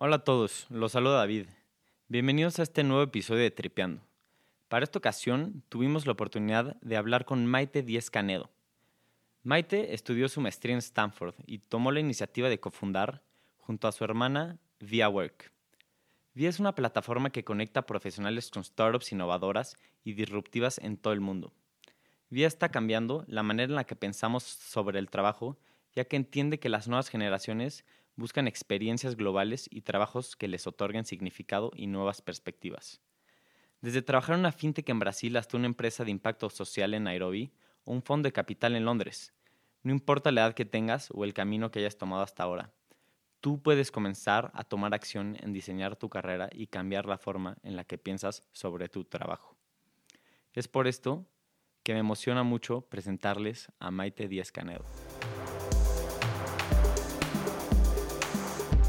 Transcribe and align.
Hola 0.00 0.14
a 0.14 0.18
todos, 0.20 0.68
los 0.70 0.92
saluda 0.92 1.16
David. 1.16 1.46
Bienvenidos 2.06 2.60
a 2.60 2.62
este 2.62 2.84
nuevo 2.84 3.02
episodio 3.02 3.42
de 3.42 3.50
Tripeando. 3.50 4.00
Para 4.68 4.84
esta 4.84 5.00
ocasión 5.00 5.64
tuvimos 5.68 6.06
la 6.06 6.12
oportunidad 6.12 6.76
de 6.82 6.96
hablar 6.96 7.24
con 7.24 7.44
Maite 7.46 7.82
Díez 7.82 8.08
Canedo. 8.08 8.48
Maite 9.42 9.94
estudió 9.94 10.28
su 10.28 10.40
maestría 10.40 10.74
en 10.74 10.78
Stanford 10.78 11.34
y 11.46 11.58
tomó 11.58 11.90
la 11.90 11.98
iniciativa 11.98 12.48
de 12.48 12.60
cofundar, 12.60 13.24
junto 13.56 13.88
a 13.88 13.92
su 13.92 14.04
hermana, 14.04 14.60
Via 14.78 15.08
Work. 15.08 15.50
Via 16.32 16.48
es 16.48 16.60
una 16.60 16.76
plataforma 16.76 17.30
que 17.30 17.42
conecta 17.42 17.84
profesionales 17.84 18.52
con 18.52 18.62
startups 18.62 19.10
innovadoras 19.10 19.76
y 20.04 20.12
disruptivas 20.12 20.78
en 20.78 20.96
todo 20.96 21.12
el 21.12 21.20
mundo. 21.20 21.52
Via 22.30 22.46
está 22.46 22.68
cambiando 22.68 23.24
la 23.26 23.42
manera 23.42 23.68
en 23.70 23.74
la 23.74 23.82
que 23.82 23.96
pensamos 23.96 24.44
sobre 24.44 25.00
el 25.00 25.10
trabajo, 25.10 25.58
ya 25.92 26.04
que 26.04 26.14
entiende 26.14 26.60
que 26.60 26.68
las 26.68 26.86
nuevas 26.86 27.08
generaciones 27.08 27.84
buscan 28.18 28.48
experiencias 28.48 29.14
globales 29.14 29.68
y 29.70 29.82
trabajos 29.82 30.34
que 30.34 30.48
les 30.48 30.66
otorguen 30.66 31.04
significado 31.04 31.70
y 31.76 31.86
nuevas 31.86 32.20
perspectivas. 32.20 33.00
Desde 33.80 34.02
trabajar 34.02 34.34
en 34.34 34.40
una 34.40 34.50
fintech 34.50 34.88
en 34.88 34.98
Brasil 34.98 35.36
hasta 35.36 35.56
una 35.56 35.66
empresa 35.66 36.04
de 36.04 36.10
impacto 36.10 36.50
social 36.50 36.94
en 36.94 37.04
Nairobi 37.04 37.52
o 37.84 37.92
un 37.92 38.02
fondo 38.02 38.26
de 38.26 38.32
capital 38.32 38.74
en 38.74 38.84
Londres, 38.84 39.32
no 39.84 39.92
importa 39.92 40.32
la 40.32 40.40
edad 40.40 40.54
que 40.54 40.64
tengas 40.64 41.12
o 41.12 41.22
el 41.22 41.32
camino 41.32 41.70
que 41.70 41.78
hayas 41.78 41.96
tomado 41.96 42.24
hasta 42.24 42.42
ahora, 42.42 42.72
tú 43.40 43.62
puedes 43.62 43.92
comenzar 43.92 44.50
a 44.52 44.64
tomar 44.64 44.94
acción 44.94 45.36
en 45.40 45.52
diseñar 45.52 45.94
tu 45.94 46.08
carrera 46.08 46.50
y 46.52 46.66
cambiar 46.66 47.06
la 47.06 47.18
forma 47.18 47.56
en 47.62 47.76
la 47.76 47.84
que 47.84 47.98
piensas 47.98 48.42
sobre 48.50 48.88
tu 48.88 49.04
trabajo. 49.04 49.56
Es 50.54 50.66
por 50.66 50.88
esto 50.88 51.24
que 51.84 51.94
me 51.94 52.00
emociona 52.00 52.42
mucho 52.42 52.80
presentarles 52.80 53.70
a 53.78 53.92
Maite 53.92 54.26
Díaz 54.26 54.50
Canedo. 54.50 54.84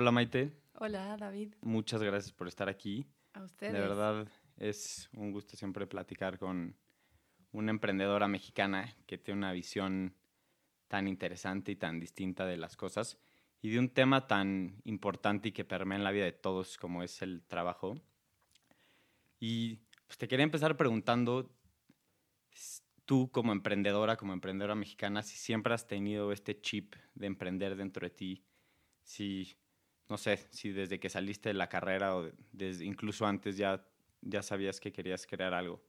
Hola 0.00 0.12
Maite, 0.12 0.52
Hola, 0.74 1.16
David. 1.16 1.54
muchas 1.60 2.00
gracias 2.00 2.32
por 2.32 2.46
estar 2.46 2.68
aquí. 2.68 3.04
A 3.32 3.42
ustedes. 3.42 3.72
De 3.72 3.80
verdad 3.80 4.28
es 4.56 5.08
un 5.12 5.32
gusto 5.32 5.56
siempre 5.56 5.88
platicar 5.88 6.38
con 6.38 6.76
una 7.50 7.72
emprendedora 7.72 8.28
mexicana 8.28 8.94
que 9.06 9.18
tiene 9.18 9.38
una 9.38 9.50
visión 9.50 10.14
tan 10.86 11.08
interesante 11.08 11.72
y 11.72 11.74
tan 11.74 11.98
distinta 11.98 12.46
de 12.46 12.56
las 12.58 12.76
cosas 12.76 13.18
y 13.60 13.70
de 13.70 13.80
un 13.80 13.88
tema 13.88 14.28
tan 14.28 14.80
importante 14.84 15.48
y 15.48 15.52
que 15.52 15.64
permea 15.64 15.98
en 15.98 16.04
la 16.04 16.12
vida 16.12 16.26
de 16.26 16.32
todos 16.32 16.78
como 16.78 17.02
es 17.02 17.20
el 17.20 17.42
trabajo. 17.42 18.00
Y 19.40 19.80
pues, 20.06 20.16
te 20.16 20.28
quería 20.28 20.44
empezar 20.44 20.76
preguntando, 20.76 21.50
tú 23.04 23.32
como 23.32 23.50
emprendedora, 23.50 24.16
como 24.16 24.32
emprendedora 24.32 24.76
mexicana, 24.76 25.24
si 25.24 25.36
siempre 25.36 25.74
has 25.74 25.88
tenido 25.88 26.30
este 26.30 26.60
chip 26.60 26.94
de 27.16 27.26
emprender 27.26 27.74
dentro 27.74 28.06
de 28.06 28.10
ti, 28.10 28.44
si, 29.02 29.56
no 30.08 30.16
sé, 30.16 30.46
si 30.50 30.70
desde 30.70 30.98
que 30.98 31.08
saliste 31.08 31.50
de 31.50 31.54
la 31.54 31.68
carrera 31.68 32.16
o 32.16 32.30
desde, 32.52 32.84
incluso 32.84 33.26
antes 33.26 33.56
ya, 33.56 33.84
ya 34.22 34.42
sabías 34.42 34.80
que 34.80 34.92
querías 34.92 35.26
crear 35.26 35.54
algo. 35.54 35.82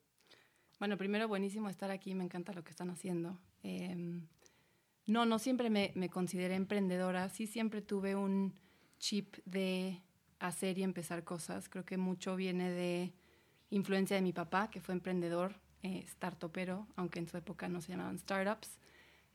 Bueno, 0.79 0.97
primero, 0.97 1.27
buenísimo 1.27 1.69
estar 1.69 1.91
aquí. 1.91 2.15
Me 2.15 2.23
encanta 2.23 2.53
lo 2.53 2.63
que 2.63 2.71
están 2.71 2.89
haciendo. 2.89 3.37
Em, 3.63 4.27
no, 5.05 5.25
no 5.25 5.39
siempre 5.39 5.69
me, 5.69 5.91
me 5.95 6.09
consideré 6.09 6.55
emprendedora. 6.55 7.29
Sí 7.29 7.47
siempre 7.47 7.81
tuve 7.81 8.15
un 8.15 8.53
chip 8.97 9.37
de 9.45 10.01
hacer 10.39 10.77
y 10.77 10.83
empezar 10.83 11.23
cosas. 11.23 11.67
Creo 11.67 11.85
que 11.85 11.97
mucho 11.97 12.35
viene 12.35 12.71
de 12.71 13.13
influencia 13.69 14.15
de 14.15 14.21
mi 14.21 14.33
papá, 14.33 14.69
que 14.69 14.81
fue 14.81 14.93
emprendedor, 14.93 15.55
eh, 15.83 16.03
startupero, 16.07 16.87
aunque 16.95 17.19
en 17.19 17.27
su 17.27 17.37
época 17.37 17.69
no 17.69 17.81
se 17.81 17.91
llamaban 17.91 18.17
startups. 18.17 18.79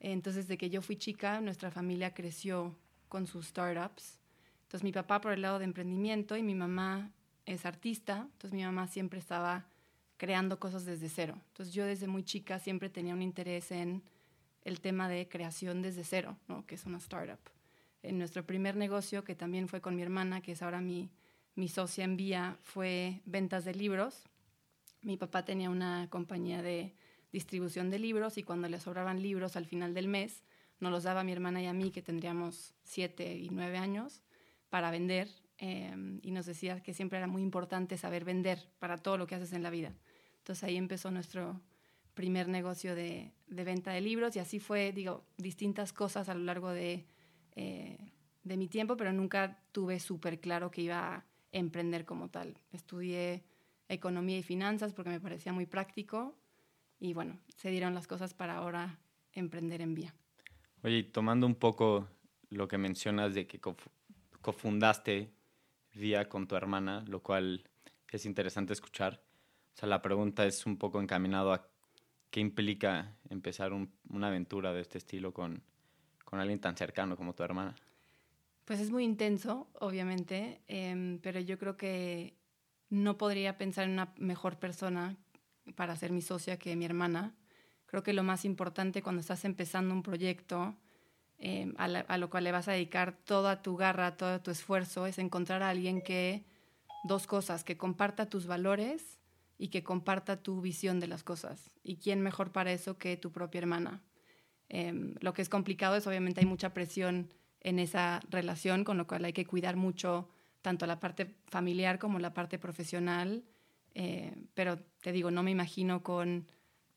Entonces, 0.01 0.49
de 0.49 0.59
que 0.59 0.71
yo 0.71 0.83
fui 0.83 0.97
chica, 0.97 1.41
nuestra 1.41 1.71
familia 1.71 2.13
creció 2.15 2.77
con 3.09 3.27
sus 3.27 3.47
startups. 3.47 4.19
Entonces, 4.75 4.87
mi 4.87 4.93
papá 4.93 5.21
por 5.21 5.31
el 5.31 5.43
lado 5.43 5.61
de 5.61 5.67
emprendimiento 5.67 6.37
y 6.37 6.43
mi 6.43 6.57
mamá 6.57 7.13
es 7.47 7.65
artista. 7.65 8.27
Entonces, 8.33 8.51
mi 8.51 8.65
mamá 8.65 8.89
siempre 8.89 9.21
estaba 9.21 9.67
creando 10.17 10.59
cosas 10.59 10.85
desde 10.85 11.09
cero. 11.09 11.39
Entonces, 11.51 11.73
yo 11.73 11.87
desde 11.87 12.09
muy 12.09 12.25
chica 12.25 12.59
siempre 12.59 12.91
tenía 12.91 13.15
un 13.15 13.23
interés 13.23 13.71
en 13.71 14.03
el 14.65 14.81
tema 14.81 15.09
de 15.09 15.29
creación 15.29 15.81
desde 15.81 16.03
cero, 16.03 16.37
¿no? 16.49 16.67
que 16.67 16.75
es 16.75 16.87
una 16.87 16.99
startup. 16.99 17.39
En 18.03 18.19
nuestro 18.19 18.45
primer 18.45 18.75
negocio, 18.75 19.23
que 19.23 19.37
también 19.37 19.69
fue 19.69 19.81
con 19.81 19.95
mi 19.95 20.03
hermana, 20.03 20.41
que 20.41 20.51
es 20.51 20.61
ahora 20.61 20.81
mi, 20.81 21.09
mi 21.55 21.69
socia 21.69 22.03
en 22.03 22.17
Vía, 22.17 22.59
fue 22.61 23.21
ventas 23.27 23.65
de 23.65 23.77
libros. 23.77 24.25
Mi 25.03 25.17
papá 25.17 25.45
tenía 25.45 25.71
una 25.71 26.09
compañía 26.11 26.63
de 26.63 26.97
distribución 27.31 27.91
de 27.91 28.01
libros 28.01 28.39
y 28.39 28.43
cuando 28.43 28.69
le 28.69 28.81
sobraban 28.81 29.23
libros 29.23 29.55
al 29.55 29.67
final 29.67 29.95
del 29.95 30.09
mes, 30.09 30.43
nos 30.81 30.91
los 30.91 31.05
daba 31.05 31.21
a 31.21 31.25
mi 31.25 31.31
hermana 31.31 31.63
y 31.63 31.67
a 31.67 31.73
mí, 31.73 31.93
que 31.93 32.03
tendríamos 32.03 32.75
siete 32.83 33.37
y 33.37 33.51
nueve 33.51 33.79
años, 33.79 34.21
para 34.75 34.91
vender. 34.91 35.29
eh, 35.59 36.19
y 36.23 36.33
nos 36.33 36.47
decía 36.47 36.83
que 36.83 36.95
siempre 36.95 37.19
era 37.19 37.29
muy 37.29 37.43
importante 37.43 37.97
saber 37.97 38.25
vender 38.25 38.59
para 38.81 38.99
todo 38.99 39.17
lo 39.17 39.29
que 39.29 39.37
haces 39.37 39.53
en 39.53 39.63
la 39.63 39.71
vida. 39.71 39.95
Entonces 40.39 40.65
ahí 40.65 40.77
empezó 40.77 41.13
nuestro 41.13 41.61
primer 42.15 42.49
negocio 42.49 42.97
de, 42.97 43.31
de 43.47 43.63
venta 43.63 43.93
de 43.93 44.01
libros 44.01 44.35
y 44.35 44.41
así 44.41 44.59
fue, 44.59 44.91
digo, 44.91 45.23
distintas 45.37 45.93
cosas 45.93 46.29
a 46.29 46.35
lo 46.35 46.43
largo 46.43 46.71
de, 46.71 47.07
eh, 47.55 47.99
de 48.43 48.57
mi 48.57 48.67
tiempo, 48.67 48.97
pero 48.97 49.13
nunca 49.13 49.63
tuve 49.71 50.01
súper 50.01 50.41
claro 50.41 50.73
que 50.73 50.83
iba 50.83 51.15
a 51.15 51.25
emprender 51.53 52.05
como 52.05 52.29
tal. 52.31 52.59
Estudié 52.73 53.45
economía 53.89 54.39
y 54.39 54.43
finanzas 54.43 54.93
porque 54.93 55.11
me 55.11 55.21
parecía 55.21 55.53
muy 55.53 55.67
práctico 55.67 56.35
y 56.99 57.15
bueno, 57.15 57.39
se 57.59 57.71
dieron 57.71 57.95
las 57.95 58.09
cosas 58.09 58.35
para 58.35 58.57
ahora 58.57 58.99
emprender 59.35 59.83
en 59.83 59.95
vía. 59.95 60.17
Oye, 60.83 61.05
tomando 61.05 61.47
un 61.47 61.55
poco 61.55 62.09
lo 62.51 62.67
que 62.67 62.77
mencionas 62.77 63.35
de 63.35 63.47
que 63.47 63.61
cofundaste 64.45 65.33
Vía 65.95 66.29
con 66.29 66.47
tu 66.49 66.55
hermana, 66.57 67.03
lo 67.07 67.23
cual 67.23 67.71
es 68.11 68.27
interesante 68.27 68.73
escuchar. 68.73 69.23
O 69.75 69.79
sea, 69.79 69.89
la 69.89 70.03
pregunta 70.03 70.45
es 70.45 70.67
un 70.67 70.77
poco 70.77 71.01
encaminado 71.01 71.53
a 71.53 71.69
qué 72.31 72.41
implica 72.41 73.17
empezar 73.31 73.73
un- 73.73 73.93
una 74.09 74.27
aventura 74.27 74.73
de 74.73 74.81
este 74.81 74.99
estilo 74.99 75.33
con, 75.33 75.63
con 76.25 76.41
alguien 76.41 76.61
tan 76.61 76.77
cercano 76.77 77.17
como 77.17 77.33
tu 77.35 77.45
hermana. 77.45 77.77
Pues 78.65 78.81
es 78.81 78.91
muy 78.91 79.05
intenso, 79.05 79.69
obviamente, 79.81 80.61
em, 80.67 81.21
pero 81.21 81.39
yo 81.39 81.59
creo 81.59 81.77
que 81.77 82.37
no 82.91 83.17
podría 83.17 83.57
pensar 83.57 83.85
en 83.85 83.93
una 83.93 84.13
mejor 84.19 84.59
persona 84.59 85.17
para 85.77 85.95
ser 85.97 86.11
mi 86.13 86.23
socia 86.23 86.59
que 86.59 86.75
mi 86.77 86.85
hermana. 86.85 87.35
Creo 87.87 88.03
que 88.03 88.13
lo 88.13 88.25
más 88.25 88.45
importante 88.45 89.01
cuando 89.03 89.21
estás 89.21 89.45
empezando 89.45 89.95
un 89.95 90.03
proyecto 90.03 90.75
em, 91.45 91.75
a, 91.77 92.17
lo 92.17 92.31
cual 92.31 92.45
le 92.45 92.53
vas 92.53 92.69
a 92.69 92.73
dedicar 92.73 93.13
toda 93.13 93.61
tu 93.61 93.77
garra, 93.77 94.17
todo 94.17 94.41
tu 94.41 94.51
esfuerzo, 94.51 95.07
es 95.07 95.19
encontrar 95.19 95.63
a 95.63 95.69
alguien 95.69 96.01
que, 96.01 96.43
dos 97.05 97.27
cosas, 97.27 97.65
que 97.65 97.77
comparta 97.77 98.31
tus 98.31 98.47
valores 98.47 99.21
y 99.59 99.69
que 99.69 99.85
comparta 99.85 100.43
tu 100.43 100.63
visión 100.63 101.01
de 101.01 101.07
las 101.07 101.23
cosas. 101.23 101.71
¿Y 101.83 101.97
quién 101.97 102.23
mejor 102.23 102.51
para 102.51 102.73
eso 102.73 102.97
que 102.97 103.19
tu 103.19 103.31
propia 103.31 103.59
hermana? 103.59 104.03
Em, 104.71 105.15
lo 105.21 105.35
que 105.35 105.43
es 105.43 105.51
complicado 105.51 105.97
es 105.97 106.07
obviamente 106.07 106.41
hay 106.41 106.47
mucha 106.47 106.73
presión 106.73 107.31
en 107.61 107.79
esa 107.79 108.21
relación, 108.31 108.83
con 108.83 108.97
lo 108.97 109.07
cual 109.07 109.27
hay 109.27 109.35
que 109.35 109.45
cuidar 109.45 109.77
mucho 109.77 110.31
tanto 110.63 110.87
la 110.87 110.99
parte 110.99 111.35
familiar 111.49 111.99
como 111.99 112.19
la 112.19 112.33
parte 112.33 112.59
profesional. 112.59 113.45
eh, 113.95 114.35
pero 114.55 114.79
te 115.03 115.13
digo, 115.13 115.31
no 115.31 115.43
me 115.43 115.51
imagino 115.51 116.03
con 116.03 116.47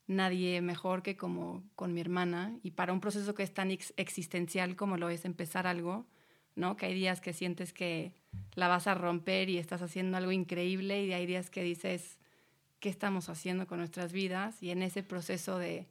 nadie 0.07 0.61
mejor 0.61 1.03
que 1.03 1.17
como 1.17 1.63
con 1.75 1.93
mi 1.93 2.01
hermana. 2.01 2.57
Y 2.63 2.71
para 2.71 2.93
un 2.93 3.01
proceso 3.01 3.35
que 3.35 3.43
es 3.43 3.53
tan 3.53 3.71
ex- 3.71 3.93
existencial 3.97 4.75
como 4.75 4.97
lo 4.97 5.09
es 5.09 5.25
empezar 5.25 5.67
algo, 5.67 6.07
¿no? 6.55 6.75
Que 6.77 6.87
hay 6.87 6.93
días 6.93 7.21
que 7.21 7.33
sientes 7.33 7.73
que 7.73 8.13
la 8.55 8.67
vas 8.67 8.87
a 8.87 8.95
romper 8.95 9.49
y 9.49 9.57
estás 9.57 9.81
haciendo 9.81 10.17
algo 10.17 10.31
increíble 10.31 11.05
y 11.05 11.13
hay 11.13 11.25
días 11.25 11.49
que 11.49 11.61
dices, 11.61 12.17
¿qué 12.79 12.89
estamos 12.89 13.29
haciendo 13.29 13.67
con 13.67 13.79
nuestras 13.79 14.11
vidas? 14.11 14.63
Y 14.63 14.71
en 14.71 14.81
ese 14.81 15.03
proceso 15.03 15.57
de 15.59 15.87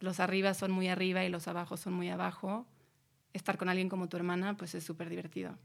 los 0.00 0.20
arriba 0.20 0.54
son 0.54 0.70
muy 0.70 0.88
arriba 0.88 1.24
y 1.24 1.28
los 1.28 1.48
abajo 1.48 1.76
son 1.76 1.92
muy 1.92 2.08
abajo, 2.08 2.66
estar 3.32 3.58
con 3.58 3.68
alguien 3.68 3.88
como 3.88 4.08
tu 4.08 4.16
hermana, 4.16 4.56
pues 4.56 4.74
es 4.74 4.84
súper 4.84 5.08
divertido. 5.08 5.58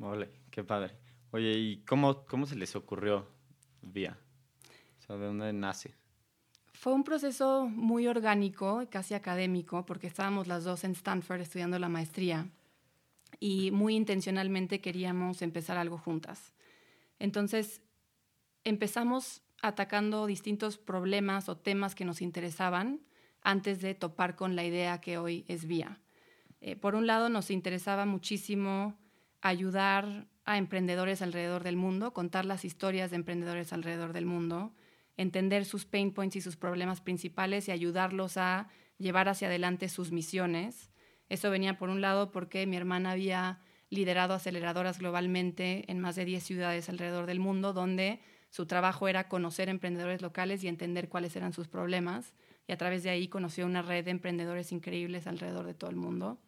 Ole, 0.00 0.30
qué 0.50 0.62
padre. 0.62 0.94
Oye, 1.30 1.52
¿y 1.52 1.78
cómo, 1.84 2.24
cómo 2.24 2.46
se 2.46 2.56
les 2.56 2.76
ocurrió 2.76 3.26
Vía? 3.82 4.16
O 5.08 5.16
¿de 5.16 5.24
dónde 5.24 5.52
nace? 5.54 5.94
Fue 6.78 6.92
un 6.92 7.02
proceso 7.02 7.66
muy 7.66 8.06
orgánico, 8.06 8.86
casi 8.88 9.14
académico, 9.14 9.84
porque 9.84 10.06
estábamos 10.06 10.46
las 10.46 10.62
dos 10.62 10.84
en 10.84 10.92
Stanford 10.92 11.40
estudiando 11.40 11.76
la 11.80 11.88
maestría. 11.88 12.46
y 13.40 13.72
muy 13.72 13.96
intencionalmente 13.96 14.80
queríamos 14.80 15.42
empezar 15.42 15.76
algo 15.76 15.98
juntas. 15.98 16.52
Entonces 17.18 17.82
empezamos 18.62 19.42
atacando 19.60 20.26
distintos 20.26 20.78
problemas 20.78 21.48
o 21.48 21.56
temas 21.56 21.96
que 21.96 22.04
nos 22.04 22.22
interesaban 22.22 23.00
antes 23.42 23.80
de 23.80 23.94
topar 23.94 24.36
con 24.36 24.54
la 24.54 24.64
idea 24.64 25.00
que 25.00 25.18
hoy 25.18 25.44
es 25.48 25.66
Vía. 25.66 25.98
Eh, 26.60 26.76
por 26.76 26.94
un 26.94 27.08
lado, 27.08 27.28
nos 27.28 27.50
interesaba 27.50 28.06
muchísimo 28.06 28.96
ayudar 29.40 30.28
a 30.44 30.58
emprendedores 30.58 31.22
alrededor 31.22 31.64
del 31.64 31.76
mundo, 31.76 32.12
contar 32.12 32.44
las 32.44 32.64
historias 32.64 33.10
de 33.10 33.16
emprendedores 33.16 33.72
alrededor 33.72 34.12
del 34.12 34.26
mundo, 34.26 34.72
entender 35.18 35.66
sus 35.66 35.84
pain 35.84 36.12
points 36.12 36.36
y 36.36 36.40
sus 36.40 36.56
problemas 36.56 37.02
principales 37.02 37.68
y 37.68 37.72
ayudarlos 37.72 38.38
a 38.38 38.68
llevar 38.96 39.28
hacia 39.28 39.48
adelante 39.48 39.90
sus 39.90 40.10
misiones. 40.12 40.90
Eso 41.28 41.50
venía 41.50 41.76
por 41.76 41.90
un 41.90 42.00
lado 42.00 42.32
porque 42.32 42.66
mi 42.66 42.76
hermana 42.76 43.10
había 43.10 43.60
liderado 43.90 44.32
aceleradoras 44.32 44.98
globalmente 44.98 45.84
en 45.90 45.98
más 45.98 46.16
de 46.16 46.24
10 46.24 46.42
ciudades 46.42 46.88
alrededor 46.88 47.26
del 47.26 47.40
mundo, 47.40 47.72
donde 47.72 48.20
su 48.50 48.66
trabajo 48.66 49.08
era 49.08 49.28
conocer 49.28 49.68
emprendedores 49.68 50.22
locales 50.22 50.64
y 50.64 50.68
entender 50.68 51.08
cuáles 51.08 51.36
eran 51.36 51.52
sus 51.52 51.68
problemas. 51.68 52.32
Y 52.66 52.72
a 52.72 52.76
través 52.78 53.02
de 53.02 53.10
ahí 53.10 53.28
conoció 53.28 53.66
una 53.66 53.82
red 53.82 54.04
de 54.04 54.10
emprendedores 54.10 54.72
increíbles 54.72 55.26
alrededor 55.26 55.66
de 55.66 55.74
todo 55.74 55.90
el 55.90 55.96
mundo. 55.96 56.38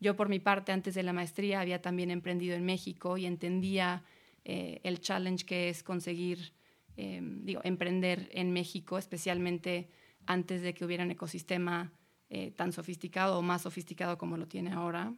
Yo, 0.00 0.16
por 0.16 0.28
mi 0.28 0.38
parte, 0.38 0.72
antes 0.72 0.94
de 0.94 1.02
la 1.02 1.12
maestría, 1.12 1.60
había 1.60 1.80
también 1.80 2.10
emprendido 2.10 2.56
en 2.56 2.64
México 2.64 3.16
y 3.18 3.26
entendía 3.26 4.02
eh, 4.44 4.80
el 4.82 5.00
challenge 5.00 5.46
que 5.46 5.68
es 5.68 5.82
conseguir, 5.82 6.52
eh, 6.96 7.20
digo, 7.22 7.60
emprender 7.64 8.28
en 8.32 8.52
México, 8.52 8.98
especialmente 8.98 9.88
antes 10.26 10.62
de 10.62 10.74
que 10.74 10.84
hubiera 10.84 11.04
un 11.04 11.10
ecosistema 11.10 11.92
eh, 12.34 12.50
tan 12.50 12.72
sofisticado 12.72 13.38
o 13.38 13.42
más 13.42 13.62
sofisticado 13.62 14.16
como 14.18 14.36
lo 14.36 14.46
tiene 14.46 14.72
ahora. 14.72 15.14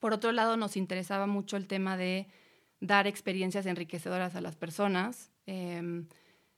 Por 0.00 0.12
otro 0.12 0.32
lado, 0.32 0.56
nos 0.56 0.76
interesaba 0.76 1.26
mucho 1.26 1.56
el 1.56 1.66
tema 1.66 1.96
de 1.96 2.26
dar 2.80 3.06
experiencias 3.06 3.66
enriquecedoras 3.66 4.34
a 4.34 4.40
las 4.40 4.56
personas 4.56 5.30
em, 5.46 6.08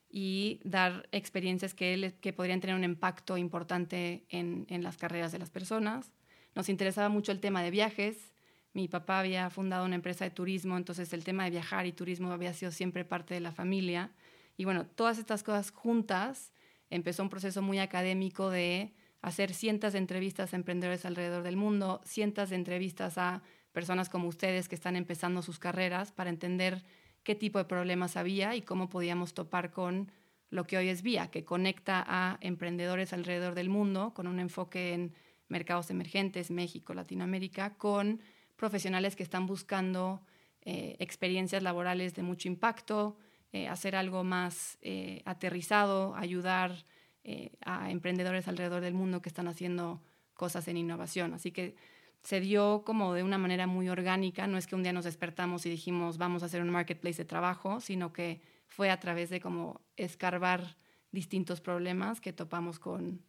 y 0.09 0.59
dar 0.63 1.07
experiencias 1.11 1.73
que, 1.73 2.15
que, 2.21 2.33
podrían 2.33 2.59
tener 2.59 2.75
un 2.75 2.83
impacto 2.83 3.37
importante 3.37 4.25
en, 4.29 4.65
en, 4.69 4.83
las 4.83 4.97
carreras 4.97 5.31
de 5.31 5.39
las 5.39 5.49
personas. 5.49 6.11
Nos 6.55 6.69
interesaba 6.69 7.09
mucho 7.09 7.31
el 7.31 7.39
tema 7.39 7.61
de 7.61 7.71
viajes. 7.71 8.33
Mi 8.73 8.87
papá 8.87 9.19
había 9.19 9.49
fundado 9.49 9.85
una 9.85 9.95
empresa 9.95 10.25
de 10.25 10.31
turismo, 10.31 10.75
entonces 10.75 11.13
el 11.13 11.23
tema 11.23 11.43
de 11.45 11.51
viajar 11.51 11.85
y 11.85 11.91
turismo 11.91 12.31
había 12.31 12.53
sido 12.53 12.71
siempre 12.71 13.05
parte 13.05 13.33
de 13.33 13.41
la 13.41 13.51
familia. 13.51 14.11
Y 14.57 14.65
bueno, 14.65 14.85
todas 14.85 15.19
estas 15.19 15.43
cosas 15.43 15.71
juntas 15.71 16.51
empezó 16.89 17.23
un 17.23 17.29
proceso 17.29 17.61
muy 17.61 17.79
académico 17.79 18.49
de 18.49 18.93
hacer 19.21 19.53
cientos 19.53 19.93
de 19.93 19.99
entrevistas 19.99 20.53
a 20.53 20.57
emprendedores 20.57 21.05
alrededor 21.05 21.43
del 21.43 21.57
mundo, 21.57 22.01
cientos 22.03 22.49
de 22.49 22.55
entrevistas 22.55 23.17
a 23.17 23.43
personas 23.71 24.09
como 24.09 24.27
ustedes 24.27 24.67
que 24.67 24.75
están 24.75 24.95
empezando 24.95 25.41
sus 25.41 25.59
carreras 25.59 26.11
para 26.11 26.29
entender 26.29 26.83
qué 27.23 27.35
tipo 27.35 27.59
de 27.59 27.65
problemas 27.65 28.17
había 28.17 28.55
y 28.55 28.61
cómo 28.61 28.89
podíamos 28.89 29.33
topar 29.33 29.71
con 29.71 30.11
lo 30.49 30.65
que 30.65 30.77
hoy 30.77 30.89
es 30.89 31.01
Vía, 31.01 31.27
que 31.27 31.43
conecta 31.43 32.03
a 32.07 32.37
emprendedores 32.41 33.13
alrededor 33.13 33.53
del 33.53 33.69
mundo 33.69 34.13
con 34.13 34.27
un 34.27 34.39
enfoque 34.39 34.93
en 34.93 35.13
mercados 35.49 35.91
emergentes, 35.91 36.51
México, 36.51 36.93
Latinoamérica, 36.93 37.75
con 37.75 38.21
profesionales 38.55 39.15
que 39.15 39.23
están 39.23 39.45
buscando 39.45 40.21
eh, 40.61 40.95
experiencias 40.99 41.63
laborales 41.63 42.15
de 42.15 42.23
mucho 42.23 42.47
impacto, 42.47 43.17
eh, 43.53 43.67
hacer 43.67 43.95
algo 43.95 44.23
más 44.23 44.77
eh, 44.81 45.21
aterrizado, 45.25 46.15
ayudar 46.15 46.85
eh, 47.23 47.51
a 47.65 47.91
emprendedores 47.91 48.47
alrededor 48.47 48.81
del 48.81 48.93
mundo 48.93 49.21
que 49.21 49.29
están 49.29 49.47
haciendo 49.47 50.01
cosas 50.33 50.67
en 50.67 50.77
innovación. 50.77 51.33
Así 51.33 51.51
que 51.51 51.75
se 52.23 52.39
dio 52.41 52.83
como 52.85 53.13
de 53.13 53.23
una 53.23 53.37
manera 53.37 53.67
muy 53.67 53.89
orgánica, 53.89 54.47
no 54.47 54.57
es 54.57 54.67
que 54.67 54.75
un 54.75 54.83
día 54.83 54.93
nos 54.93 55.05
despertamos 55.05 55.65
y 55.65 55.69
dijimos 55.69 56.17
vamos 56.17 56.43
a 56.43 56.47
hacer 56.47 56.61
un 56.61 56.69
marketplace 56.69 57.17
de 57.17 57.25
trabajo, 57.25 57.79
sino 57.79 58.11
que 58.11 58.41
fue 58.67 58.89
a 58.89 58.99
través 58.99 59.29
de 59.29 59.39
como 59.39 59.81
escarbar 59.95 60.77
distintos 61.11 61.61
problemas 61.61 62.19
que 62.19 62.33
topamos 62.33 62.79
con, 62.79 63.21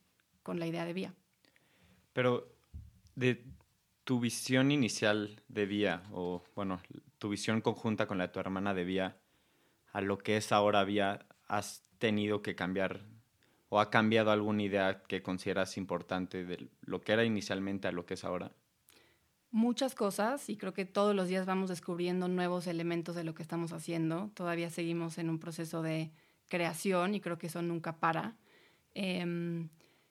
con 0.43 0.59
la 0.59 0.67
idea 0.67 0.85
de 0.85 0.93
Vía. 0.95 1.15
Pero 2.13 2.57
de 3.15 3.45
tu 4.03 4.19
visión 4.19 4.73
inicial 4.73 5.43
de 5.49 5.67
Vía, 5.67 6.03
o 6.13 6.43
bueno, 6.55 6.81
tu 7.19 7.29
visión 7.29 7.61
conjunta 7.61 8.07
con 8.07 8.19
la 8.19 8.27
de 8.27 8.33
tu 8.33 8.41
hermana 8.41 8.75
de 8.75 8.85
Vía, 8.85 9.21
a 9.99 10.01
lo 10.01 10.17
que 10.17 10.37
es 10.37 10.53
ahora 10.53 10.85
Vía, 10.85 11.27
¿has 11.49 11.83
tenido 11.99 12.41
que 12.41 12.55
cambiar 12.55 13.01
¿O 13.69 13.81
ha 13.81 13.91
cambiado 13.91 14.31
alguna 14.31 14.63
idea 14.63 15.03
que 15.03 15.23
consideras 15.23 15.77
importante 15.77 16.45
de 16.45 16.69
lo 16.83 17.03
que 17.03 17.13
era 17.13 17.25
inicialmente 17.25 17.87
a 17.89 17.93
lo 17.93 18.07
que 18.07 18.15
es 18.15 18.25
ahora? 18.25 18.53
Muchas 19.51 19.95
cosas 19.95 20.49
y 20.49 20.57
creo 20.57 20.73
que 20.73 20.87
todos 20.87 21.15
los 21.15 21.29
días 21.29 21.45
vamos 21.45 21.69
descubriendo 21.69 22.29
nuevos 22.29 22.67
elementos 22.67 23.15
de 23.15 23.25
lo 23.25 23.35
que 23.35 23.43
estamos 23.43 23.73
haciendo. 23.73 24.31
Todavía 24.35 24.71
seguimos 24.71 25.19
en 25.19 25.29
un 25.29 25.39
proceso 25.39 25.83
de 25.83 26.13
creación 26.49 27.15
y 27.15 27.21
creo 27.21 27.37
que 27.37 27.49
eso 27.49 27.61
nunca 27.61 27.99
para. 27.99 28.37
Em, 28.95 29.69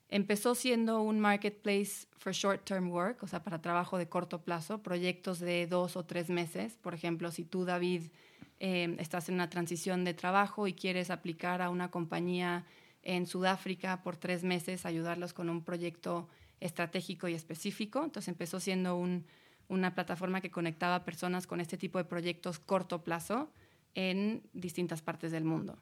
empezó 0.09 0.53
siendo 0.53 1.01
un 1.01 1.19
marketplace 1.19 2.07
for 2.17 2.33
short-term 2.33 2.91
work, 2.91 3.23
o 3.23 3.27
sea, 3.27 3.41
para 3.43 3.61
trabajo 3.61 3.97
de 3.97 4.07
corto 4.07 4.43
plazo, 4.43 4.83
proyectos 4.83 5.39
de 5.39 5.65
dos 5.65 5.95
o 5.95 6.05
tres 6.05 6.29
meses. 6.29 6.77
Por 6.77 6.93
ejemplo, 6.93 7.31
si 7.31 7.43
tú, 7.43 7.65
David, 7.65 8.11
em, 8.59 8.99
estás 8.99 9.29
en 9.29 9.35
una 9.35 9.49
transición 9.49 10.03
de 10.03 10.13
trabajo 10.13 10.67
y 10.67 10.73
quieres 10.73 11.09
aplicar 11.09 11.61
a 11.61 11.69
una 11.69 11.91
compañía 11.91 12.65
en 13.03 13.25
Sudáfrica 13.25 14.03
por 14.03 14.17
tres 14.17 14.43
meses, 14.43 14.85
ayudarlos 14.85 15.33
con 15.33 15.49
un 15.49 15.63
proyecto 15.63 16.27
estratégico 16.59 17.27
y 17.27 17.33
específico. 17.33 18.03
Entonces 18.03 18.27
empezó 18.27 18.59
siendo 18.59 18.97
una 19.67 19.95
plataforma 19.95 20.41
que 20.41 20.51
conectaba 20.51 21.05
personas 21.05 21.47
con 21.47 21.61
este 21.61 21.77
tipo 21.77 21.97
de 21.97 22.05
proyectos 22.05 22.59
corto 22.59 23.03
plazo 23.03 23.51
en 23.95 24.43
distintas 24.53 25.01
partes 25.01 25.31
del 25.31 25.43
mundo. 25.43 25.79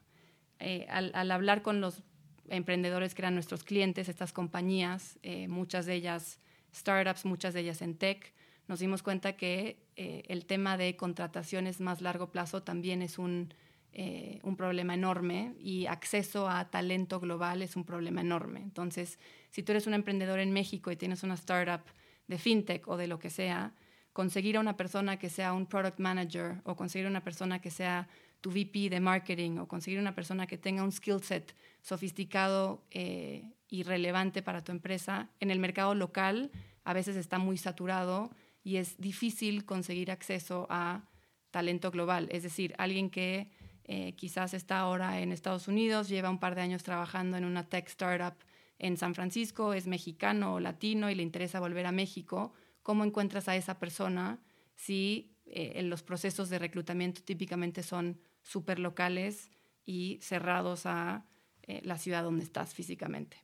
Eh, 0.58 0.86
al, 0.88 1.30
hablar 1.30 1.62
con 1.62 1.80
los 1.80 2.02
emprendedores 2.48 3.14
que 3.14 3.22
eran 3.22 3.34
nuestros 3.34 3.64
clientes, 3.64 4.08
estas 4.08 4.32
compañías, 4.32 5.18
eh, 5.22 5.48
muchas 5.48 5.84
de 5.86 5.94
ellas 5.94 6.38
startups, 6.74 7.24
muchas 7.24 7.54
de 7.54 7.60
ellas 7.60 7.82
en 7.82 7.96
tech, 7.96 8.32
nos 8.68 8.80
dimos 8.80 9.02
cuenta 9.02 9.36
que 9.36 9.78
eh, 9.96 10.22
el 10.28 10.46
tema 10.46 10.76
de 10.76 10.96
contrataciones 10.96 11.80
más 11.80 12.00
largo 12.00 12.30
plazo 12.30 12.62
también 12.62 13.02
es 13.02 13.18
un, 13.18 13.54
eh, 13.92 14.40
un 14.42 14.56
problema 14.56 14.94
enorme 14.94 15.54
y 15.58 15.86
acceso 15.86 16.48
a 16.48 16.68
talento 16.70 17.20
global 17.20 17.62
es 17.62 17.76
un 17.76 17.84
problema 17.84 18.20
enorme. 18.20 18.60
Entonces, 18.60 19.18
si 19.50 19.62
tú 19.62 19.72
eres 19.72 19.86
un 19.86 19.94
emprendedor 19.94 20.40
en 20.40 20.52
México 20.52 20.90
y 20.90 20.96
tienes 20.96 21.22
una 21.22 21.34
startup 21.34 21.82
de 22.26 22.38
fintech 22.38 22.86
o 22.88 22.96
de 22.96 23.06
lo 23.06 23.18
que 23.18 23.30
sea, 23.30 23.72
conseguir 24.12 24.56
a 24.56 24.60
una 24.60 24.76
persona 24.76 25.18
que 25.18 25.28
sea 25.28 25.52
un 25.52 25.66
product 25.66 25.98
manager 25.98 26.60
o 26.64 26.74
conseguir 26.74 27.06
a 27.06 27.10
una 27.10 27.22
persona 27.22 27.60
que 27.60 27.70
sea 27.70 28.08
tu 28.40 28.50
VP 28.50 28.90
de 28.90 29.00
marketing 29.00 29.58
o 29.58 29.68
conseguir 29.68 30.00
una 30.00 30.14
persona 30.14 30.46
que 30.46 30.58
tenga 30.58 30.82
un 30.82 30.92
skill 30.92 31.22
set 31.22 31.54
sofisticado 31.82 32.82
eh, 32.90 33.50
y 33.68 33.82
relevante 33.82 34.42
para 34.42 34.62
tu 34.62 34.72
empresa, 34.72 35.28
en 35.40 35.50
el 35.50 35.58
mercado 35.58 35.94
local 35.94 36.50
a 36.84 36.92
veces 36.92 37.16
está 37.16 37.38
muy 37.38 37.58
saturado 37.58 38.30
y 38.66 38.78
es 38.78 38.98
difícil 38.98 39.64
conseguir 39.64 40.10
acceso 40.10 40.66
a 40.70 41.04
talento 41.52 41.92
global. 41.92 42.28
Es 42.32 42.42
decir, 42.42 42.74
alguien 42.78 43.10
que 43.10 43.48
eh, 43.84 44.14
quizás 44.16 44.54
está 44.54 44.80
ahora 44.80 45.20
en 45.20 45.30
Estados 45.30 45.68
Unidos, 45.68 46.08
lleva 46.08 46.30
un 46.30 46.40
par 46.40 46.56
de 46.56 46.62
años 46.62 46.82
trabajando 46.82 47.36
en 47.36 47.44
una 47.44 47.68
tech 47.68 47.86
startup 47.86 48.34
en 48.80 48.96
San 48.96 49.14
Francisco, 49.14 49.72
es 49.72 49.86
mexicano 49.86 50.54
o 50.54 50.58
latino 50.58 51.08
y 51.08 51.14
le 51.14 51.22
interesa 51.22 51.60
volver 51.60 51.86
a 51.86 51.92
México. 51.92 52.54
¿Cómo 52.82 53.04
encuentras 53.04 53.48
a 53.48 53.54
esa 53.54 53.78
persona 53.78 54.40
si 54.74 55.36
eh, 55.46 55.80
los 55.84 56.02
procesos 56.02 56.48
de 56.48 56.58
reclutamiento 56.58 57.22
típicamente 57.22 57.84
son 57.84 58.18
súper 58.42 58.80
locales 58.80 59.48
y 59.84 60.18
cerrados 60.20 60.86
a 60.86 61.24
eh, 61.62 61.82
la 61.84 61.98
ciudad 61.98 62.24
donde 62.24 62.42
estás 62.42 62.74
físicamente? 62.74 63.36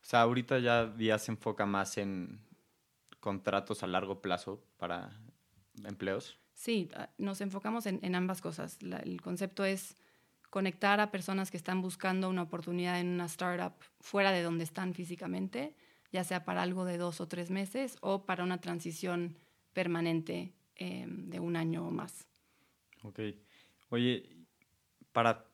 O 0.00 0.06
sea, 0.06 0.22
ahorita 0.22 0.58
ya, 0.58 0.94
ya 0.98 1.18
se 1.18 1.32
enfoca 1.32 1.66
más 1.66 1.98
en 1.98 2.47
contratos 3.20 3.82
a 3.82 3.86
largo 3.86 4.20
plazo 4.20 4.62
para 4.76 5.10
empleos. 5.84 6.38
Sí, 6.54 6.90
ah, 6.94 7.10
nos 7.18 7.40
enfocamos 7.40 7.86
en, 7.86 8.14
ambas 8.14 8.40
cosas. 8.40 8.78
el 8.82 9.20
concepto 9.20 9.64
es 9.64 9.96
conectar 10.50 11.00
a 11.00 11.10
personas 11.10 11.50
que 11.50 11.56
están 11.56 11.82
buscando 11.82 12.28
una 12.28 12.42
oportunidad 12.42 13.00
en 13.00 13.08
una 13.08 13.26
startup 13.26 13.74
fuera 14.00 14.32
de 14.32 14.42
donde 14.42 14.64
están 14.64 14.94
físicamente, 14.94 15.76
ya 16.10 16.24
sea 16.24 16.44
para 16.44 16.62
algo 16.62 16.84
de 16.84 16.96
dos 16.96 17.20
o 17.20 17.28
tres 17.28 17.50
meses 17.50 17.96
o 18.00 18.24
para 18.24 18.44
una 18.44 18.60
transición 18.60 19.36
permanente 19.72 20.54
em, 20.74 21.28
de 21.28 21.38
un 21.38 21.54
año 21.56 21.86
o 21.86 21.90
más. 21.90 22.26
Ok. 23.02 23.20
Oye, 23.90 24.46
para 25.12 25.44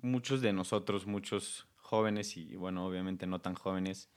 muchos 0.00 0.40
de 0.40 0.52
nosotros, 0.52 1.06
muchos 1.06 1.66
jóvenes 1.76 2.36
y 2.36 2.56
bueno, 2.56 2.86
obviamente 2.86 3.26
no 3.26 3.40
tan 3.40 3.54
jóvenes, 3.54 4.08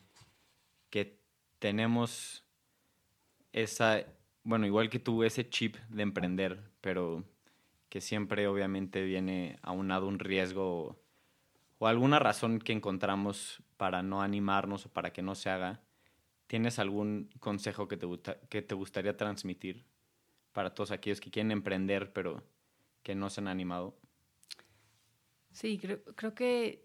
que 0.90 1.20
tenemos 1.60 2.47
esa 3.62 4.06
bueno, 4.44 4.66
igual 4.66 4.90
que 4.90 5.00
tú, 5.00 5.24
ese 5.24 5.50
chip 5.50 5.76
de 5.90 6.04
emprender, 6.04 6.72
pero 6.80 7.26
que 7.90 8.00
siempre 8.00 8.48
obviamente 8.48 9.04
viene 9.04 9.60
aunado 9.62 10.08
un 10.08 10.20
riesgo 10.20 10.98
o, 11.80 11.88
alguna 11.88 12.18
razón 12.20 12.60
que 12.60 12.72
encontramos 12.72 13.62
para 13.76 14.04
no 14.04 14.22
animarnos 14.22 14.86
o 14.86 14.90
para 14.90 15.12
que 15.12 15.22
no 15.22 15.36
se 15.36 15.50
haga. 15.50 15.82
¿Tienes 16.48 16.80
algún 16.80 17.30
consejo 17.40 17.90
que 17.90 17.98
te, 17.98 18.08
que 18.50 18.62
te 18.62 18.74
gustaría 18.74 19.18
transmitir? 19.18 19.86
para 20.58 20.74
todos 20.74 20.90
aquellos 20.90 21.22
que 21.22 21.30
quieren 21.30 21.52
emprender 21.52 22.12
pero 22.14 22.44
que 23.04 23.14
no 23.14 23.30
se 23.30 23.42
han 23.42 23.48
animado? 23.48 23.96
Sí, 25.52 25.78
creo, 25.78 26.04
creo 26.16 26.34
que 26.34 26.84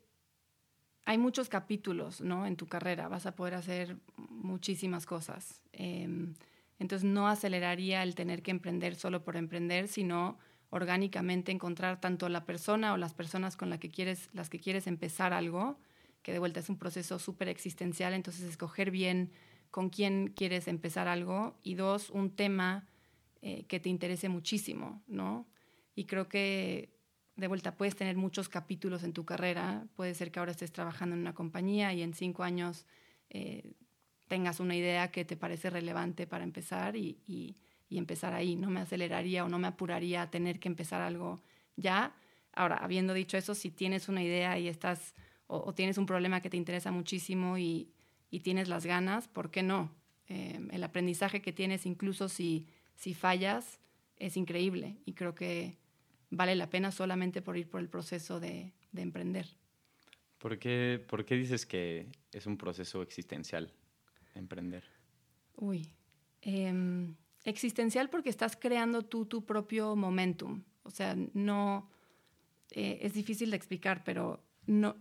hay 1.06 1.16
muchos 1.16 1.48
capítulos 1.48 2.20
¿no? 2.20 2.44
en 2.44 2.56
tu 2.56 2.66
carrera, 2.66 3.08
vas 3.08 3.24
a 3.24 3.34
poder 3.34 3.54
hacer 3.54 3.96
muchísimas 4.16 5.06
cosas. 5.06 5.62
Em, 5.72 6.34
entonces 6.78 7.08
no 7.08 7.28
aceleraría 7.28 8.02
el 8.02 8.14
tener 8.14 8.42
que 8.42 8.50
emprender 8.50 8.94
solo 8.94 9.22
por 9.24 9.36
emprender, 9.36 9.88
sino 9.88 10.38
orgánicamente 10.70 11.52
encontrar 11.52 12.00
tanto 12.00 12.28
la 12.28 12.44
persona 12.44 12.94
o 12.94 12.96
las 12.96 13.14
personas 13.14 13.56
con 13.56 13.70
la 13.70 13.78
que 13.78 13.90
quieres, 13.90 14.30
las 14.32 14.48
que 14.48 14.58
quieres 14.58 14.86
empezar 14.86 15.32
algo, 15.32 15.78
que 16.22 16.32
de 16.32 16.38
vuelta 16.38 16.60
es 16.60 16.68
un 16.68 16.78
proceso 16.78 17.18
súper 17.18 17.48
existencial, 17.48 18.14
entonces 18.14 18.44
escoger 18.48 18.90
bien 18.90 19.30
con 19.70 19.90
quién 19.90 20.28
quieres 20.28 20.68
empezar 20.68 21.08
algo 21.08 21.58
y 21.62 21.74
dos, 21.74 22.10
un 22.10 22.30
tema 22.30 22.86
eh, 23.42 23.64
que 23.66 23.80
te 23.80 23.88
interese 23.88 24.28
muchísimo, 24.28 25.02
¿no? 25.06 25.46
Y 25.94 26.04
creo 26.04 26.28
que 26.28 26.92
de 27.36 27.48
vuelta 27.48 27.76
puedes 27.76 27.96
tener 27.96 28.16
muchos 28.16 28.48
capítulos 28.48 29.02
en 29.02 29.12
tu 29.12 29.24
carrera, 29.24 29.86
puede 29.94 30.14
ser 30.14 30.30
que 30.30 30.38
ahora 30.38 30.52
estés 30.52 30.72
trabajando 30.72 31.14
en 31.14 31.20
una 31.20 31.34
compañía 31.34 31.92
y 31.92 32.02
en 32.02 32.14
cinco 32.14 32.44
años 32.44 32.86
eh, 33.30 33.72
tengas 34.32 34.60
una 34.60 34.74
idea 34.74 35.10
que 35.10 35.26
te 35.26 35.36
parece 35.36 35.68
relevante 35.68 36.26
para 36.26 36.42
empezar 36.42 36.96
y, 36.96 37.54
empezar 37.90 38.32
ahí. 38.32 38.56
No 38.56 38.70
me 38.70 38.80
aceleraría 38.80 39.44
o 39.44 39.48
no 39.50 39.58
me 39.58 39.68
apuraría 39.68 40.22
a 40.22 40.30
tener 40.30 40.58
que 40.58 40.68
empezar 40.68 41.02
algo 41.02 41.42
ya. 41.76 42.16
Ahora, 42.54 42.76
habiendo 42.76 43.12
dicho 43.12 43.36
eso, 43.36 43.54
si 43.54 43.70
tienes 43.70 44.08
una 44.08 44.22
idea 44.24 44.58
y 44.58 44.68
estás 44.68 45.14
o, 45.48 45.74
tienes 45.74 45.98
un 45.98 46.06
problema 46.06 46.40
que 46.40 46.48
te 46.48 46.56
interesa 46.56 46.90
muchísimo 46.90 47.58
y, 47.58 47.92
tienes 48.42 48.68
las 48.68 48.86
ganas, 48.86 49.28
¿por 49.28 49.50
qué 49.50 49.62
no? 49.62 49.90
Eh, 50.28 50.58
el 50.70 50.82
aprendizaje 50.82 51.42
que 51.42 51.52
tienes, 51.52 51.84
incluso 51.84 52.30
si, 52.30 52.66
fallas, 53.14 53.80
es 54.16 54.38
increíble 54.38 54.96
y 55.04 55.12
creo 55.12 55.34
que 55.34 55.76
vale 56.30 56.54
la 56.54 56.70
pena 56.70 56.90
solamente 56.90 57.42
por 57.42 57.58
ir 57.58 57.68
por 57.68 57.82
el 57.82 57.90
proceso 57.90 58.40
de, 58.40 58.72
de 58.92 59.02
emprender. 59.02 59.46
¿Por 60.38 60.58
¿Por 60.58 61.24
qué 61.26 61.34
dices 61.34 61.66
que 61.66 62.06
es 62.32 62.46
un 62.46 62.56
proceso 62.56 63.02
existencial 63.02 63.74
emprender? 64.34 64.84
Uy, 65.56 65.88
em, 66.40 67.14
existencial 67.44 68.08
porque 68.10 68.30
estás 68.30 68.56
creando 68.56 69.02
tú 69.02 69.26
tu 69.26 69.44
propio 69.44 69.96
momentum. 69.96 70.62
O 70.84 70.90
sea, 70.90 71.16
no, 71.34 71.88
eh, 72.70 72.98
es 73.02 73.14
difícil 73.14 73.50
de 73.50 73.56
explicar, 73.56 74.02
pero 74.04 74.42
no, 74.66 74.96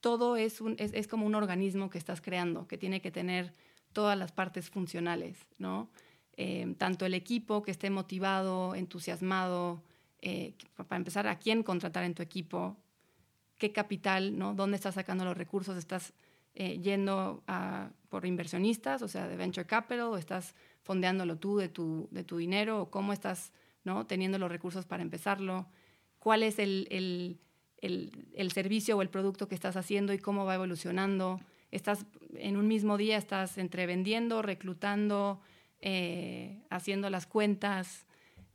todo 0.00 0.36
es, 0.36 0.60
un, 0.60 0.76
es, 0.78 1.08
como 1.08 1.26
un 1.26 1.34
organismo 1.34 1.90
que 1.90 1.98
estás 1.98 2.20
creando, 2.20 2.66
que 2.66 2.78
tiene 2.78 3.00
que 3.00 3.10
tener 3.10 3.52
todas 3.92 4.18
las 4.18 4.32
partes 4.32 4.70
funcionales, 4.70 5.46
¿no? 5.58 5.90
Em, 6.36 6.74
tanto 6.74 7.04
el 7.06 7.14
equipo 7.14 7.62
que 7.62 7.70
esté 7.70 7.90
motivado, 7.90 8.74
entusiasmado, 8.74 9.82
eh, 10.22 10.54
para 10.76 10.96
empezar, 10.96 11.26
a 11.26 11.38
quién 11.38 11.62
contratar 11.62 12.04
en 12.04 12.14
tu 12.14 12.22
equipo, 12.22 12.76
qué 13.58 13.72
capital, 13.72 14.38
¿no? 14.38 14.54
¿Dónde 14.54 14.76
estás 14.76 14.94
sacando 14.94 15.24
los 15.24 15.36
recursos? 15.36 15.76
¿Estás 15.76 16.12
eh, 16.60 16.78
yendo 16.78 17.42
por 18.10 18.26
inversionistas, 18.26 19.00
o 19.00 19.08
sea, 19.08 19.26
de 19.26 19.34
venture 19.34 19.66
capital, 19.66 20.08
o 20.08 20.18
estás 20.18 20.54
fondeándolo 20.82 21.38
tú 21.38 21.56
de 21.56 21.70
tu, 21.70 22.06
de 22.10 22.22
tu 22.22 22.36
dinero, 22.36 22.82
o 22.82 22.90
cómo 22.90 23.14
estás 23.14 23.54
¿no? 23.82 24.06
teniendo 24.06 24.38
los 24.38 24.50
recursos 24.50 24.84
para 24.84 25.02
empezarlo? 25.02 25.66
¿Cuál 26.18 26.42
es 26.42 26.58
el, 26.58 26.86
el, 26.90 28.10
el, 28.34 28.52
servicio 28.52 28.98
o 28.98 29.00
el 29.00 29.08
producto 29.08 29.48
que 29.48 29.54
estás 29.54 29.74
haciendo 29.78 30.12
y 30.12 30.18
cómo 30.18 30.44
va 30.44 30.54
evolucionando? 30.56 31.40
Estás 31.70 32.04
en 32.34 32.58
un 32.58 32.68
mismo 32.68 32.98
día, 32.98 33.16
estás 33.16 33.56
entre 33.56 33.86
vendiendo, 33.86 34.42
reclutando, 34.42 35.40
eh, 35.80 36.62
haciendo 36.68 37.08
las 37.08 37.26
cuentas, 37.26 38.04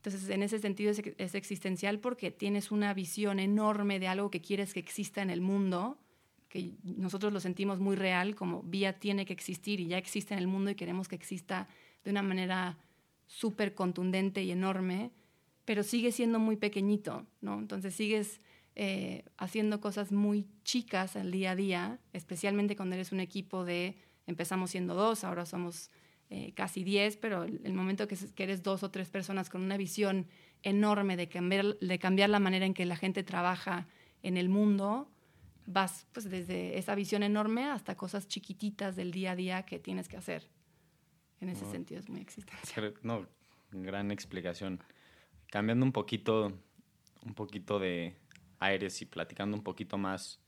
entonces, 0.06 0.30
en 0.30 0.44
ese 0.44 0.60
sentido 0.60 0.92
es, 0.92 1.34
existencial 1.34 1.98
porque 1.98 2.30
tienes 2.30 2.70
una 2.70 2.94
visión 2.94 3.40
enorme 3.40 4.00
de 4.00 4.08
algo 4.08 4.30
que 4.30 4.42
quieres 4.42 4.76
que 4.76 4.80
exista 4.80 5.24
en 5.24 5.32
el 5.32 5.42
mundo, 5.42 5.98
que 6.56 6.72
nosotros 6.84 7.34
lo 7.34 7.42
sentimos 7.42 7.82
muy 7.82 7.98
real, 7.98 8.34
como 8.34 8.64
vía 8.64 8.98
tiene 8.98 9.26
que 9.26 9.34
existir 9.34 9.82
y 9.82 9.88
ya 9.88 9.98
existe 9.98 10.34
en 10.34 10.40
el 10.40 10.48
mundo 10.48 10.72
y 10.72 10.76
queremos 10.76 11.10
que 11.10 11.16
exista 11.16 11.68
de 12.06 12.12
una 12.12 12.22
manera 12.22 12.78
súper 13.28 13.74
contundente 13.74 14.42
y 14.42 14.52
enorme, 14.52 15.12
pero 15.66 15.84
sigue 15.84 16.14
siendo 16.14 16.40
muy 16.40 16.56
pequeñito, 16.56 17.26
¿no? 17.42 17.60
Entonces 17.60 17.94
sigues 17.94 18.40
eh, 18.76 19.26
haciendo 19.38 19.82
cosas 19.82 20.14
muy 20.14 20.48
chicas 20.64 21.18
al 21.18 21.30
día 21.30 21.52
a 21.52 21.56
día, 21.58 22.00
especialmente 22.14 22.78
cuando 22.78 22.96
eres 22.96 23.12
un 23.12 23.20
equipo 23.20 23.66
de, 23.66 23.98
empezamos 24.26 24.72
siendo 24.72 24.94
dos, 24.94 25.26
ahora 25.26 25.46
somos 25.46 25.90
eh, 26.30 26.54
casi 26.56 26.86
10, 26.86 27.18
pero 27.18 27.44
el, 27.44 27.74
momento 27.74 28.08
que, 28.08 28.18
eres 28.38 28.64
dos 28.64 28.82
o 28.84 28.92
tres 28.92 29.10
personas 29.10 29.50
con 29.50 29.62
una 29.62 29.76
visión 29.76 30.26
enorme 30.64 31.18
de 31.18 31.28
cambiar, 31.28 31.78
de 31.80 32.00
cambiar 32.00 32.30
la 32.30 32.40
manera 32.40 32.66
en 32.66 32.74
que 32.74 32.86
la 32.86 32.96
gente 32.96 33.24
trabaja 33.24 33.88
en 34.24 34.38
el 34.38 34.48
mundo, 34.48 35.12
vas 35.66 36.08
pues 36.12 36.30
desde 36.30 36.78
esa 36.78 36.96
visión 36.96 37.24
enorme 37.24 37.66
hasta 37.66 37.96
cosas 37.96 38.28
chiquititas 38.28 38.96
del 38.96 39.12
día 39.12 39.32
a 39.32 39.36
día 39.36 39.64
que 39.64 39.80
tienes 39.80 40.08
que 40.08 40.18
hacer. 40.18 40.48
En 41.42 41.50
ese 41.50 41.66
sentido 41.70 42.00
es 42.00 42.10
muy 42.10 42.22
existencial. 42.22 42.94
No, 43.04 43.28
gran 43.72 44.12
explicación. 44.12 44.80
Cambiando 45.48 45.86
un 45.86 45.92
poquito, 45.92 46.52
un 47.24 47.34
poquito 47.34 47.80
de 47.80 48.16
aires 48.60 49.02
y 49.02 49.06
platicando 49.06 49.58
un 49.58 49.64
poquito 49.64 49.98
más 49.98 50.40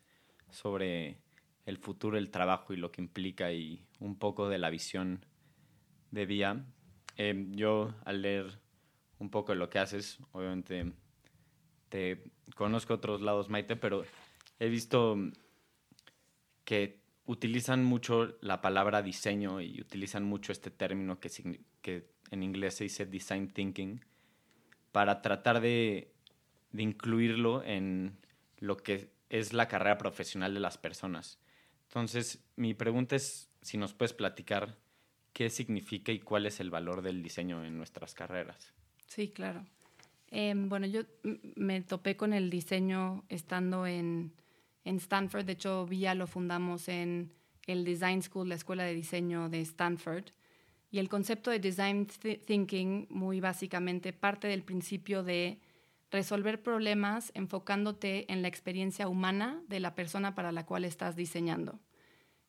sobre 0.49 1.19
el 1.65 1.77
futuro 1.77 2.15
del 2.15 2.31
trabajo 2.31 2.73
y 2.73 2.77
lo 2.77 2.91
que 2.91 3.01
implica 3.01 3.51
y 3.51 3.85
un 3.99 4.17
poco 4.17 4.47
de 4.47 4.57
la 4.57 4.69
visión 4.69 5.25
de 6.11 6.25
Vía. 6.25 6.65
Em, 7.17 7.51
yo 7.53 7.93
al 8.05 8.21
leer 8.21 8.59
un 9.19 9.29
poco 9.29 9.51
de 9.51 9.57
lo 9.57 9.69
que 9.69 9.79
haces, 9.79 10.19
obviamente 10.31 10.93
te 11.89 12.23
conozco 12.55 12.93
otros 12.93 13.21
lados, 13.21 13.49
Maite, 13.49 13.75
pero 13.75 14.03
he 14.59 14.69
visto 14.69 15.17
que 16.65 16.99
utilizan 17.25 17.83
mucho 17.83 18.37
la 18.41 18.61
palabra 18.61 19.01
diseño 19.01 19.61
y 19.61 19.79
utilizan 19.81 20.23
mucho 20.23 20.51
este 20.51 20.71
término 20.71 21.19
que, 21.19 21.29
que 21.81 22.09
en 22.31 22.43
inglés 22.43 22.75
se 22.75 22.85
dice 22.85 23.05
design 23.05 23.49
thinking 23.49 24.01
para 24.91 25.21
tratar 25.21 25.61
de, 25.61 26.11
de 26.71 26.83
incluirlo 26.83 27.63
en 27.63 28.17
lo 28.59 28.77
que 28.77 29.11
es 29.29 29.53
la 29.53 29.67
carrera 29.67 29.97
profesional 29.97 30.53
de 30.53 30.59
las 30.59 30.77
personas. 30.77 31.39
Entonces, 31.87 32.43
mi 32.55 32.73
pregunta 32.73 33.15
es 33.15 33.49
si 33.61 33.77
nos 33.77 33.93
puedes 33.93 34.13
platicar 34.13 34.77
qué 35.33 35.49
significa 35.49 36.11
y 36.11 36.19
cuál 36.19 36.45
es 36.45 36.59
el 36.59 36.69
valor 36.69 37.01
del 37.01 37.21
diseño 37.21 37.63
en 37.63 37.77
nuestras 37.77 38.13
carreras. 38.13 38.73
Sí, 39.05 39.29
claro. 39.29 39.65
Em, 40.29 40.67
bueno, 40.67 40.87
yo 40.87 41.01
me 41.55 41.81
topé 41.81 42.17
con 42.17 42.33
el 42.33 42.49
diseño 42.49 43.23
estando 43.29 43.85
en, 43.87 44.33
en 44.87 44.97
Stanford. 44.97 45.45
De 45.45 45.53
hecho, 45.53 45.85
VIA 45.85 46.15
lo 46.15 46.27
fundamos 46.27 46.87
en 46.87 47.33
el 47.65 47.83
Design 47.83 48.21
School, 48.21 48.49
la 48.49 48.55
escuela 48.55 48.83
de 48.83 48.93
diseño 48.93 49.49
de 49.49 49.61
Stanford. 49.61 50.25
Y 50.89 50.99
el 50.99 51.09
concepto 51.09 51.51
de 51.51 51.59
Design 51.59 52.07
Thinking, 52.07 53.07
muy 53.09 53.41
básicamente, 53.41 54.13
parte 54.13 54.47
del 54.47 54.63
principio 54.63 55.23
de 55.23 55.59
resolver 56.09 56.63
problemas 56.63 57.31
enfocándote 57.35 58.31
en 58.31 58.41
la 58.41 58.47
experiencia 58.47 59.09
humana 59.09 59.61
de 59.67 59.81
la 59.81 59.93
persona 59.93 60.33
para 60.33 60.53
la 60.53 60.65
cual 60.65 60.85
estás 60.85 61.17
diseñando. 61.17 61.81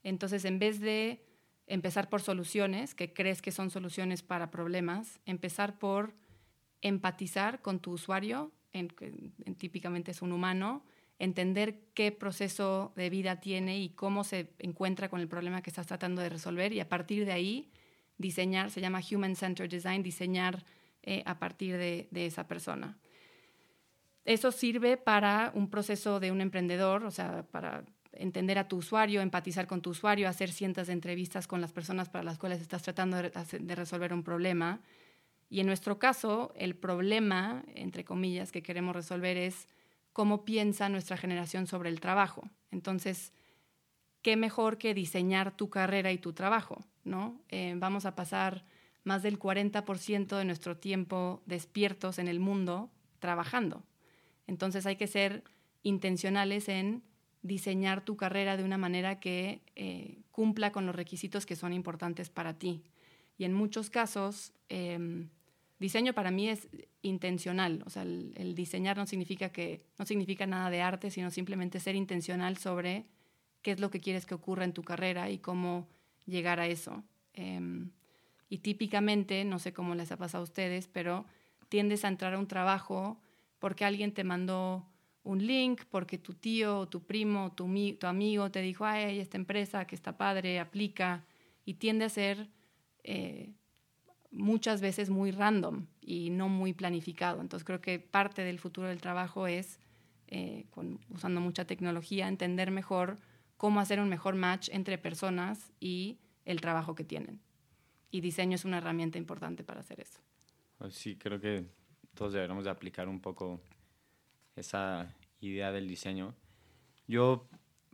Entonces, 0.05 0.45
en 0.45 0.61
vez 0.61 0.79
de 0.79 1.25
empezar 1.67 2.09
por 2.09 2.23
soluciones, 2.23 2.95
que 2.95 3.13
crees 3.13 3.43
que 3.43 3.51
son 3.51 3.71
soluciones 3.71 4.23
para 4.23 4.53
problemas, 4.53 5.19
empezar 5.27 5.81
por 5.81 6.15
empatizar 6.81 7.61
con 7.61 7.81
tu 7.81 7.91
usuario, 7.91 8.53
en, 8.73 8.89
típicamente 9.57 10.13
es 10.13 10.23
un 10.23 10.31
humano, 10.31 10.85
entender 11.19 11.81
qué 11.95 12.13
proceso 12.13 12.93
de 12.97 13.11
vida 13.11 13.41
tiene 13.41 13.79
y 13.79 13.91
cómo 13.91 14.25
se 14.25 14.51
encuentra 14.59 15.09
con 15.09 15.21
el 15.21 15.29
problema 15.29 15.63
que 15.63 15.71
estás 15.71 15.87
tratando 15.87 16.23
de 16.23 16.29
resolver 16.29 16.73
y 16.73 16.81
a 16.81 16.89
partir 16.89 17.25
de 17.25 17.33
ahí 17.33 17.71
diseñar, 18.19 18.71
se 18.71 18.81
llama 18.81 19.01
Human 19.11 19.37
Centered 19.37 19.71
Design, 19.71 20.03
diseñar 20.03 20.65
eh, 21.03 21.23
a 21.27 21.39
partir 21.39 21.77
de, 21.77 22.09
de 22.11 22.27
esa 22.27 22.47
persona. 22.47 22.97
Eso 24.25 24.53
sirve 24.53 24.97
para 24.97 25.53
un 25.55 25.71
proceso 25.71 26.21
de 26.21 26.31
un 26.31 26.41
emprendedor, 26.41 27.05
o 27.05 27.11
sea, 27.11 27.45
para 27.51 27.85
entender 28.13 28.59
a 28.59 28.69
tu 28.69 28.77
usuario, 28.77 29.21
empatizar 29.21 29.67
con 29.67 29.81
tu 29.81 29.91
usuario, 29.91 30.29
hacer 30.29 30.51
cientos 30.51 30.89
de 30.89 30.93
entrevistas 30.93 31.47
con 31.47 31.61
las 31.61 31.73
personas 31.73 32.09
para 32.09 32.25
las 32.25 32.39
cuales 32.39 32.61
estás 32.61 32.83
tratando 32.83 33.17
de, 33.17 33.75
resolver 33.75 34.13
un 34.13 34.23
problema. 34.23 34.81
Y 35.49 35.61
en 35.61 35.67
nuestro 35.67 35.99
caso, 35.99 36.53
el 36.57 36.77
problema, 36.77 37.65
entre 37.75 38.05
comillas, 38.05 38.53
que 38.53 38.63
queremos 38.63 38.95
resolver 38.95 39.37
es 39.37 39.67
cómo 40.19 40.45
piensa 40.45 40.89
nuestra 40.89 41.17
generación 41.17 41.69
sobre 41.69 41.91
el 41.91 42.01
trabajo. 42.01 42.51
Entonces, 42.73 43.33
¿qué 44.21 44.37
mejor 44.37 44.77
que 44.77 44.93
diseñar 44.93 45.57
tu 45.57 45.71
carrera 45.71 46.11
y 46.11 46.19
tu 46.19 46.33
trabajo? 46.33 46.85
¿no? 47.05 47.41
Eh, 47.51 47.75
vamos 47.77 48.05
a 48.05 48.17
pasar 48.17 48.65
más 49.05 49.23
del 49.23 49.39
40% 49.39 50.37
de 50.37 50.45
nuestro 50.45 50.77
tiempo 50.77 51.41
despiertos 51.47 52.19
en 52.19 52.27
el 52.27 52.41
mundo 52.41 52.91
trabajando. 53.21 53.85
Entonces 54.49 54.87
hay 54.87 54.97
que 54.97 55.07
ser 55.07 55.45
intencionales 55.85 56.69
en 56.69 57.05
diseñar 57.43 58.01
tu 58.01 58.17
carrera 58.17 58.57
de 58.57 58.65
una 58.65 58.77
manera 58.77 59.21
que 59.21 59.61
eh, 59.77 60.19
cumpla 60.33 60.73
con 60.73 60.85
los 60.85 60.97
requisitos 60.97 61.47
que 61.47 61.55
son 61.55 61.73
importantes 61.73 62.29
para 62.29 62.55
ti. 62.55 62.83
Y 63.37 63.45
en 63.45 63.53
muchos 63.53 63.89
casos, 63.89 64.53
em, 64.69 65.29
diseño 65.79 66.13
para 66.13 66.31
mí 66.31 66.49
es 66.49 66.69
intencional. 67.03 67.83
O 67.87 67.91
sea, 67.91 68.03
el, 68.03 68.33
el 68.37 68.55
diseñar 68.55 68.97
no 68.97 69.07
significa, 69.07 69.51
que, 69.51 69.85
no 69.99 70.05
significa 70.05 70.47
nada 70.47 70.71
de 70.71 70.83
arte, 70.83 71.11
sino 71.11 71.31
simplemente 71.31 71.81
ser 71.81 71.95
intencional 71.95 72.57
sobre 72.57 73.07
qué 73.63 73.73
es 73.73 73.81
lo 73.81 73.91
que 73.91 74.01
quieres 74.01 74.27
que 74.27 74.35
ocurra 74.35 74.65
en 74.65 74.73
tu 74.73 74.83
carrera 74.83 75.31
y 75.31 75.39
cómo 75.39 75.89
llegar 76.27 76.61
a 76.61 76.67
eso. 76.67 77.03
Em, 77.35 77.91
y 78.49 78.59
típicamente, 78.59 79.45
no 79.45 79.59
sé 79.59 79.73
cómo 79.73 79.95
les 79.95 80.13
ha 80.13 80.17
pasado 80.17 80.43
a 80.43 80.45
ustedes, 80.45 80.89
pero 80.89 81.27
tiendes 81.69 82.05
a 82.05 82.09
entrar 82.09 82.35
a 82.35 82.39
un 82.39 82.47
trabajo 82.47 83.21
porque 83.59 83.85
alguien 83.85 84.13
te 84.13 84.25
mandó 84.25 84.87
un 85.23 85.47
link, 85.47 85.83
porque 85.91 86.17
tu 86.17 86.35
tío, 86.35 86.87
tu 86.87 87.03
primo, 87.05 87.53
tu, 87.53 87.69
amigo 88.07 88.51
te 88.51 88.63
dijo, 88.63 88.85
ay, 88.85 89.19
esta 89.19 89.37
empresa 89.37 89.87
que 89.87 89.95
está 89.95 90.17
padre, 90.17 90.59
aplica, 90.59 91.25
y 91.65 91.75
tiende 91.75 92.07
a 92.07 92.09
ser 92.09 92.49
eh, 93.05 93.53
muchas 94.31 94.81
veces 94.81 95.11
muy 95.11 95.31
random 95.31 95.87
y 96.01 96.31
no 96.31 96.49
muy 96.49 96.73
planificado. 96.73 97.41
Entonces 97.41 97.65
creo 97.65 97.81
que 97.81 97.99
parte 97.99 98.43
del 98.43 98.59
futuro 98.59 98.89
del 98.89 99.01
trabajo 99.01 99.47
es, 99.47 99.81
eh, 100.27 100.67
usando 101.11 101.41
mucha 101.41 101.67
tecnología, 101.67 102.29
entender 102.29 102.71
mejor 102.71 103.19
cómo 103.57 103.81
hacer 103.81 104.01
un 104.01 104.09
mejor 104.09 104.35
match 104.35 104.69
entre 104.73 104.99
personas 104.99 105.73
y 105.81 106.19
el 106.45 106.61
trabajo 106.61 106.95
que 106.95 107.05
tienen. 107.05 107.41
Y 108.11 108.21
diseño 108.21 108.55
es 108.55 108.65
una 108.65 108.79
herramienta 108.79 109.19
importante 109.19 109.65
para 109.65 109.81
hacer 109.81 110.01
eso. 110.01 110.21
Pues 110.79 110.95
sí, 110.95 111.17
creo 111.17 111.41
que 111.41 111.67
todos 112.15 112.33
deberíamos 112.33 112.65
de 112.65 112.71
aplicar 112.71 113.09
un 113.09 113.21
poco 113.21 113.61
esa 114.57 115.15
idea 115.41 115.73
del 115.73 115.89
diseño. 115.89 116.35
Yo 117.07 117.49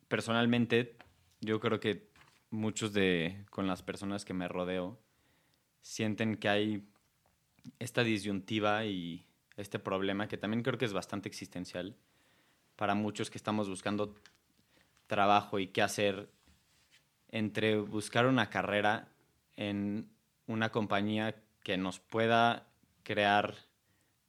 personalmente, 0.08 0.96
yo 1.40 1.60
creo 1.60 1.80
que 1.80 2.10
muchos 2.50 2.92
de 2.92 3.44
con 3.50 3.66
las 3.66 3.82
personas 3.82 4.24
que 4.24 4.34
me 4.34 4.48
rodeo 4.48 4.98
sienten 5.84 6.36
que 6.38 6.48
hay 6.48 6.82
esta 7.78 8.02
disyuntiva 8.02 8.86
y 8.86 9.26
este 9.58 9.78
problema 9.78 10.26
que 10.26 10.38
también 10.38 10.62
creo 10.62 10.78
que 10.78 10.86
es 10.86 10.94
bastante 10.94 11.28
existencial 11.28 11.94
para 12.74 12.94
muchos 12.94 13.30
que 13.30 13.36
estamos 13.36 13.68
buscando 13.68 14.14
trabajo 15.06 15.58
y 15.58 15.68
qué 15.68 15.82
hacer 15.82 16.30
entre 17.28 17.78
buscar 17.78 18.24
una 18.26 18.48
carrera 18.48 19.08
en 19.56 20.08
una 20.46 20.70
compañía 20.70 21.36
que 21.62 21.76
nos 21.76 22.00
pueda 22.00 22.66
crear 23.02 23.54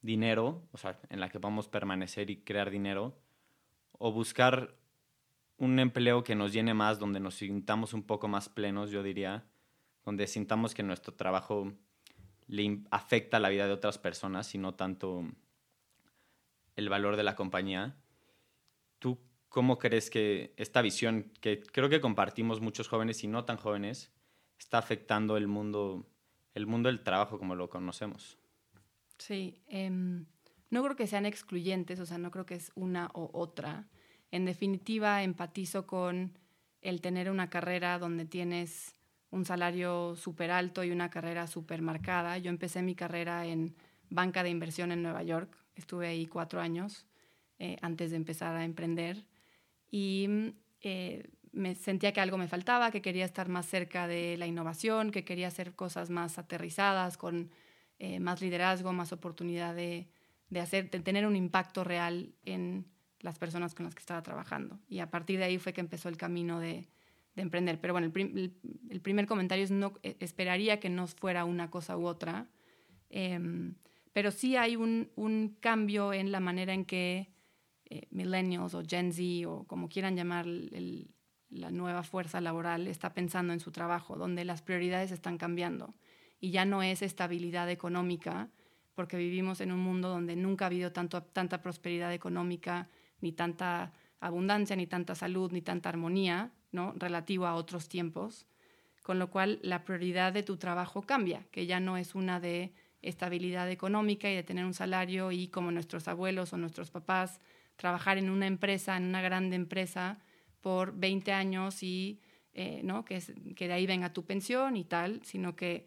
dinero, 0.02 0.62
o 0.72 0.78
sea, 0.78 1.00
en 1.08 1.20
la 1.20 1.30
que 1.30 1.38
a 1.38 1.70
permanecer 1.70 2.28
y 2.28 2.36
crear 2.36 2.70
dinero, 2.70 3.16
o 3.92 4.12
buscar 4.12 4.74
un 5.56 5.78
empleo 5.78 6.22
que 6.22 6.34
nos 6.34 6.52
llene 6.52 6.74
más, 6.74 6.98
donde 6.98 7.18
nos 7.18 7.36
sintamos 7.36 7.94
un 7.94 8.02
poco 8.02 8.28
más 8.28 8.50
plenos, 8.50 8.90
yo 8.90 9.02
diría, 9.02 9.44
donde 10.06 10.28
sintamos 10.28 10.72
que 10.72 10.84
nuestro 10.84 11.12
trabajo 11.12 11.72
le 12.46 12.80
afecta 12.90 13.40
la 13.40 13.48
vida 13.48 13.66
de 13.66 13.72
otras 13.72 13.98
personas 13.98 14.54
y 14.54 14.58
no 14.58 14.74
tanto 14.74 15.24
el 16.76 16.88
valor 16.88 17.16
de 17.16 17.24
la 17.24 17.34
compañía. 17.34 17.96
¿Tú 19.00 19.18
cómo 19.48 19.78
crees 19.78 20.08
que 20.08 20.54
esta 20.56 20.80
visión, 20.80 21.32
que 21.40 21.60
creo 21.60 21.88
que 21.88 22.00
compartimos 22.00 22.60
muchos 22.60 22.88
jóvenes 22.88 23.24
y 23.24 23.26
no 23.26 23.44
tan 23.44 23.56
jóvenes, 23.56 24.12
está 24.58 24.78
afectando 24.78 25.36
el 25.36 25.48
mundo, 25.48 26.06
el 26.54 26.66
mundo 26.66 26.88
del 26.88 27.02
trabajo 27.02 27.38
como 27.38 27.56
lo 27.56 27.68
conocemos? 27.68 28.38
Sí, 29.18 29.60
em, 29.66 30.26
no 30.70 30.84
creo 30.84 30.94
que 30.94 31.08
sean 31.08 31.26
excluyentes, 31.26 31.98
o 31.98 32.06
sea, 32.06 32.18
no 32.18 32.30
creo 32.30 32.46
que 32.46 32.54
es 32.54 32.70
una 32.76 33.10
o 33.12 33.30
otra. 33.32 33.88
En 34.30 34.44
definitiva, 34.44 35.24
empatizo 35.24 35.86
con 35.86 36.38
el 36.80 37.00
tener 37.00 37.28
una 37.30 37.50
carrera 37.50 37.98
donde 37.98 38.24
tienes 38.24 38.95
un 39.36 39.44
salario 39.44 40.16
súper 40.16 40.50
alto 40.50 40.82
y 40.82 40.90
una 40.90 41.10
carrera 41.10 41.46
súper 41.46 41.82
marcada. 41.82 42.38
Yo 42.38 42.50
empecé 42.50 42.82
mi 42.82 42.94
carrera 42.94 43.46
en 43.46 43.76
banca 44.08 44.42
de 44.42 44.50
inversión 44.50 44.92
en 44.92 45.02
Nueva 45.02 45.22
York, 45.22 45.56
estuve 45.74 46.08
ahí 46.08 46.26
cuatro 46.26 46.60
años 46.60 47.06
eh, 47.58 47.76
antes 47.82 48.10
de 48.10 48.16
empezar 48.16 48.56
a 48.56 48.64
emprender 48.64 49.26
y 49.90 50.54
eh, 50.80 51.28
me 51.52 51.74
sentía 51.74 52.12
que 52.12 52.20
algo 52.20 52.38
me 52.38 52.48
faltaba, 52.48 52.90
que 52.90 53.02
quería 53.02 53.24
estar 53.24 53.48
más 53.48 53.66
cerca 53.66 54.06
de 54.06 54.36
la 54.36 54.46
innovación, 54.46 55.10
que 55.10 55.24
quería 55.24 55.48
hacer 55.48 55.74
cosas 55.74 56.10
más 56.10 56.38
aterrizadas, 56.38 57.16
con 57.16 57.50
eh, 57.98 58.20
más 58.20 58.42
liderazgo, 58.42 58.92
más 58.92 59.12
oportunidad 59.12 59.74
de, 59.74 60.08
tener 61.02 61.26
un 61.26 61.34
impacto 61.34 61.82
real 61.82 62.34
en 62.44 62.86
las 63.20 63.38
personas 63.38 63.74
con 63.74 63.84
las 63.86 63.94
que 63.94 64.00
estaba 64.00 64.22
trabajando. 64.22 64.78
Y 64.86 65.00
a 65.00 65.10
partir 65.10 65.38
de 65.38 65.46
ahí 65.46 65.58
fue 65.58 65.72
que 65.72 65.80
empezó 65.80 66.08
el 66.08 66.18
camino 66.18 66.60
de, 66.60 66.88
de 67.36 67.42
emprender. 67.42 67.80
Pero 67.80 67.94
bueno, 67.94 68.10
el, 68.12 68.54
el, 68.90 69.00
primer 69.00 69.26
comentario 69.26 69.62
es 69.62 69.70
no 69.70 69.92
eh, 70.02 70.16
esperaría 70.20 70.80
que 70.80 70.88
no 70.88 71.06
fuera 71.06 71.44
una 71.44 71.70
cosa 71.70 71.96
u 71.96 72.06
otra, 72.06 72.48
eh, 73.10 73.38
pero 74.12 74.30
sí 74.30 74.56
hay 74.56 74.76
un, 74.76 75.10
un, 75.14 75.56
cambio 75.60 76.12
en 76.14 76.32
la 76.32 76.40
manera 76.40 76.72
en 76.72 76.86
que 76.86 77.30
eh, 77.84 78.06
millennials 78.10 78.74
o 78.74 78.82
Gen 78.82 79.12
Z 79.12 79.48
o 79.48 79.64
como 79.64 79.88
quieran 79.88 80.16
llamar 80.16 80.46
el, 80.46 81.10
la 81.50 81.70
nueva 81.70 82.02
fuerza 82.02 82.40
laboral 82.40 82.86
está 82.88 83.12
pensando 83.12 83.52
en 83.52 83.60
su 83.60 83.70
trabajo, 83.70 84.16
donde 84.16 84.44
las 84.44 84.62
prioridades 84.62 85.12
están 85.12 85.36
cambiando. 85.38 85.94
Y 86.40 86.50
ya 86.50 86.64
no 86.64 86.82
es 86.82 87.02
estabilidad 87.02 87.70
económica, 87.70 88.50
porque 88.94 89.18
vivimos 89.18 89.60
en 89.60 89.72
un 89.72 89.80
mundo 89.80 90.08
donde 90.08 90.34
nunca 90.36 90.64
ha 90.64 90.68
habido 90.68 90.92
tanto, 90.92 91.22
tanta 91.22 91.60
prosperidad 91.60 92.12
económica, 92.12 92.88
ni 93.20 93.32
tanta 93.32 93.92
abundancia, 94.20 94.74
ni 94.76 94.86
tanta 94.86 95.14
salud, 95.14 95.52
ni 95.52 95.60
tanta 95.60 95.90
armonía, 95.90 96.52
¿no? 96.72 96.94
relativo 96.96 97.46
a 97.46 97.54
otros 97.54 97.88
tiempos, 97.88 98.46
con 99.02 99.18
lo 99.18 99.30
cual 99.30 99.58
la 99.62 99.84
prioridad 99.84 100.32
de 100.32 100.42
tu 100.42 100.56
trabajo 100.56 101.02
cambia, 101.02 101.44
que 101.50 101.66
ya 101.66 101.80
no 101.80 101.96
es 101.96 102.14
una 102.14 102.40
de 102.40 102.72
estabilidad 103.02 103.70
económica 103.70 104.30
y 104.30 104.34
de 104.34 104.42
tener 104.42 104.64
un 104.64 104.74
salario 104.74 105.30
y 105.30 105.48
como 105.48 105.70
nuestros 105.70 106.08
abuelos 106.08 106.52
o 106.52 106.56
nuestros 106.56 106.90
papás, 106.90 107.40
trabajar 107.76 108.18
en 108.18 108.30
una 108.30 108.46
empresa, 108.46 108.96
en 108.96 109.04
una 109.04 109.22
grande 109.22 109.54
empresa, 109.54 110.18
por 110.60 110.96
20 110.96 111.32
años 111.32 111.82
y 111.82 112.20
eh, 112.52 112.80
¿no? 112.82 113.04
que, 113.04 113.22
que 113.54 113.68
de 113.68 113.74
ahí 113.74 113.86
venga 113.86 114.12
tu 114.12 114.24
pensión 114.24 114.76
y 114.76 114.84
tal, 114.84 115.20
sino 115.22 115.54
que 115.54 115.86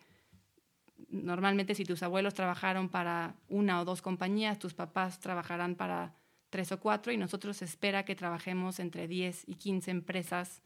normalmente 1.09 1.75
si 1.75 1.83
tus 1.83 2.03
abuelos 2.03 2.33
trabajaron 2.33 2.89
para 2.89 3.35
una 3.49 3.81
o 3.81 3.85
dos 3.85 4.01
compañías, 4.01 4.59
tus 4.59 4.73
papás 4.73 5.19
trabajarán 5.19 5.75
para 5.75 6.13
tres 6.49 6.71
o 6.71 6.79
cuatro 6.79 7.11
y 7.11 7.17
nosotros 7.17 7.57
se 7.57 7.65
espera 7.65 8.05
que 8.05 8.15
trabajemos 8.15 8.79
entre 8.79 9.07
10 9.07 9.47
y 9.47 9.55
15 9.55 9.91
empresas 9.91 10.61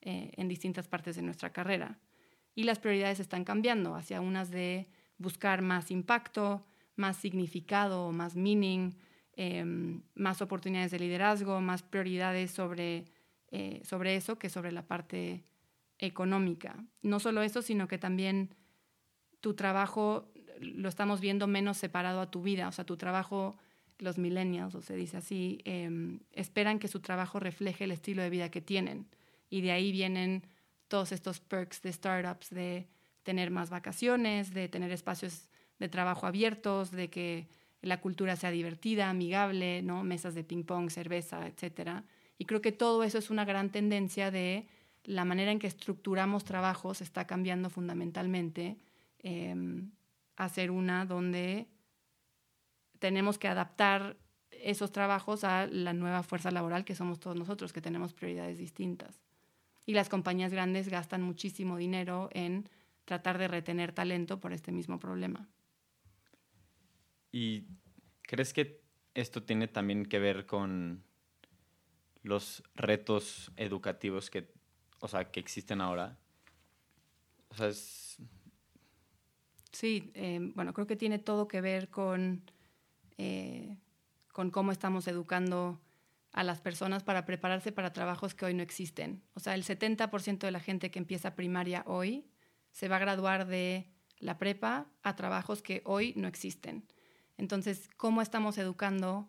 eh, 0.00 0.32
en 0.36 0.48
distintas 0.48 0.88
partes 0.88 1.16
de 1.16 1.22
nuestra 1.22 1.52
carrera. 1.52 1.98
Y 2.54 2.64
las 2.64 2.78
prioridades 2.78 3.20
están 3.20 3.44
cambiando 3.44 3.94
hacia 3.94 4.20
unas 4.20 4.50
de 4.50 4.88
buscar 5.16 5.62
más 5.62 5.90
impacto, 5.90 6.66
más 6.96 7.16
significado, 7.16 8.10
más 8.12 8.34
meaning, 8.34 8.94
em, 9.36 10.02
más 10.14 10.42
oportunidades 10.42 10.90
de 10.90 10.98
liderazgo, 10.98 11.60
más 11.60 11.82
prioridades 11.82 12.50
sobre 12.50 13.06
eh, 13.50 13.80
sobre 13.82 14.14
eso 14.14 14.38
que 14.38 14.50
sobre 14.50 14.72
la 14.72 14.86
parte 14.86 15.42
económica. 15.98 16.76
No 17.00 17.18
solo 17.18 17.42
eso, 17.42 17.62
sino 17.62 17.88
que 17.88 17.96
también 17.96 18.54
tu 19.40 19.54
trabajo 19.54 20.30
lo 20.60 20.88
estamos 20.88 21.20
viendo 21.20 21.46
menos 21.46 21.78
separado 21.78 22.20
a 22.20 22.30
tu 22.30 22.42
vida. 22.42 22.68
O 22.68 22.72
sea, 22.72 22.84
tu 22.84 22.98
trabajo, 22.98 23.56
los 23.98 24.18
millennials, 24.18 24.74
o 24.74 24.82
se 24.82 24.96
dice 24.96 25.16
así, 25.16 25.60
em, 25.64 26.20
esperan 26.32 26.78
que 26.78 26.88
su 26.88 27.00
trabajo 27.00 27.40
refleje 27.40 27.84
el 27.84 27.90
estilo 27.90 28.22
de 28.22 28.30
vida 28.30 28.50
que 28.50 28.60
tienen. 28.60 29.06
Y 29.50 29.60
de 29.60 29.72
ahí 29.72 29.92
vienen 29.92 30.44
todos 30.88 31.12
estos 31.12 31.40
perks 31.40 31.82
de 31.82 31.92
startups, 31.92 32.50
de 32.50 32.86
tener 33.22 33.50
más 33.50 33.70
vacaciones, 33.70 34.54
de 34.54 34.68
tener 34.68 34.90
espacios 34.92 35.48
de 35.78 35.88
trabajo 35.88 36.26
abiertos, 36.26 36.90
de 36.90 37.10
que 37.10 37.48
la 37.82 38.00
cultura 38.00 38.36
sea 38.36 38.50
divertida, 38.50 39.10
amigable, 39.10 39.82
¿no? 39.82 40.02
mesas 40.02 40.34
de 40.34 40.44
ping 40.44 40.64
pong, 40.64 40.90
cerveza, 40.90 41.46
etcétera 41.46 42.04
y 42.38 42.44
creo 42.44 42.62
que 42.62 42.72
todo 42.72 43.02
eso 43.02 43.18
es 43.18 43.30
una 43.30 43.44
gran 43.44 43.70
tendencia 43.70 44.30
de 44.30 44.66
la 45.04 45.24
manera 45.24 45.50
en 45.50 45.58
que 45.58 45.66
estructuramos 45.66 46.44
trabajos 46.44 47.00
está 47.00 47.26
cambiando 47.26 47.68
fundamentalmente 47.68 48.78
em, 49.18 49.90
a 50.36 50.48
ser 50.48 50.70
una 50.70 51.04
donde 51.04 51.66
tenemos 52.98 53.38
que 53.38 53.48
adaptar 53.48 54.16
esos 54.50 54.92
trabajos 54.92 55.44
a 55.44 55.66
la 55.66 55.92
nueva 55.92 56.22
fuerza 56.22 56.50
laboral 56.50 56.84
que 56.84 56.94
somos 56.94 57.20
todos 57.20 57.36
nosotros, 57.36 57.72
que 57.72 57.80
tenemos 57.80 58.12
prioridades 58.12 58.58
distintas. 58.58 59.20
Y 59.86 59.94
las 59.94 60.08
compañías 60.08 60.52
grandes 60.52 60.88
gastan 60.88 61.22
muchísimo 61.22 61.76
dinero 61.76 62.28
en 62.32 62.68
tratar 63.04 63.38
de 63.38 63.48
retener 63.48 63.92
talento 63.92 64.40
por 64.40 64.52
este 64.52 64.72
mismo 64.72 64.98
problema. 64.98 65.48
¿Y 67.32 67.64
crees 68.22 68.52
que 68.52 68.82
esto 69.14 69.42
tiene 69.42 69.68
también 69.68 70.06
que 70.06 70.18
ver 70.18 70.46
con 70.46 71.02
los 72.22 72.62
retos 72.74 73.50
educativos 73.56 74.30
que, 74.30 74.52
o 75.00 75.08
sea, 75.08 75.30
que 75.30 75.40
existen 75.40 75.80
ahora. 75.80 76.18
O 77.48 77.54
sea, 77.54 77.68
es... 77.68 78.18
Sí, 79.72 80.10
eh, 80.14 80.38
bueno, 80.54 80.72
creo 80.72 80.86
que 80.86 80.96
tiene 80.96 81.18
todo 81.18 81.48
que 81.48 81.60
ver 81.60 81.88
con, 81.88 82.42
eh, 83.18 83.76
con 84.32 84.50
cómo 84.50 84.72
estamos 84.72 85.06
educando 85.08 85.80
a 86.32 86.44
las 86.44 86.60
personas 86.60 87.02
para 87.02 87.24
prepararse 87.24 87.72
para 87.72 87.92
trabajos 87.92 88.34
que 88.34 88.44
hoy 88.44 88.54
no 88.54 88.62
existen. 88.62 89.22
O 89.34 89.40
sea, 89.40 89.54
el 89.54 89.64
70% 89.64 90.38
de 90.38 90.50
la 90.50 90.60
gente 90.60 90.90
que 90.90 90.98
empieza 90.98 91.34
primaria 91.34 91.82
hoy 91.86 92.26
se 92.70 92.88
va 92.88 92.96
a 92.96 93.00
graduar 93.00 93.46
de 93.46 93.90
la 94.20 94.38
prepa 94.38 94.86
a 95.02 95.16
trabajos 95.16 95.62
que 95.62 95.82
hoy 95.84 96.12
no 96.16 96.28
existen. 96.28 96.84
Entonces, 97.36 97.88
¿cómo 97.96 98.22
estamos 98.22 98.58
educando 98.58 99.28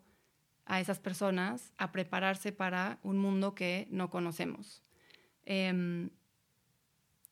a 0.66 0.80
esas 0.80 0.98
personas 0.98 1.72
a 1.78 1.90
prepararse 1.90 2.52
para 2.52 2.98
un 3.02 3.18
mundo 3.18 3.54
que 3.54 3.88
no 3.90 4.10
conocemos? 4.10 4.82
Em, 5.44 6.10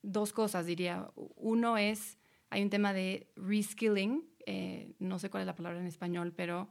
dos 0.03 0.33
cosas, 0.33 0.67
diría. 0.67 1.11
Uno 1.37 1.77
es, 1.77 2.19
hay 2.51 2.63
un 2.63 2.71
tema 2.71 2.93
de 2.93 3.31
reskilling, 3.37 4.25
eh, 4.51 4.95
no 4.99 5.19
sé 5.19 5.29
cuál 5.29 5.43
es 5.43 5.47
la 5.47 5.55
palabra 5.55 5.79
en 5.79 5.87
español, 5.87 6.33
pero 6.35 6.71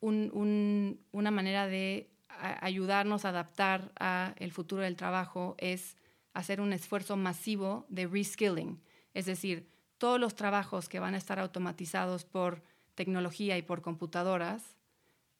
una 0.00 1.30
manera 1.30 1.66
de 1.66 2.10
ayudarnos 2.30 3.26
a 3.26 3.28
adaptar 3.28 3.92
a 4.00 4.32
el 4.38 4.52
futuro 4.52 4.80
del 4.80 4.96
trabajo 4.96 5.54
es 5.58 5.98
hacer 6.32 6.62
un 6.62 6.72
esfuerzo 6.72 7.18
masivo 7.18 7.84
de 7.90 8.06
reskilling, 8.06 8.80
es 9.12 9.26
decir, 9.26 9.68
todos 9.98 10.18
los 10.18 10.34
trabajos 10.34 10.88
que 10.88 10.98
van 10.98 11.12
a 11.12 11.18
estar 11.18 11.38
automatizados 11.38 12.24
por 12.24 12.62
tecnología 12.94 13.58
y 13.58 13.62
por 13.62 13.82
computadoras, 13.82 14.74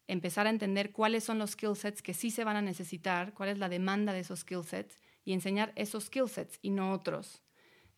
empezar 0.07 0.47
a 0.47 0.51
entender 0.51 0.93
cuáles 0.93 1.25
son 1.25 1.39
los 1.39 1.53
skill 1.53 1.77
sets 1.77 2.03
que 2.03 2.13
sí 2.13 2.31
se 2.31 2.45
van 2.45 2.57
a 2.57 2.63
necesitar, 2.63 3.33
cuál 3.33 3.49
es 3.49 3.57
la 3.57 3.71
demanda 3.71 4.13
de 4.13 4.21
esos 4.21 4.41
skill 4.41 4.65
sets 4.65 4.99
y 5.25 5.33
enseñar 5.33 5.73
esos 5.77 6.05
skill 6.05 6.29
sets 6.29 6.59
y 6.61 6.69
no 6.69 6.93
otros. 6.93 7.43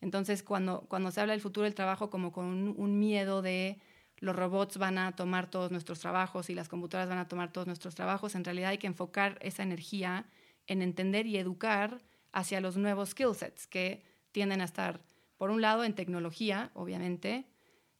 Entonces, 0.01 0.41
cuando, 0.41 0.87
se 1.11 1.21
habla 1.21 1.33
del 1.33 1.41
futuro 1.41 1.65
del 1.65 1.75
trabajo 1.75 2.09
como 2.09 2.31
con 2.31 2.45
un, 2.45 2.99
miedo 2.99 3.43
de 3.43 3.79
los 4.17 4.35
robots 4.35 4.77
van 4.77 4.97
a 4.97 5.15
tomar 5.15 5.49
todos 5.49 5.71
nuestros 5.71 5.99
trabajos 5.99 6.49
y 6.49 6.55
las 6.55 6.67
computadoras 6.67 7.09
van 7.09 7.19
a 7.19 7.27
tomar 7.27 7.51
todos 7.51 7.67
nuestros 7.67 7.95
trabajos, 7.95 8.35
en 8.35 8.43
realidad 8.43 8.71
hay 8.71 8.77
que 8.79 8.87
enfocar 8.87 9.37
esa 9.41 9.63
energía 9.63 10.25
en 10.67 10.81
entender 10.81 11.27
y 11.27 11.37
educar 11.37 12.01
hacia 12.31 12.61
los 12.61 12.77
nuevos 12.77 13.09
skill 13.09 13.35
sets 13.35 13.67
que 13.67 14.03
tienden 14.31 14.61
a 14.61 14.65
estar, 14.65 15.01
por 15.37 15.51
un 15.51 15.61
lado, 15.61 15.83
en 15.83 15.93
tecnología, 15.93 16.71
obviamente, 16.73 17.45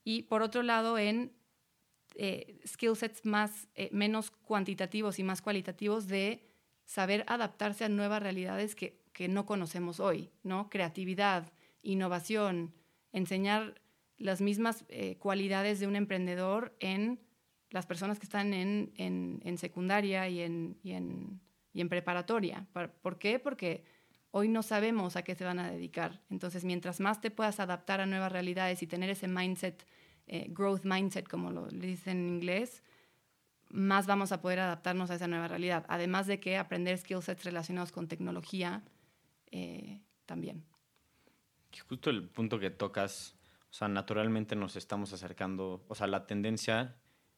y 0.03 0.23
por 0.23 0.41
otro 0.41 0.63
lado, 0.63 0.97
en 0.97 1.33
eh, 2.15 2.59
skill 2.65 2.95
sets 2.95 3.25
más, 3.25 3.67
eh, 3.75 3.89
menos 3.91 4.31
cuantitativos 4.31 5.19
y 5.19 5.23
más 5.23 5.41
cualitativos 5.41 6.07
de 6.07 6.47
saber 6.85 7.25
adaptarse 7.27 7.85
a 7.85 7.89
nuevas 7.89 8.23
realidades 8.23 8.75
que 8.75 9.01
no 9.29 9.45
conocemos 9.45 9.99
hoy, 9.99 10.31
¿no? 10.41 10.69
Creatividad, 10.69 11.51
innovación, 11.81 12.73
enseñar 13.11 13.81
las 14.17 14.41
mismas 14.41 14.85
eh, 14.89 15.17
cualidades 15.17 15.79
de 15.79 15.87
un 15.87 15.95
emprendedor 15.95 16.75
en 16.79 17.19
las 17.69 17.85
personas 17.85 18.19
que 18.19 18.25
están 18.25 18.53
en, 18.53 18.91
en, 18.97 19.57
secundaria 19.57 20.27
y 20.27 20.41
en, 20.41 20.77
y 20.83 20.91
en, 20.91 21.41
y 21.73 21.81
en 21.81 21.89
preparatoria. 21.89 22.67
¿Por 23.01 23.17
qué? 23.17 23.39
Porque 23.39 23.83
hoy 24.31 24.47
no 24.47 24.63
sabemos 24.63 25.15
a 25.15 25.23
qué 25.23 25.35
se 25.35 25.45
van 25.45 25.59
a 25.59 25.71
dedicar. 25.71 26.21
Entonces, 26.29 26.63
mientras 26.65 26.99
más 26.99 27.21
te 27.21 27.31
puedas 27.31 27.59
adaptar 27.59 28.01
a 28.01 28.05
nuevas 28.05 28.31
realidades 28.31 28.81
y 28.83 28.87
tener 28.87 29.09
ese 29.09 29.27
mindset, 29.27 29.85
eh, 30.27 30.47
growth 30.49 30.83
mindset, 30.83 31.27
como 31.27 31.51
lo 31.51 31.67
dicen 31.67 32.17
en 32.17 32.27
inglés, 32.35 32.83
más 33.69 34.05
vamos 34.05 34.31
a 34.31 34.41
poder 34.41 34.59
adaptarnos 34.59 35.11
a 35.11 35.15
esa 35.15 35.27
nueva 35.27 35.47
realidad. 35.47 35.85
Además 35.87 36.27
de 36.27 36.39
que 36.39 36.57
aprender 36.57 36.97
skill 36.97 37.21
sets 37.21 37.43
relacionados 37.43 37.91
con 37.91 38.07
tecnología 38.07 38.83
eh, 39.51 40.01
también. 40.25 40.65
Justo 41.87 42.09
el 42.09 42.27
punto 42.27 42.59
que 42.59 42.69
tocas, 42.69 43.35
o 43.69 43.73
sea, 43.73 43.87
naturalmente 43.87 44.55
nos 44.55 44.75
estamos 44.75 45.13
acercando, 45.13 45.85
o 45.87 45.95
sea, 45.95 46.07
la 46.07 46.27
tendencia 46.27 46.95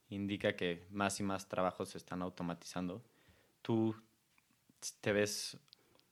indica 0.09 0.55
que 0.55 0.85
más 0.91 1.19
y 1.19 1.23
más 1.23 1.47
trabajos 1.47 1.89
se 1.89 1.97
están 1.97 2.21
automatizando. 2.21 3.03
¿Tú 3.61 3.95
te 5.01 5.13
ves, 5.13 5.57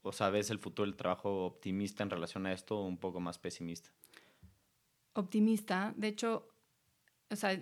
o 0.01 0.11
sea, 0.11 0.29
ves 0.29 0.49
el 0.49 0.59
futuro 0.59 0.85
del 0.85 0.95
trabajo 0.95 1.45
optimista 1.45 2.03
en 2.03 2.09
relación 2.09 2.45
a 2.45 2.53
esto 2.53 2.79
o 2.79 2.85
un 2.85 2.97
poco 2.97 3.19
más 3.19 3.37
pesimista? 3.37 3.89
Optimista. 5.13 5.93
De 5.97 6.07
hecho, 6.07 6.47
o 7.29 7.35
sea, 7.35 7.59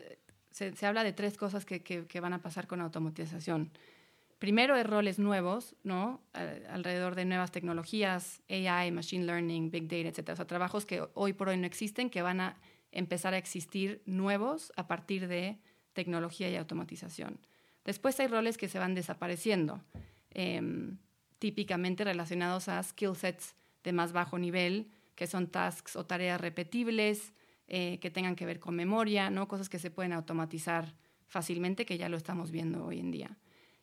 se, 0.51 0.75
se 0.75 0.85
habla 0.85 1.03
de 1.03 1.13
tres 1.13 1.37
cosas 1.37 1.65
que, 1.65 1.81
que, 1.81 2.05
que, 2.05 2.19
van 2.19 2.33
a 2.33 2.41
pasar 2.41 2.67
con 2.67 2.81
automatización. 2.81 3.71
Primero, 4.39 4.77
es 4.77 4.87
roles 4.87 5.19
nuevos, 5.19 5.75
¿no? 5.83 6.21
alrededor 6.33 7.15
de 7.15 7.25
nuevas 7.25 7.51
tecnologías, 7.51 8.41
AI, 8.49 8.89
Machine 8.91 9.25
Learning, 9.25 9.69
Big 9.69 9.89
Data, 9.89 10.07
etc. 10.07 10.29
O 10.29 10.35
sea, 10.37 10.47
trabajos 10.47 10.85
que 10.85 11.05
hoy 11.13 11.33
por 11.33 11.49
hoy 11.49 11.57
no 11.57 11.65
existen, 11.65 12.09
que 12.09 12.21
van 12.21 12.39
a 12.39 12.57
empezar 12.91 13.33
a 13.33 13.37
existir 13.37 14.01
nuevos 14.05 14.71
a 14.77 14.87
partir 14.87 15.27
de 15.27 15.59
tecnología 15.91 16.49
y 16.49 16.55
automatización. 16.55 17.37
Después 17.83 18.17
hay 18.21 18.27
roles 18.27 18.57
que 18.57 18.69
se 18.69 18.79
van 18.79 18.95
desapareciendo, 18.95 19.83
eh, 20.31 20.61
típicamente 21.37 22.05
relacionados 22.05 22.69
a 22.69 22.81
skill 22.81 23.15
sets 23.15 23.55
de 23.83 23.91
más 23.91 24.13
bajo 24.13 24.39
nivel, 24.39 24.89
que 25.15 25.27
son 25.27 25.47
tasks 25.47 25.97
o 25.97 26.05
tareas 26.05 26.39
repetibles, 26.39 27.33
eh, 27.67 27.99
que 27.99 28.09
tengan 28.09 28.35
que 28.35 28.45
ver 28.45 28.59
con 28.59 28.73
memoria, 28.75 29.29
¿no? 29.29 29.49
cosas 29.49 29.67
que 29.67 29.79
se 29.79 29.91
pueden 29.91 30.13
automatizar 30.13 30.95
fácilmente, 31.27 31.85
que 31.85 31.97
ya 31.97 32.07
lo 32.07 32.17
estamos 32.17 32.51
viendo 32.51 32.85
hoy 32.85 32.99
en 32.99 33.11
día. 33.11 33.37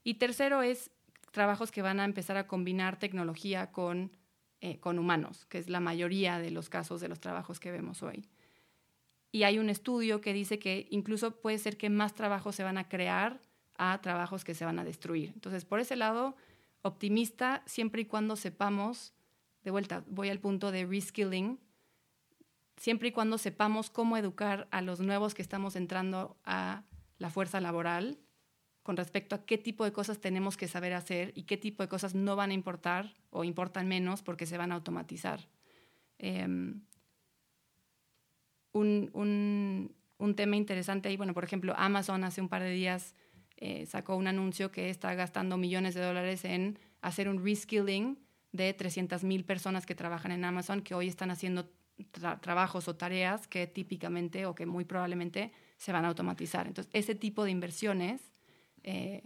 Y 0.06 0.14
tercero 0.14 0.62
es 0.62 0.92
trabajos 1.32 1.72
que 1.72 1.82
van 1.82 1.98
a 1.98 2.04
empezar 2.04 2.36
a 2.36 2.46
combinar 2.46 2.96
tecnología 2.96 3.72
con, 3.72 4.16
eh, 4.60 4.78
con 4.78 5.00
humanos, 5.00 5.46
que 5.46 5.58
es 5.58 5.68
la 5.68 5.80
mayoría 5.80 6.38
de 6.38 6.52
los 6.52 6.68
casos 6.68 7.00
de 7.00 7.08
los 7.08 7.18
trabajos 7.18 7.58
que 7.58 7.72
vemos 7.72 8.04
hoy. 8.04 8.28
Y 9.32 9.42
hay 9.42 9.58
un 9.58 9.68
estudio 9.68 10.20
que 10.20 10.32
dice 10.32 10.60
que 10.60 10.86
incluso 10.92 11.40
puede 11.40 11.58
ser 11.58 11.76
que 11.76 11.90
más 11.90 12.14
trabajos 12.14 12.54
se 12.54 12.62
van 12.62 12.78
a 12.78 12.88
crear 12.88 13.40
a 13.78 14.00
trabajos 14.00 14.44
que 14.44 14.54
se 14.54 14.64
van 14.64 14.78
a 14.78 14.84
destruir. 14.84 15.32
Entonces, 15.34 15.64
por 15.64 15.80
ese 15.80 15.96
lado, 15.96 16.36
optimista 16.82 17.64
siempre 17.66 18.02
y 18.02 18.04
cuando 18.04 18.36
sepamos, 18.36 19.12
de 19.64 19.72
vuelta, 19.72 20.04
voy 20.06 20.28
al 20.28 20.38
punto 20.38 20.70
de 20.70 20.86
reskilling, 20.86 21.58
siempre 22.76 23.08
y 23.08 23.12
cuando 23.12 23.38
sepamos 23.38 23.90
cómo 23.90 24.16
educar 24.16 24.68
a 24.70 24.82
los 24.82 25.00
nuevos 25.00 25.34
que 25.34 25.42
estamos 25.42 25.74
entrando 25.74 26.36
a 26.44 26.84
la 27.18 27.28
fuerza 27.28 27.60
laboral 27.60 28.20
con 28.86 28.96
respecto 28.96 29.34
a 29.34 29.44
qué 29.44 29.58
tipo 29.58 29.84
de 29.84 29.90
cosas 29.90 30.20
tenemos 30.20 30.56
que 30.56 30.68
saber 30.68 30.92
hacer 30.92 31.32
y 31.34 31.42
qué 31.42 31.56
tipo 31.56 31.82
de 31.82 31.88
cosas 31.88 32.14
no 32.14 32.36
van 32.36 32.50
a 32.50 32.54
importar 32.54 33.16
o 33.30 33.42
importan 33.42 33.88
menos 33.88 34.22
porque 34.22 34.46
se 34.46 34.56
van 34.56 34.70
a 34.70 34.76
automatizar. 34.76 35.40
Em, 36.20 36.82
un, 38.70 39.92
tema 40.36 40.54
interesante 40.54 41.08
ahí, 41.08 41.16
bueno, 41.16 41.34
por 41.34 41.42
ejemplo, 41.42 41.74
Amazon 41.76 42.22
hace 42.22 42.40
un 42.40 42.48
par 42.48 42.62
de 42.62 42.70
días 42.70 43.16
eh, 43.56 43.86
sacó 43.86 44.14
un 44.14 44.28
anuncio 44.28 44.70
que 44.70 44.88
está 44.88 45.12
gastando 45.16 45.56
millones 45.56 45.96
de 45.96 46.02
dólares 46.02 46.44
en 46.44 46.78
hacer 47.00 47.28
un 47.28 47.44
reskilling 47.44 48.16
de 48.52 48.72
300 48.72 49.24
mil 49.24 49.44
personas 49.44 49.84
que 49.84 49.96
trabajan 49.96 50.30
en 50.30 50.44
Amazon, 50.44 50.80
que 50.82 50.94
hoy 50.94 51.08
están 51.08 51.32
haciendo 51.32 51.68
trabajos 52.40 52.86
o 52.86 52.94
tareas 52.94 53.48
que 53.48 53.66
típicamente 53.66 54.46
o 54.46 54.54
que 54.54 54.64
muy 54.64 54.84
probablemente 54.84 55.50
se 55.76 55.90
van 55.90 56.04
a 56.04 56.08
automatizar. 56.08 56.68
Entonces, 56.68 56.88
ese 56.94 57.16
tipo 57.16 57.42
de 57.42 57.50
inversiones 57.50 58.35
eh, 58.86 59.22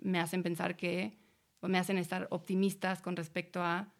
me 0.00 0.18
hacen 0.18 0.42
pensar 0.42 0.76
que, 0.76 1.16
o 1.60 1.68
me 1.68 1.78
hacen 1.78 1.98
estar 1.98 2.26
optimistas 2.30 3.00
con 3.00 3.14
respecto 3.14 3.62
a 3.62 3.92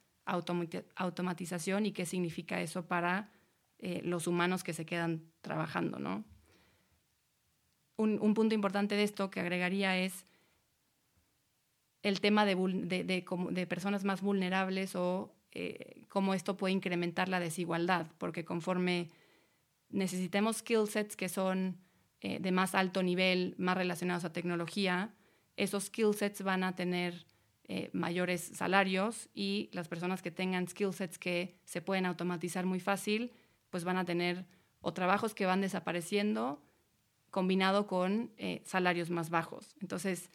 automatización 0.96 1.86
y 1.86 1.92
qué 1.92 2.06
significa 2.06 2.60
eso 2.60 2.86
para 2.86 3.30
eh, 3.78 4.00
los 4.04 4.26
humanos 4.26 4.64
que 4.64 4.72
se 4.72 4.84
quedan 4.84 5.22
trabajando, 5.40 5.98
¿no? 5.98 6.24
Un, 7.96 8.34
punto 8.34 8.54
importante 8.54 8.94
de 8.94 9.02
esto 9.02 9.30
que 9.30 9.40
agregaría 9.40 9.98
es 9.98 10.24
el 12.02 12.22
tema 12.22 12.46
de, 12.46 13.66
personas 13.68 14.04
más 14.04 14.22
vulnerables 14.22 14.96
o 14.96 15.34
eh, 15.52 16.06
cómo 16.08 16.32
esto 16.32 16.56
puede 16.56 16.72
incrementar 16.72 17.28
la 17.28 17.40
desigualdad, 17.40 18.06
porque 18.16 18.46
conforme 18.46 19.10
necesitemos 19.90 20.58
skill 20.58 20.88
sets 20.88 21.14
que 21.14 21.28
son 21.28 21.76
eh, 22.20 22.38
de 22.40 22.52
más 22.52 22.74
alto 22.74 23.02
nivel, 23.02 23.54
más 23.58 23.76
relacionados 23.76 24.24
a 24.24 24.32
tecnología, 24.32 25.14
esos 25.56 25.84
skill 25.84 26.14
sets 26.14 26.42
van 26.42 26.64
a 26.64 26.74
tener 26.74 27.26
eh, 27.64 27.90
mayores 27.92 28.40
salarios 28.54 29.28
y 29.34 29.70
las 29.72 29.88
personas 29.88 30.22
que 30.22 30.30
tengan 30.30 30.68
skill 30.68 30.92
sets 30.92 31.18
que 31.18 31.58
se 31.64 31.80
pueden 31.80 32.06
automatizar 32.06 32.66
muy 32.66 32.80
fácil, 32.80 33.32
pues 33.70 33.84
van 33.84 33.96
a 33.96 34.04
tener 34.04 34.46
o 34.80 34.92
trabajos 34.92 35.34
que 35.34 35.46
van 35.46 35.60
desapareciendo 35.60 36.62
combinado 37.30 37.86
con 37.86 38.32
eh, 38.38 38.60
salarios 38.64 39.10
más 39.10 39.30
bajos. 39.30 39.76
Entonces, 39.80 40.30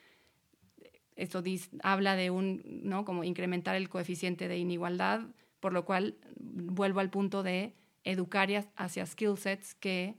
esto 1.16 1.44
habla 1.84 2.16
de 2.16 2.30
un, 2.30 2.62
¿no? 2.66 3.06
Como 3.06 3.24
incrementar 3.24 3.76
el 3.76 3.90
coeficiente 3.90 4.48
de 4.48 4.58
inigualdad, 4.58 5.22
por 5.60 5.74
lo 5.74 5.86
cual 5.86 6.18
vuelvo 6.38 7.00
al 7.00 7.10
punto 7.10 7.44
de 7.44 7.74
educar 8.04 8.50
hacia 8.76 9.06
skill 9.06 9.38
sets 9.38 9.76
que 9.76 10.16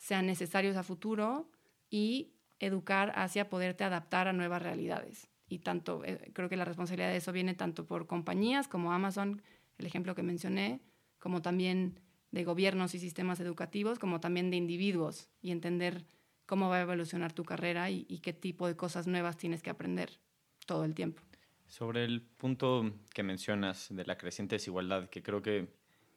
sean 0.00 0.26
necesarios 0.26 0.76
a 0.76 0.82
futuro 0.82 1.48
y 1.90 2.32
educar 2.58 3.12
hacia 3.14 3.48
poderte 3.48 3.84
adaptar 3.84 4.28
a 4.28 4.32
nuevas 4.32 4.62
realidades. 4.62 5.28
Y 5.48 5.58
tanto, 5.58 6.02
eh, 6.04 6.30
creo 6.32 6.48
que 6.48 6.56
la 6.56 6.64
responsabilidad 6.64 7.10
de 7.10 7.18
eso 7.18 7.32
viene 7.32 7.54
tanto 7.54 7.86
por 7.86 8.06
compañías 8.06 8.66
como 8.66 8.92
Amazon, 8.92 9.42
el 9.78 9.86
ejemplo 9.86 10.14
que 10.14 10.22
mencioné, 10.22 10.80
como 11.18 11.42
también 11.42 12.00
de 12.30 12.44
gobiernos 12.44 12.94
y 12.94 12.98
sistemas 12.98 13.40
educativos, 13.40 13.98
como 13.98 14.20
también 14.20 14.50
de 14.50 14.56
individuos 14.56 15.28
y 15.42 15.50
entender 15.50 16.06
cómo 16.46 16.68
va 16.68 16.76
a 16.76 16.82
evolucionar 16.82 17.32
tu 17.32 17.44
carrera 17.44 17.90
y, 17.90 18.06
y 18.08 18.18
qué 18.18 18.32
tipo 18.32 18.66
de 18.66 18.76
cosas 18.76 19.06
nuevas 19.06 19.36
tienes 19.36 19.62
que 19.62 19.70
aprender 19.70 20.18
todo 20.66 20.84
el 20.84 20.94
tiempo. 20.94 21.22
Sobre 21.66 22.04
el 22.04 22.22
punto 22.22 22.90
que 23.12 23.22
mencionas 23.22 23.88
de 23.90 24.04
la 24.04 24.16
creciente 24.16 24.56
desigualdad, 24.56 25.10
que 25.10 25.22
creo 25.22 25.42
que 25.42 25.68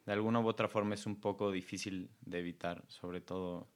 de 0.06 0.12
alguna 0.12 0.40
u 0.40 0.46
otra 0.46 0.68
forma 0.68 0.94
es 0.94 1.06
un 1.06 1.16
poco 1.20 1.50
difícil 1.50 2.10
de 2.20 2.38
evitar, 2.38 2.84
sobre 2.88 3.20
todo 3.20 3.68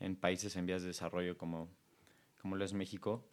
en 0.00 0.16
países 0.16 0.56
en 0.56 0.66
vías 0.66 0.82
de 0.82 0.88
desarrollo 0.88 1.38
como, 1.38 1.68
como 2.40 2.56
lo 2.56 2.64
es 2.64 2.72
México. 2.72 3.24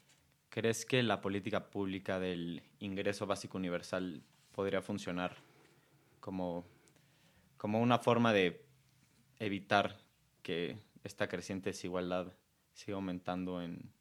¿Crees 0.50 0.86
que 0.86 1.02
la 1.04 1.22
política 1.22 1.70
pública 1.70 2.20
del 2.20 2.64
ingreso 2.80 3.26
básico 3.26 3.58
universal 3.58 4.22
podría 4.52 4.82
funcionar 4.82 5.36
como, 6.20 6.66
como 7.58 7.82
una 7.82 8.00
forma 8.00 8.34
de 8.34 8.66
evitar 9.40 9.98
que 10.42 10.78
esta 11.04 11.28
creciente 11.28 11.72
desigualdad 11.72 12.34
siga 12.74 12.96
aumentando 12.96 13.62
en 13.62 13.92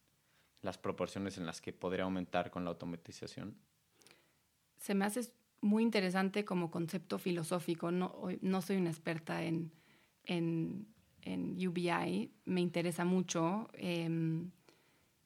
las 0.62 0.78
proporciones 0.78 1.38
en 1.38 1.46
las 1.46 1.60
que 1.60 1.72
podría 1.72 2.04
aumentar 2.04 2.50
con 2.50 2.64
la 2.64 2.70
automatización? 2.70 3.56
Se 4.78 4.94
me 4.94 5.04
hace 5.04 5.32
muy 5.60 5.82
interesante 5.82 6.44
como 6.44 6.70
concepto 6.70 7.18
filosófico. 7.18 7.90
No, 7.90 8.28
no 8.40 8.62
soy 8.62 8.76
una 8.76 8.90
experta 8.90 9.44
en, 9.44 9.72
en, 10.24 10.86
en 11.26 11.56
UBI, 11.66 12.30
me 12.44 12.60
interesa 12.60 13.04
mucho, 13.04 13.68
eh, 13.74 14.08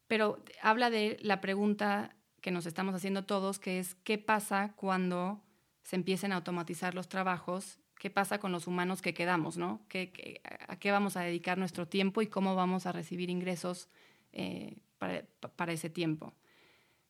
pero 0.07 0.43
habla 0.63 0.91
de 0.91 1.19
la 1.21 1.41
pregunta 1.41 2.17
que 2.41 2.51
nos 2.51 2.67
estamos 2.67 2.95
haciendo 2.95 3.25
todos, 3.25 3.59
que 3.59 3.79
es 3.79 3.95
qué 4.03 4.19
pasa 4.19 4.73
cuando 4.75 5.41
se 5.83 5.97
empiecen 5.97 6.33
a 6.33 6.37
automatizar 6.37 6.95
los 6.95 7.09
trabajos, 7.09 7.79
qué 7.99 8.11
pasa 8.11 8.41
con 8.41 8.51
los 8.51 8.67
humanos 8.67 9.03
que 9.03 9.15
quedamos, 9.15 9.57
¿no? 9.57 9.83
¿Qué, 9.89 10.41
a 10.69 10.77
qué 10.77 10.91
vamos 10.91 11.17
a 11.17 11.21
dedicar 11.21 11.59
nuestro 11.59 11.87
tiempo 11.87 12.23
y 12.23 12.27
cómo 12.27 12.55
vamos 12.55 12.87
a 12.87 12.93
recibir 12.93 13.29
ingresos 13.31 13.89
eh, 14.33 14.79
para, 14.99 15.25
para 15.57 15.73
ese 15.73 15.91
tiempo. 15.91 16.35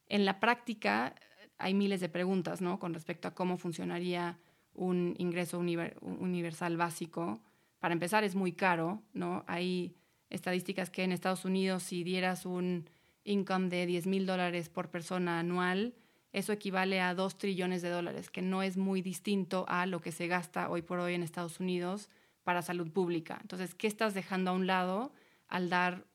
En 0.09 0.25
la 0.25 0.41
práctica, 0.41 1.15
hay 1.59 1.75
miles 1.75 2.01
de 2.01 2.09
preguntas 2.09 2.61
¿no? 2.61 2.79
con 2.79 2.95
respecto 2.95 3.29
a 3.29 3.35
cómo 3.35 3.59
funcionaría 3.59 4.39
un 4.75 5.15
ingreso 5.19 5.59
univer 5.59 5.99
universal 6.01 6.77
básico. 6.77 7.41
Para 7.81 7.95
empezar, 7.95 8.23
es 8.23 8.37
muy 8.37 8.53
caro. 8.53 9.03
¿no? 9.13 9.45
Hay 9.49 9.97
estadísticas 10.29 10.91
que 10.91 11.03
en 11.03 11.13
Estados 11.13 11.45
Unidos, 11.45 11.83
si 11.83 12.05
dieras 12.05 12.47
un 12.47 12.89
income 13.25 13.69
de 13.69 13.87
10 13.87 14.07
mil 14.07 14.27
dólares 14.27 14.69
por 14.69 14.91
persona 14.91 15.41
anual, 15.41 15.95
eso 16.33 16.53
equivale 16.53 17.01
a 17.01 17.15
2 17.15 17.39
trillones 17.39 17.83
de 17.83 17.89
dólares, 17.89 18.31
que 18.31 18.43
no 18.43 18.63
es 18.63 18.77
muy 18.77 19.03
distinto 19.03 19.65
a 19.69 19.87
lo 19.87 20.01
que 20.01 20.13
se 20.13 20.29
gasta 20.29 20.71
hoy 20.71 20.83
por 20.83 21.01
hoy 21.01 21.15
en 21.15 21.25
Estados 21.25 21.59
Unidos 21.59 22.09
para 22.45 22.63
salud 22.63 22.91
pública. 22.93 23.39
Entonces, 23.41 23.75
¿qué 23.75 23.89
estás 23.89 24.15
dejando 24.15 24.51
a 24.51 24.55
un 24.55 24.67
lado 24.67 25.13
al 25.49 25.69
dar 25.69 26.07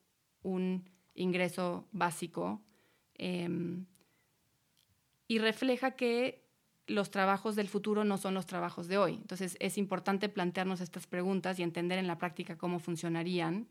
un 0.42 0.88
ingreso 1.14 1.86
básico? 1.92 2.62
Eh, 3.14 3.48
y 5.28 5.38
refleja 5.38 5.92
que 5.92 6.45
los 6.86 7.10
trabajos 7.10 7.56
del 7.56 7.68
futuro 7.68 8.04
no 8.04 8.18
son 8.18 8.34
los 8.34 8.46
trabajos 8.46 8.88
de 8.88 8.98
hoy. 8.98 9.14
Entonces 9.14 9.56
es 9.60 9.78
importante 9.78 10.28
plantearnos 10.28 10.80
estas 10.80 11.06
preguntas 11.06 11.58
y 11.58 11.62
entender 11.62 11.98
en 11.98 12.06
la 12.06 12.18
práctica 12.18 12.56
cómo 12.56 12.78
funcionarían, 12.78 13.68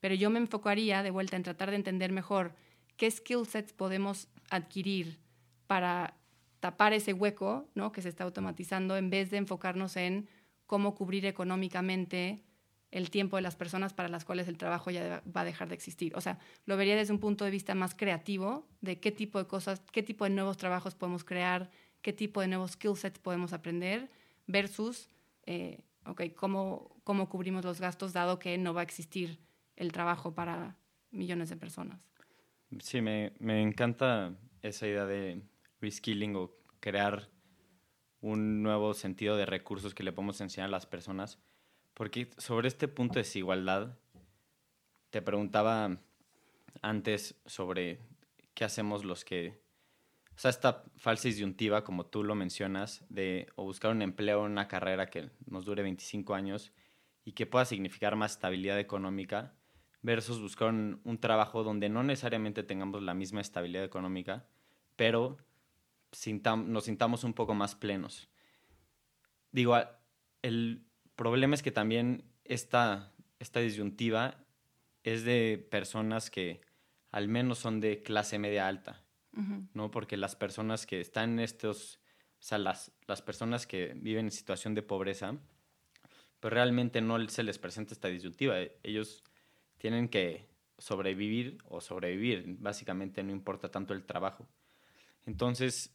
pero 0.00 0.14
yo 0.14 0.30
me 0.30 0.38
enfocaría 0.38 1.02
de 1.02 1.10
vuelta 1.10 1.36
en 1.36 1.42
tratar 1.42 1.70
de 1.70 1.76
entender 1.76 2.12
mejor 2.12 2.54
qué 2.96 3.10
skill 3.10 3.46
sets 3.46 3.72
podemos 3.72 4.28
adquirir 4.50 5.18
para 5.66 6.14
tapar 6.60 6.92
ese 6.92 7.12
hueco 7.12 7.68
¿no? 7.74 7.90
que 7.90 8.02
se 8.02 8.08
está 8.08 8.24
automatizando 8.24 8.96
en 8.96 9.10
vez 9.10 9.30
de 9.30 9.38
enfocarnos 9.38 9.96
en 9.96 10.28
cómo 10.66 10.94
cubrir 10.94 11.26
económicamente 11.26 12.44
el 12.92 13.10
tiempo 13.10 13.36
de 13.36 13.42
las 13.42 13.56
personas 13.56 13.94
para 13.94 14.08
las 14.08 14.24
cuales 14.24 14.46
el 14.48 14.58
trabajo 14.58 14.90
ya 14.90 15.22
va 15.34 15.40
a 15.40 15.44
dejar 15.44 15.68
de 15.68 15.74
existir. 15.74 16.14
O 16.14 16.20
sea, 16.20 16.38
lo 16.66 16.76
vería 16.76 16.94
desde 16.94 17.12
un 17.12 17.18
punto 17.18 17.44
de 17.44 17.50
vista 17.50 17.74
más 17.74 17.94
creativo, 17.94 18.68
de 18.82 19.00
qué 19.00 19.10
tipo 19.10 19.38
de 19.38 19.46
cosas, 19.46 19.82
qué 19.92 20.02
tipo 20.02 20.24
de 20.24 20.30
nuevos 20.30 20.58
trabajos 20.58 20.94
podemos 20.94 21.24
crear, 21.24 21.70
qué 22.02 22.12
tipo 22.12 22.40
de 22.40 22.48
nuevos 22.48 22.72
skill 22.72 22.96
sets 22.96 23.18
podemos 23.18 23.52
aprender, 23.52 24.10
versus, 24.46 25.08
eh, 25.46 25.84
ok, 26.04 26.22
cómo, 26.36 26.96
cómo 27.04 27.28
cubrimos 27.28 27.64
los 27.64 27.80
gastos 27.80 28.12
dado 28.12 28.38
que 28.38 28.58
no 28.58 28.74
va 28.74 28.80
a 28.80 28.84
existir 28.84 29.38
el 29.76 29.92
trabajo 29.92 30.34
para 30.34 30.76
millones 31.10 31.48
de 31.48 31.56
personas. 31.56 32.00
Sí, 32.80 33.00
me, 33.00 33.32
me 33.38 33.62
encanta 33.62 34.34
esa 34.62 34.86
idea 34.86 35.06
de 35.06 35.42
reskilling 35.80 36.36
o 36.36 36.52
crear 36.80 37.30
un 38.20 38.62
nuevo 38.62 38.94
sentido 38.94 39.36
de 39.36 39.46
recursos 39.46 39.94
que 39.94 40.02
le 40.02 40.12
podemos 40.12 40.40
enseñar 40.40 40.68
a 40.68 40.70
las 40.70 40.86
personas 40.86 41.38
porque 41.94 42.30
sobre 42.38 42.68
este 42.68 42.88
punto 42.88 43.14
de 43.14 43.20
desigualdad, 43.20 43.98
te 45.10 45.20
preguntaba 45.20 45.98
antes 46.80 47.34
sobre 47.46 48.00
qué 48.54 48.64
hacemos 48.64 49.04
los 49.04 49.24
que... 49.24 49.61
O 50.34 50.38
sea, 50.38 50.50
esta 50.50 50.84
falsa 50.96 51.28
disyuntiva, 51.28 51.84
como 51.84 52.06
tú 52.06 52.24
lo 52.24 52.34
mencionas, 52.34 53.04
de 53.08 53.48
o 53.54 53.64
buscar 53.64 53.90
un 53.92 54.02
empleo 54.02 54.42
una 54.42 54.66
carrera 54.68 55.06
que 55.06 55.30
nos 55.46 55.64
dure 55.64 55.82
25 55.82 56.34
años 56.34 56.72
y 57.24 57.32
que 57.32 57.46
pueda 57.46 57.64
significar 57.64 58.16
más 58.16 58.32
estabilidad 58.32 58.78
económica, 58.78 59.54
versus 60.02 60.40
buscar 60.40 60.68
un, 60.68 61.18
trabajo 61.20 61.62
donde 61.62 61.88
no 61.88 62.02
necesariamente 62.02 62.64
tengamos 62.64 63.02
la 63.02 63.14
misma 63.14 63.40
estabilidad 63.40 63.84
económica, 63.84 64.46
pero 64.96 65.38
nos 66.66 66.84
sintamos 66.84 67.24
un 67.24 67.32
poco 67.32 67.54
más 67.54 67.74
plenos. 67.76 68.28
Digo, 69.52 69.76
el, 70.42 70.84
problema 71.14 71.54
es 71.54 71.62
que 71.62 71.70
también 71.70 72.24
esta, 72.44 73.12
esta 73.38 73.60
disyuntiva 73.60 74.44
es 75.04 75.24
de 75.24 75.64
personas 75.70 76.30
que 76.30 76.62
al 77.12 77.28
menos 77.28 77.58
son 77.58 77.80
de 77.80 78.02
clase 78.02 78.38
media 78.38 78.66
alta, 78.66 79.01
¿no? 79.32 79.90
Porque 79.90 80.16
las 80.16 80.36
personas 80.36 80.86
que 80.86 81.00
están 81.00 81.32
en 81.32 81.40
estos, 81.40 82.00
o 82.40 82.42
sea, 82.42 82.58
las, 82.58 82.92
las 83.06 83.22
personas 83.22 83.66
que 83.66 83.94
viven 83.96 84.26
en 84.26 84.30
situación 84.30 84.74
de 84.74 84.82
pobreza, 84.82 85.38
pues 86.40 86.52
realmente 86.52 87.00
no 87.00 87.28
se 87.28 87.42
les 87.42 87.58
presenta 87.58 87.94
esta 87.94 88.08
disyuntiva. 88.08 88.56
Ellos 88.82 89.22
tienen 89.78 90.08
que 90.08 90.48
sobrevivir 90.78 91.58
o 91.68 91.80
sobrevivir, 91.80 92.44
básicamente 92.58 93.22
no 93.22 93.30
importa 93.30 93.70
tanto 93.70 93.94
el 93.94 94.04
trabajo. 94.04 94.48
Entonces, 95.24 95.94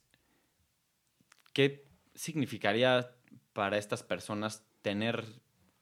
¿qué 1.52 1.86
significaría 2.14 3.14
para 3.52 3.76
estas 3.76 4.02
personas 4.02 4.64
tener 4.82 5.24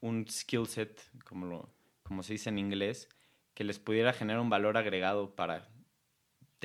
un 0.00 0.26
skill 0.28 0.66
set, 0.66 1.00
como, 1.24 1.46
lo, 1.46 1.70
como 2.02 2.22
se 2.22 2.34
dice 2.34 2.48
en 2.48 2.58
inglés, 2.58 3.08
que 3.54 3.64
les 3.64 3.78
pudiera 3.78 4.12
generar 4.12 4.40
un 4.40 4.50
valor 4.50 4.76
agregado 4.76 5.34
para 5.34 5.68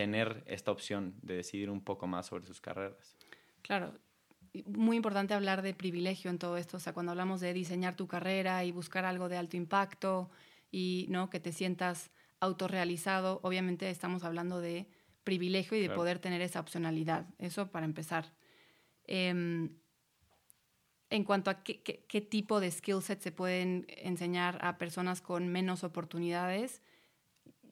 tener 0.02 0.44
esta 0.48 0.72
opción 0.72 1.14
de 1.22 1.36
decidir 1.36 1.70
un 1.70 1.84
poco 1.84 2.08
más 2.08 2.26
sobre 2.26 2.48
sus 2.48 2.60
carreras. 2.60 3.16
Claro, 3.62 3.94
muy 4.66 4.98
importante 4.98 5.36
hablar 5.36 5.62
de 5.62 5.76
privilegio 5.76 6.32
en 6.32 6.40
todo 6.40 6.58
esto, 6.58 6.78
o 6.78 6.80
sea, 6.80 6.92
cuando 6.92 7.12
hablamos 7.12 7.40
de 7.40 7.54
diseñar 7.54 7.96
tu 7.96 8.08
carrera 8.08 8.66
y 8.66 8.72
buscar 8.72 9.06
algo 9.06 9.30
de 9.30 9.38
alto 9.38 9.58
impacto 9.58 10.32
y 10.72 11.06
¿no? 11.10 11.30
que 11.30 11.40
te 11.40 11.52
sientas 11.52 12.10
autorrealizado, 12.40 13.42
obviamente 13.44 13.92
estamos 13.92 14.24
hablando 14.24 14.60
de 14.60 14.88
privilegio 15.24 15.78
y 15.78 15.82
de 15.82 15.86
claro. 15.86 16.00
poder 16.00 16.18
tener 16.18 16.42
esa 16.42 16.60
opcionalidad, 16.60 17.28
eso 17.38 17.70
para 17.70 17.86
empezar. 17.86 18.34
Eh, 19.06 19.30
en 21.12 21.24
cuanto 21.26 21.52
a 21.52 21.62
qué, 21.62 21.84
qué, 21.84 22.06
qué 22.08 22.22
tipo 22.22 22.60
de 22.60 22.72
skill 22.72 23.04
sets 23.04 23.24
se 23.24 23.32
pueden 23.32 23.86
enseñar 23.90 24.58
a 24.66 24.80
personas 24.80 25.22
con 25.22 25.48
menos 25.50 25.84
oportunidades, 25.84 26.82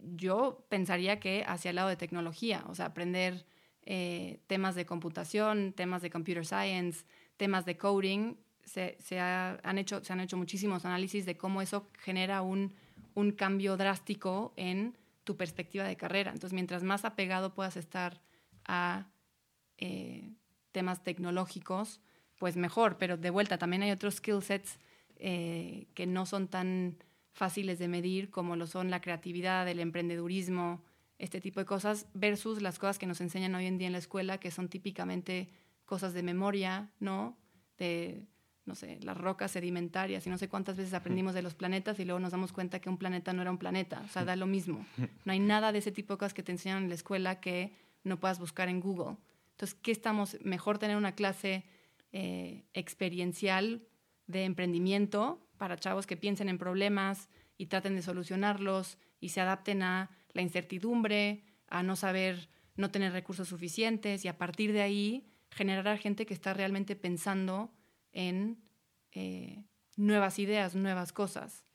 yo 0.01 0.65
pensaría 0.69 1.19
que 1.19 1.43
hacia 1.47 1.69
el 1.69 1.75
lado 1.75 1.89
de 1.89 1.95
tecnología, 1.95 2.63
o 2.67 2.75
sea, 2.75 2.87
aprender 2.87 3.45
eh, 3.85 4.39
temas 4.47 4.75
de 4.75 4.85
computación, 4.85 5.73
temas 5.73 6.01
de 6.01 6.09
computer 6.09 6.45
science, 6.45 7.05
temas 7.37 7.65
de 7.65 7.77
coding, 7.77 8.35
se, 8.63 8.97
se, 8.99 9.19
ha, 9.19 9.59
han 9.63 9.77
hecho, 9.77 10.03
se 10.03 10.13
han 10.13 10.19
hecho 10.19 10.37
muchísimos 10.37 10.85
análisis 10.85 11.25
de 11.25 11.37
cómo 11.37 11.61
eso 11.61 11.87
genera 11.99 12.41
un, 12.41 12.73
un 13.15 13.31
cambio 13.31 13.77
drástico 13.77 14.53
en 14.55 14.97
tu 15.23 15.37
perspectiva 15.37 15.85
de 15.85 15.95
carrera. 15.95 16.31
Entonces, 16.31 16.53
mientras 16.53 16.83
más 16.83 17.05
apegado 17.05 17.53
puedas 17.53 17.77
estar 17.77 18.21
a 18.65 19.07
eh, 19.77 20.33
temas 20.71 21.03
tecnológicos, 21.03 22.01
pues 22.37 22.55
mejor, 22.55 22.97
pero 22.97 23.17
de 23.17 23.29
vuelta 23.29 23.57
también 23.57 23.83
hay 23.83 23.91
otros 23.91 24.15
skill 24.15 24.41
sets 24.41 24.79
eh, 25.17 25.87
que 25.93 26.07
no 26.07 26.25
son 26.25 26.47
tan 26.47 26.97
fáciles 27.39 27.79
de 27.79 27.87
medir 27.87 28.29
como 28.29 28.57
lo 28.57 28.67
son 28.67 28.91
la 28.91 28.99
creatividad, 28.99 29.65
el 29.69 29.79
emprendedurismo, 29.79 30.83
este 31.19 31.39
tipo 31.39 31.61
de 31.61 31.65
cosas, 31.65 32.05
versus 32.13 32.61
las 32.61 32.77
cosas 32.79 32.99
que 32.99 33.07
nos 33.07 33.21
enseñan 33.21 33.55
hoy 33.55 33.65
en 33.65 33.77
día 33.77 33.87
en 33.87 33.93
la 33.93 33.99
escuela, 33.99 34.41
que 34.41 34.51
son 34.51 34.67
típicamente 34.67 35.47
cosas 35.85 36.13
de 36.13 36.21
memoria, 36.21 36.91
¿no? 36.99 37.37
De, 37.77 38.25
no 38.65 38.75
sé, 38.75 38.99
las 39.03 39.17
rocas 39.17 39.51
sedimentarias 39.51 40.27
y 40.27 40.29
no 40.29 40.37
sé 40.37 40.49
cuántas 40.49 40.75
veces 40.75 40.93
aprendimos 40.93 41.33
de 41.33 41.41
los 41.41 41.55
planetas 41.55 41.97
y 42.01 42.03
luego 42.03 42.19
nos 42.19 42.33
damos 42.33 42.51
cuenta 42.51 42.81
que 42.81 42.89
un 42.89 42.97
planeta 42.97 43.31
no 43.31 43.41
era 43.41 43.51
un 43.51 43.57
planeta, 43.57 44.01
o 44.03 44.09
sea, 44.09 44.25
da 44.25 44.35
lo 44.35 44.45
mismo. 44.45 44.85
No 45.23 45.31
hay 45.31 45.39
nada 45.39 45.71
de 45.71 45.79
ese 45.79 45.93
tipo 45.93 46.15
de 46.15 46.17
cosas 46.17 46.33
que 46.33 46.43
te 46.43 46.51
enseñan 46.51 46.83
en 46.83 46.89
la 46.89 46.95
escuela 46.95 47.39
que 47.39 47.71
no 48.03 48.19
puedas 48.19 48.37
buscar 48.37 48.67
en 48.67 48.81
Google. 48.81 49.15
Entonces, 49.51 49.79
¿qué 49.81 49.93
estamos? 49.93 50.37
Mejor 50.43 50.77
tener 50.77 50.97
una 50.97 51.15
clase 51.15 51.63
eh, 52.11 52.65
experiencial 52.73 53.87
de 54.27 54.43
emprendimiento 54.43 55.48
para 55.59 55.77
chavos 55.77 56.07
que 56.07 56.17
piensen 56.17 56.49
en 56.49 56.57
problemas 56.57 57.29
y 57.59 57.67
traten 57.67 57.95
de 57.95 58.01
solucionarlos 58.01 58.97
y 59.19 59.29
se 59.29 59.41
adapten 59.41 59.83
a 59.83 60.09
la 60.33 60.41
incertidumbre, 60.41 61.43
a 61.67 61.83
no 61.83 61.95
saber, 61.95 62.49
no 62.75 62.89
tener 62.89 63.11
recursos 63.11 63.47
suficientes 63.49 64.25
y 64.25 64.27
a 64.27 64.37
partir 64.39 64.73
de 64.73 64.81
ahí 64.81 65.27
generar 65.51 65.87
a 65.87 65.97
gente 65.97 66.25
que 66.25 66.33
está 66.33 66.53
realmente 66.55 66.95
pensando 66.95 67.71
en 68.11 68.57
eh, 69.11 69.63
nuevas 69.97 70.39
ideas, 70.39 70.75
nuevas 70.75 71.11
cosas. 71.13 71.65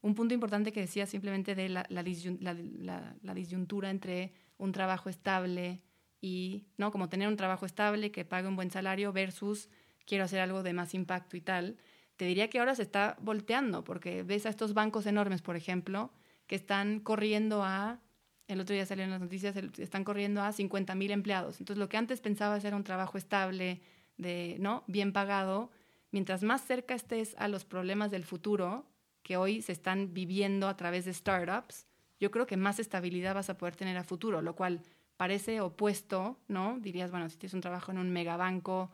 Un 0.00 0.14
punto 0.14 0.32
importante 0.32 0.72
que 0.72 0.80
decía 0.80 1.06
simplemente 1.06 1.54
de 1.54 1.68
la, 1.68 1.84
la, 1.88 2.02
disyun- 2.04 2.38
la- 2.40 2.54
la- 2.54 3.16
la 3.20 3.34
disyuntura 3.34 3.90
entre 3.90 4.32
un 4.56 4.72
trabajo 4.72 5.08
estable 5.10 5.82
y, 6.20 6.68
¿no? 6.76 6.90
Como 6.92 7.08
tener 7.08 7.26
un 7.28 7.36
trabajo 7.36 7.66
estable 7.66 8.12
que 8.12 8.24
pague 8.24 8.46
un 8.48 8.56
buen 8.56 8.70
salario 8.70 9.12
versus 9.12 9.68
quiero 10.06 10.24
hacer 10.24 10.40
algo 10.40 10.62
de 10.62 10.72
más 10.72 10.94
impacto 10.94 11.36
y 11.36 11.40
tal. 11.40 11.78
Te 12.18 12.24
diría 12.24 12.50
que 12.50 12.58
ahora 12.58 12.74
se 12.74 12.82
está 12.82 13.16
volteando 13.20 13.84
porque 13.84 14.24
ves 14.24 14.44
a 14.44 14.48
estos 14.48 14.74
bancos 14.74 15.06
enormes, 15.06 15.40
por 15.40 15.54
ejemplo, 15.54 16.10
que 16.48 16.56
están 16.56 16.98
corriendo 16.98 17.62
a, 17.62 18.00
el 18.48 18.58
otro 18.58 18.74
día 18.74 18.84
salió 18.86 19.04
en 19.04 19.10
las 19.10 19.20
noticias, 19.20 19.54
están 19.56 20.02
corriendo 20.02 20.42
a 20.42 20.52
50 20.52 20.96
mil 20.96 21.12
empleados. 21.12 21.60
Entonces, 21.60 21.78
lo 21.78 21.88
que 21.88 21.96
antes 21.96 22.20
pensabas 22.20 22.64
era 22.64 22.74
un 22.74 22.82
trabajo 22.82 23.18
estable, 23.18 23.80
de, 24.16 24.56
¿no? 24.58 24.82
bien 24.88 25.12
pagado, 25.12 25.70
mientras 26.10 26.42
más 26.42 26.64
cerca 26.66 26.96
estés 26.96 27.36
a 27.38 27.46
los 27.46 27.64
problemas 27.64 28.10
del 28.10 28.24
futuro, 28.24 28.84
que 29.22 29.36
hoy 29.36 29.62
se 29.62 29.70
están 29.70 30.12
viviendo 30.12 30.66
a 30.66 30.76
través 30.76 31.04
de 31.04 31.14
startups, 31.14 31.86
yo 32.18 32.32
creo 32.32 32.48
que 32.48 32.56
más 32.56 32.80
estabilidad 32.80 33.36
vas 33.36 33.48
a 33.48 33.56
poder 33.56 33.76
tener 33.76 33.96
a 33.96 34.02
futuro, 34.02 34.42
lo 34.42 34.56
cual 34.56 34.82
parece 35.16 35.60
opuesto, 35.60 36.36
¿no? 36.48 36.80
Dirías, 36.80 37.12
bueno, 37.12 37.28
si 37.28 37.36
tienes 37.36 37.54
un 37.54 37.60
trabajo 37.60 37.92
en 37.92 37.98
un 37.98 38.10
megabanco, 38.10 38.90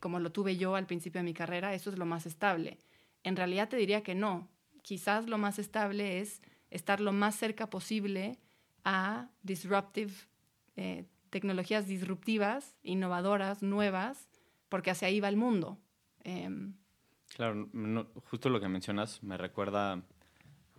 como 0.00 0.18
lo 0.20 0.32
tuve 0.32 0.56
yo 0.56 0.74
al 0.74 0.86
principio 0.86 1.20
de 1.20 1.24
mi 1.24 1.34
carrera, 1.34 1.74
eso 1.74 1.90
es 1.90 1.98
lo 1.98 2.06
más 2.06 2.26
estable. 2.26 2.78
En 3.22 3.36
realidad 3.36 3.68
te 3.68 3.76
diría 3.76 4.02
que 4.02 4.14
no. 4.14 4.48
Quizás 4.82 5.28
lo 5.28 5.38
más 5.38 5.58
estable 5.58 6.20
es 6.20 6.42
estar 6.70 7.00
lo 7.00 7.12
más 7.12 7.36
cerca 7.36 7.68
posible 7.70 8.38
a 8.84 9.28
disruptive, 9.42 10.12
eh, 10.76 11.04
tecnologías 11.30 11.86
disruptivas, 11.86 12.74
innovadoras, 12.82 13.62
nuevas, 13.62 14.28
porque 14.68 14.90
hacia 14.90 15.08
ahí 15.08 15.20
va 15.20 15.28
el 15.28 15.36
mundo. 15.36 15.78
Em, 16.24 16.74
Claro, 17.34 17.68
no- 17.72 18.06
justo 18.30 18.50
lo 18.50 18.60
que 18.60 18.68
mencionas 18.68 19.22
me 19.22 19.38
recuerda 19.38 19.92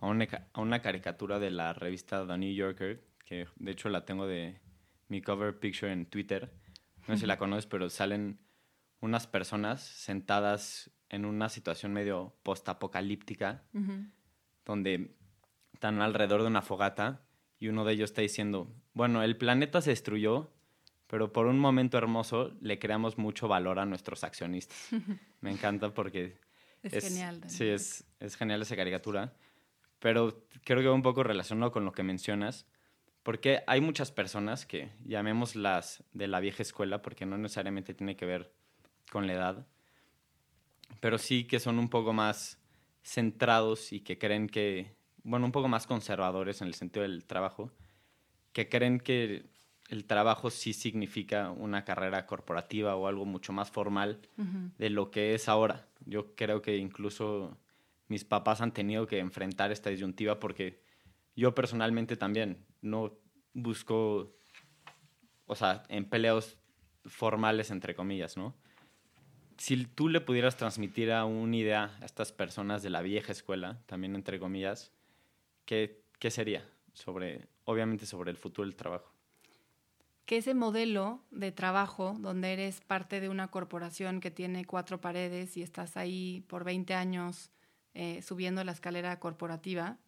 a 0.00 0.06
una, 0.06 0.28
a 0.52 0.60
una 0.60 0.80
caricatura 0.82 1.38
de 1.40 1.50
la 1.50 1.72
revista 1.72 2.26
The 2.26 2.38
New 2.38 2.54
Yorker, 2.54 3.02
que 3.24 3.46
de 3.56 3.70
hecho 3.72 3.88
la 3.88 4.04
tengo 4.04 4.26
de 4.26 4.60
mi 5.08 5.20
cover 5.22 5.58
picture 5.58 5.92
en 5.92 6.06
Twitter. 6.06 6.52
No 7.08 7.14
sé 7.14 7.22
si 7.22 7.26
la 7.26 7.38
conoces, 7.38 7.66
pero 7.66 7.88
salen 7.90 8.38
unas 9.04 9.26
personas 9.26 9.82
sentadas 9.82 10.90
en 11.10 11.26
una 11.26 11.48
situación 11.50 11.92
medio 11.92 12.34
postapocalíptica, 12.42 13.62
donde 14.64 15.14
están 15.74 16.00
alrededor 16.00 16.40
de 16.40 16.48
una 16.48 16.62
fogata 16.62 17.20
y 17.58 17.68
uno 17.68 17.84
de 17.84 17.92
ellos 17.92 18.10
está 18.10 18.22
diciendo, 18.22 18.74
bueno, 18.94 19.22
el 19.22 19.36
planeta 19.36 19.82
se 19.82 19.90
destruyó, 19.90 20.50
pero 21.06 21.32
por 21.32 21.46
un 21.46 21.58
momento 21.58 21.98
hermoso 21.98 22.56
le 22.60 22.78
creamos 22.78 23.18
mucho 23.18 23.46
valor 23.46 23.78
a 23.78 23.84
nuestros 23.84 24.24
accionistas. 24.24 24.88
Me 25.42 25.50
encanta 25.50 25.92
porque 25.92 26.38
Es 26.82 27.04
genial 27.04 27.40
también. 27.40 27.50
Sí, 27.50 27.66
es, 27.66 28.04
es 28.20 28.36
genial 28.36 28.62
esa 28.62 28.74
caricatura. 28.74 29.34
Pero 29.98 30.46
creo 30.64 30.80
que 30.80 30.88
va 30.88 30.94
un 30.94 31.02
poco 31.02 31.22
relacionado 31.22 31.72
con 31.72 31.84
lo 31.84 31.92
que 31.92 32.02
mencionas, 32.02 32.66
porque 33.22 33.62
hay 33.66 33.80
muchas 33.80 34.10
personas 34.10 34.66
que, 34.66 34.90
llamémoslas 35.04 36.04
de 36.12 36.26
la 36.26 36.40
vieja 36.40 36.62
escuela, 36.62 37.02
porque 37.02 37.26
no 37.26 37.38
necesariamente 37.38 37.94
tiene 37.94 38.16
que 38.16 38.26
ver 38.26 38.52
con 39.10 39.26
la 39.26 39.34
edad, 39.34 39.66
pero 41.00 41.18
sí 41.18 41.44
que 41.44 41.60
son 41.60 41.78
un 41.78 41.88
poco 41.88 42.12
más 42.12 42.58
centrados 43.02 43.92
y 43.92 44.00
que 44.00 44.18
creen 44.18 44.48
que, 44.48 44.96
bueno, 45.22 45.46
un 45.46 45.52
poco 45.52 45.68
más 45.68 45.86
conservadores 45.86 46.62
en 46.62 46.68
el 46.68 46.74
sentido 46.74 47.02
del 47.02 47.24
trabajo, 47.24 47.72
que 48.52 48.68
creen 48.68 48.98
que 48.98 49.44
el 49.88 50.06
trabajo 50.06 50.50
sí 50.50 50.72
significa 50.72 51.50
una 51.50 51.84
carrera 51.84 52.26
corporativa 52.26 52.96
o 52.96 53.06
algo 53.06 53.26
mucho 53.26 53.52
más 53.52 53.70
formal 53.70 54.20
de 54.78 54.90
lo 54.90 55.10
que 55.10 55.34
es 55.34 55.48
ahora. 55.48 55.86
Yo 56.06 56.34
creo 56.34 56.62
que 56.62 56.76
incluso 56.78 57.58
mis 58.08 58.24
papás 58.24 58.60
han 58.60 58.72
tenido 58.72 59.06
que 59.06 59.18
enfrentar 59.18 59.72
esta 59.72 59.90
disyuntiva 59.90 60.40
porque 60.40 60.82
yo 61.36 61.54
personalmente 61.54 62.16
también 62.16 62.64
no 62.80 63.18
busco, 63.52 64.34
o 65.46 65.54
sea, 65.54 65.82
empleos 65.88 66.58
formales, 67.04 67.70
entre 67.70 67.94
comillas, 67.94 68.36
¿no? 68.36 68.56
Si 69.58 69.84
tú 69.86 70.08
le 70.08 70.20
pudieras 70.20 70.56
transmitir 70.56 71.12
a 71.12 71.24
una 71.24 71.56
idea 71.56 71.96
a 72.00 72.04
estas 72.04 72.32
personas 72.32 72.82
de 72.82 72.90
la 72.90 73.02
vieja 73.02 73.32
escuela, 73.32 73.78
también 73.86 74.14
entre 74.14 74.38
comillas, 74.38 74.92
¿qué, 75.64 76.02
qué 76.18 76.30
sería? 76.30 76.68
Sobre, 76.92 77.46
obviamente 77.64 78.06
sobre 78.06 78.30
el 78.30 78.36
futuro 78.36 78.66
del 78.66 78.76
trabajo. 78.76 79.10
que 80.26 80.38
ese 80.38 80.54
modelo 80.54 81.20
de 81.30 81.52
trabajo 81.52 82.16
donde 82.18 82.52
eres 82.52 82.80
parte 82.80 83.20
de 83.20 83.28
una 83.28 83.48
corporación 83.48 84.20
que 84.20 84.30
tiene 84.30 84.64
cuatro 84.64 85.00
paredes 85.00 85.56
y 85.56 85.62
estás 85.62 85.96
ahí 85.96 86.44
por 86.48 86.64
20 86.64 86.94
años 86.94 87.50
eh, 87.94 88.22
subiendo 88.22 88.64
la 88.64 88.72
escalera 88.72 89.20
corporativa, 89.20 89.98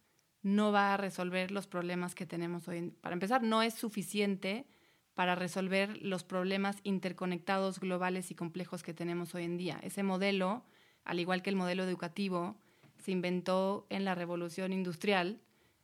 no 0.43 0.73
va 0.73 0.95
a 0.95 0.97
resolver 0.97 1.51
los 1.51 1.67
problemas 1.67 2.15
que 2.15 2.27
tenemos 2.27 2.67
hoy. 2.69 2.93
Para 3.01 3.15
empezar, 3.15 3.43
no 3.43 3.63
es 3.63 3.75
suficiente 3.75 4.67
para 5.17 5.35
resolver 5.35 5.97
los 6.03 6.25
problemas 6.25 6.77
interconectados, 6.83 7.81
globales 7.81 8.31
y 8.31 8.35
complejos 8.35 8.83
que 8.83 8.93
tenemos 8.93 9.35
hoy 9.35 9.45
en 9.45 9.57
día. 9.57 9.81
Ese 9.83 10.03
modelo, 10.03 10.63
al 11.05 11.19
igual 11.19 11.41
que 11.41 11.49
el 11.49 11.57
modelo 11.57 11.85
educativo, 11.85 12.55
se 13.03 13.13
inventó 13.13 13.87
en 13.89 14.05
la 14.05 14.15
revolución 14.15 14.75
industrial 14.75 15.41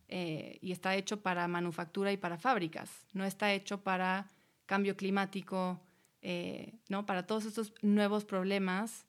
eh, 0.08 0.58
y 0.60 0.70
está 0.70 0.96
hecho 0.96 1.22
para 1.22 1.48
manufactura 1.48 2.12
y 2.12 2.18
para 2.18 2.36
fábricas. 2.36 2.90
No 3.14 3.24
está 3.24 3.54
hecho 3.54 3.82
para 3.82 4.28
cambio 4.66 4.98
climático, 4.98 5.80
eh, 6.20 6.74
¿no? 6.90 7.06
para 7.06 7.26
todos 7.26 7.46
estos 7.46 7.72
nuevos 7.80 8.26
problemas 8.26 9.06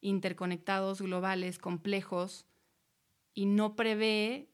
interconectados, 0.00 1.00
globales, 1.00 1.58
complejos, 1.58 2.44
y 3.34 3.46
no 3.46 3.76
prevé 3.76 4.48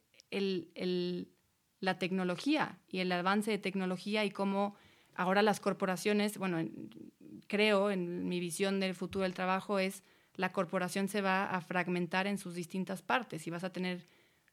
la 1.80 1.98
tecnología 1.98 2.78
y 2.86 2.98
el 2.98 3.10
avance 3.12 3.50
de 3.50 3.58
tecnología 3.58 4.26
y 4.26 4.30
cómo 4.30 4.76
ahora 5.16 5.42
las 5.42 5.60
corporaciones, 5.60 6.38
bueno, 6.38 6.58
en- 6.58 6.90
creo 7.46 7.90
en 7.90 8.28
mi 8.28 8.40
visión 8.40 8.80
del 8.80 8.94
futuro 8.94 9.22
del 9.22 9.34
trabajo 9.34 9.78
es 9.78 10.02
la 10.34 10.52
corporación 10.52 11.08
se 11.08 11.22
va 11.22 11.46
a 11.46 11.60
fragmentar 11.60 12.26
en 12.26 12.38
sus 12.38 12.54
distintas 12.54 13.02
partes 13.02 13.46
y 13.46 13.50
vas 13.50 13.64
a 13.64 13.72
tener, 13.72 14.06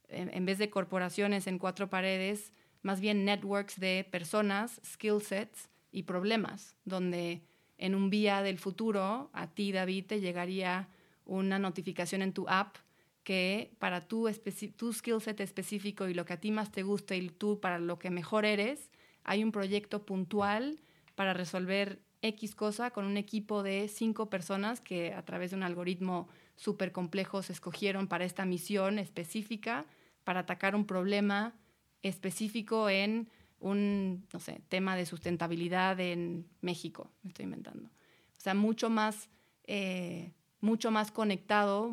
en, 0.07 0.45
vez 0.45 0.57
de 0.57 0.69
corporaciones 0.69 1.45
en 1.47 1.59
cuatro 1.59 1.89
paredes, 1.89 2.53
más 2.81 3.01
bien 3.01 3.25
networks 3.25 3.79
de 3.79 4.07
personas, 4.09 4.79
skill 4.85 5.21
sets 5.21 5.69
y 5.91 6.03
problemas, 6.03 6.75
donde 6.85 7.41
en 7.77 7.95
un 7.95 8.09
vía 8.09 8.41
del 8.41 8.59
futuro 8.59 9.29
a 9.33 9.47
ti, 9.47 9.71
David, 9.71 10.05
te 10.05 10.21
llegaría 10.21 10.87
una 11.25 11.59
notificación 11.59 12.21
en 12.21 12.33
tu 12.33 12.45
app 12.47 12.77
que 13.23 13.73
para 13.79 14.07
tu, 14.07 14.29
tu 14.75 14.93
skill 14.93 15.21
set 15.21 15.39
específico 15.39 16.07
y 16.07 16.13
lo 16.13 16.25
que 16.25 16.33
a 16.33 16.39
ti 16.39 16.51
más 16.51 16.71
te 16.71 16.83
gusta 16.83 17.15
y 17.15 17.29
tú 17.29 17.59
para 17.59 17.79
lo 17.79 17.99
que 17.99 18.09
mejor 18.09 18.45
eres, 18.45 18.89
hay 19.23 19.43
un 19.43 19.51
proyecto 19.51 20.05
puntual 20.05 20.79
para 21.15 21.33
resolver 21.33 22.01
X 22.21 22.55
cosa 22.55 22.91
con 22.91 23.05
un 23.05 23.17
equipo 23.17 23.63
de 23.63 23.87
cinco 23.87 24.29
personas 24.29 24.79
que 24.79 25.13
a 25.13 25.23
través 25.23 25.51
de 25.51 25.57
un 25.57 25.63
algoritmo 25.63 26.29
súper 26.55 26.91
complejo 26.91 27.43
se 27.43 27.53
escogieron 27.53 28.07
para 28.07 28.25
esta 28.25 28.45
misión 28.45 28.97
específica, 28.97 29.85
para 30.23 30.41
atacar 30.41 30.75
un 30.75 30.85
problema 30.85 31.53
específico 32.01 32.89
en 32.89 33.29
un, 33.59 34.25
no 34.31 34.39
sé, 34.39 34.61
tema 34.69 34.95
de 34.95 35.05
sustentabilidad 35.05 35.99
en 35.99 36.47
México, 36.61 37.11
me 37.23 37.29
estoy 37.29 37.45
inventando. 37.45 37.87
O 37.87 38.41
sea, 38.41 38.53
mucho 38.53 38.89
más, 38.89 39.29
eh, 39.63 40.33
mucho 40.59 40.91
más 40.91 41.11
conectado, 41.11 41.91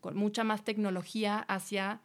con 0.00 0.16
mucha 0.16 0.44
más 0.44 0.64
tecnología 0.64 1.38
hacia 1.38 2.00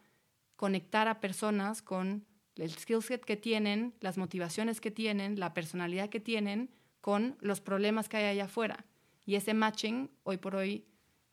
conectar 0.56 1.08
a 1.08 1.20
personas 1.20 1.82
con 1.82 2.24
el 2.58 2.70
skill 2.70 3.02
set 3.02 3.24
que 3.24 3.36
tienen, 3.36 3.94
las 4.00 4.18
motivaciones 4.18 4.80
que 4.80 4.90
tienen, 4.90 5.38
la 5.38 5.54
personalidad 5.54 6.08
que 6.08 6.20
tienen, 6.20 6.70
con 7.00 7.36
los 7.40 7.60
problemas 7.60 8.08
que 8.08 8.16
hay 8.16 8.24
allá 8.24 8.44
afuera. 8.44 8.84
Y 9.24 9.36
ese 9.36 9.54
matching, 9.54 10.10
hoy 10.24 10.38
por 10.38 10.56
hoy, 10.56 10.84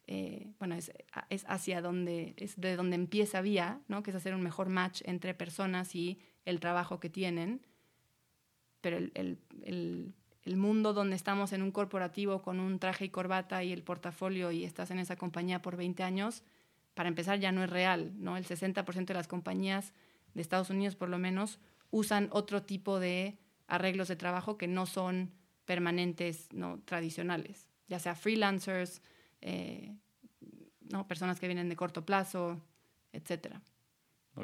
eh, 0.08 0.54
bueno, 0.60 0.76
es, 0.76 0.92
es 1.30 1.46
hacia 1.48 1.82
donde, 1.82 2.36
es 2.38 2.60
de 2.60 2.76
donde 2.76 2.96
empieza 2.96 3.42
vía, 3.42 3.82
¿no? 3.88 4.04
que 4.04 4.12
es 4.12 4.16
hacer 4.16 4.36
un 4.36 4.42
mejor 4.42 4.70
match 4.70 5.02
entre 5.06 5.34
personas 5.34 5.96
y 5.96 6.20
el 6.46 6.60
trabajo 6.60 7.00
que 7.00 7.10
tienen. 7.10 7.66
Pero 8.82 8.98
el, 8.98 9.12
el, 9.16 9.40
el, 9.64 10.14
el 10.44 10.58
mundo 10.58 10.94
donde 10.94 11.16
estamos 11.16 11.54
en 11.54 11.64
un 11.64 11.72
corporativo 11.72 12.42
con 12.42 12.60
un 12.60 12.78
traje 12.80 13.06
y 13.06 13.10
corbata 13.10 13.64
y 13.64 13.72
el 13.72 13.84
portafolio 13.84 14.52
y 14.52 14.64
estás 14.64 14.92
en 14.92 15.00
esa 15.00 15.16
compañía 15.16 15.62
por 15.62 15.76
20 15.76 16.04
años, 16.04 16.44
para 16.94 17.10
empezar 17.10 17.40
ya 17.40 17.52
no 17.52 17.64
es 17.64 17.70
real, 17.70 18.14
¿no? 18.18 18.38
El 18.38 18.46
60% 18.46 19.06
de 19.06 19.14
las 19.14 19.28
compañías 19.28 19.94
de 20.36 20.42
Estados 20.42 20.70
Unidos 20.70 20.96
por 20.96 21.10
lo 21.10 21.18
menos 21.18 21.60
usan 21.90 22.30
otro 22.32 22.62
tipo 22.62 23.00
de 23.00 23.40
arreglos 23.68 24.08
de 24.08 24.16
trabajo 24.16 24.58
que 24.58 24.68
no 24.68 24.86
son 24.86 25.32
permanentes, 25.66 26.54
no 26.54 26.80
tradicionales, 26.86 27.68
ya 27.88 27.98
sea 27.98 28.14
freelancers, 28.14 29.02
eh, 29.42 29.96
no 30.82 31.08
personas 31.08 31.40
que 31.40 31.48
vienen 31.48 31.70
de 31.70 31.76
corto 31.76 32.06
plazo, 32.06 32.62
etcétera. 33.12 33.62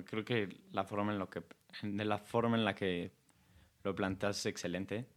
Creo 0.05 0.25
que 0.25 0.49
la 0.71 0.85
forma 0.85 1.11
en 1.11 1.19
lo 1.19 1.29
que 1.29 1.43
de 1.83 2.05
la 2.05 2.17
forma 2.17 2.57
en 2.57 2.65
la 2.65 2.75
que 2.75 3.11
lo 3.83 3.95
planteas 3.95 4.39
es 4.39 4.45
excelente. 4.45 5.07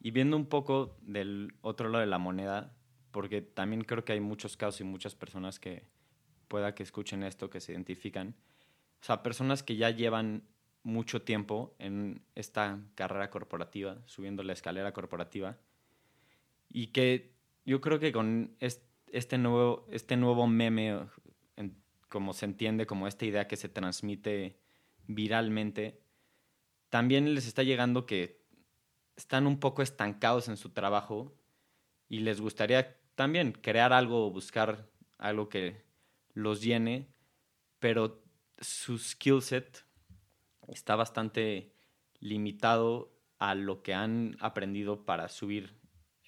Y 0.00 0.10
viendo 0.10 0.36
un 0.36 0.46
poco 0.46 0.96
del 1.02 1.54
otro 1.62 1.88
lado 1.88 2.00
de 2.00 2.06
la 2.06 2.18
moneda, 2.18 2.74
porque 3.10 3.40
también 3.40 3.82
creo 3.82 4.04
que 4.04 4.12
hay 4.12 4.20
muchos 4.20 4.56
casos 4.56 4.80
y 4.80 4.84
muchas 4.84 5.14
personas 5.14 5.58
que 5.58 5.86
pueda 6.48 6.74
que 6.74 6.82
escuchen 6.82 7.22
esto, 7.22 7.48
que 7.48 7.60
se 7.60 7.72
identifican. 7.72 8.34
O 9.04 9.06
sea, 9.06 9.22
personas 9.22 9.62
que 9.62 9.76
ya 9.76 9.90
llevan 9.90 10.44
mucho 10.82 11.20
tiempo 11.20 11.74
en 11.78 12.22
esta 12.34 12.80
carrera 12.94 13.28
corporativa, 13.28 13.98
subiendo 14.06 14.42
la 14.42 14.54
escalera 14.54 14.94
corporativa, 14.94 15.58
y 16.70 16.86
que 16.86 17.34
yo 17.66 17.82
creo 17.82 17.98
que 17.98 18.12
con 18.12 18.56
este 18.60 19.36
nuevo, 19.36 19.86
este 19.90 20.16
nuevo 20.16 20.46
meme, 20.46 21.00
como 22.08 22.32
se 22.32 22.46
entiende, 22.46 22.86
como 22.86 23.06
esta 23.06 23.26
idea 23.26 23.46
que 23.46 23.58
se 23.58 23.68
transmite 23.68 24.56
viralmente, 25.06 26.00
también 26.88 27.34
les 27.34 27.46
está 27.46 27.62
llegando 27.62 28.06
que 28.06 28.40
están 29.16 29.46
un 29.46 29.60
poco 29.60 29.82
estancados 29.82 30.48
en 30.48 30.56
su 30.56 30.70
trabajo 30.70 31.36
y 32.08 32.20
les 32.20 32.40
gustaría 32.40 32.96
también 33.16 33.52
crear 33.52 33.92
algo 33.92 34.28
o 34.28 34.30
buscar 34.30 34.88
algo 35.18 35.50
que 35.50 35.84
los 36.32 36.62
llene, 36.62 37.10
pero 37.80 38.23
su 38.60 38.98
skill 38.98 39.42
set 39.42 39.84
está 40.68 40.96
bastante 40.96 41.74
limitado 42.20 43.12
a 43.38 43.54
lo 43.54 43.82
que 43.82 43.94
han 43.94 44.36
aprendido 44.40 45.04
para 45.04 45.28
subir 45.28 45.78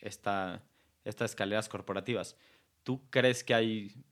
esta, 0.00 0.62
estas 1.04 1.30
escaleras 1.30 1.68
corporativas. 1.68 2.36
¿Tú 2.82 3.08
crees 3.10 3.42
que 3.42 3.54
hay 3.54 4.04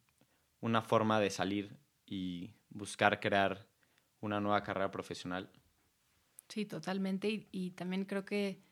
una 0.61 0.83
forma 0.83 1.21
de 1.21 1.31
salir 1.31 1.77
y 2.07 2.55
buscar 2.71 3.21
crear 3.21 3.69
una 4.21 4.41
nueva 4.41 4.63
carrera 4.63 4.91
profesional? 4.91 5.51
Sí, 6.49 6.65
totalmente. 6.65 7.47
Y, 7.51 7.71
también 7.73 8.05
creo 8.05 8.25
que, 8.25 8.63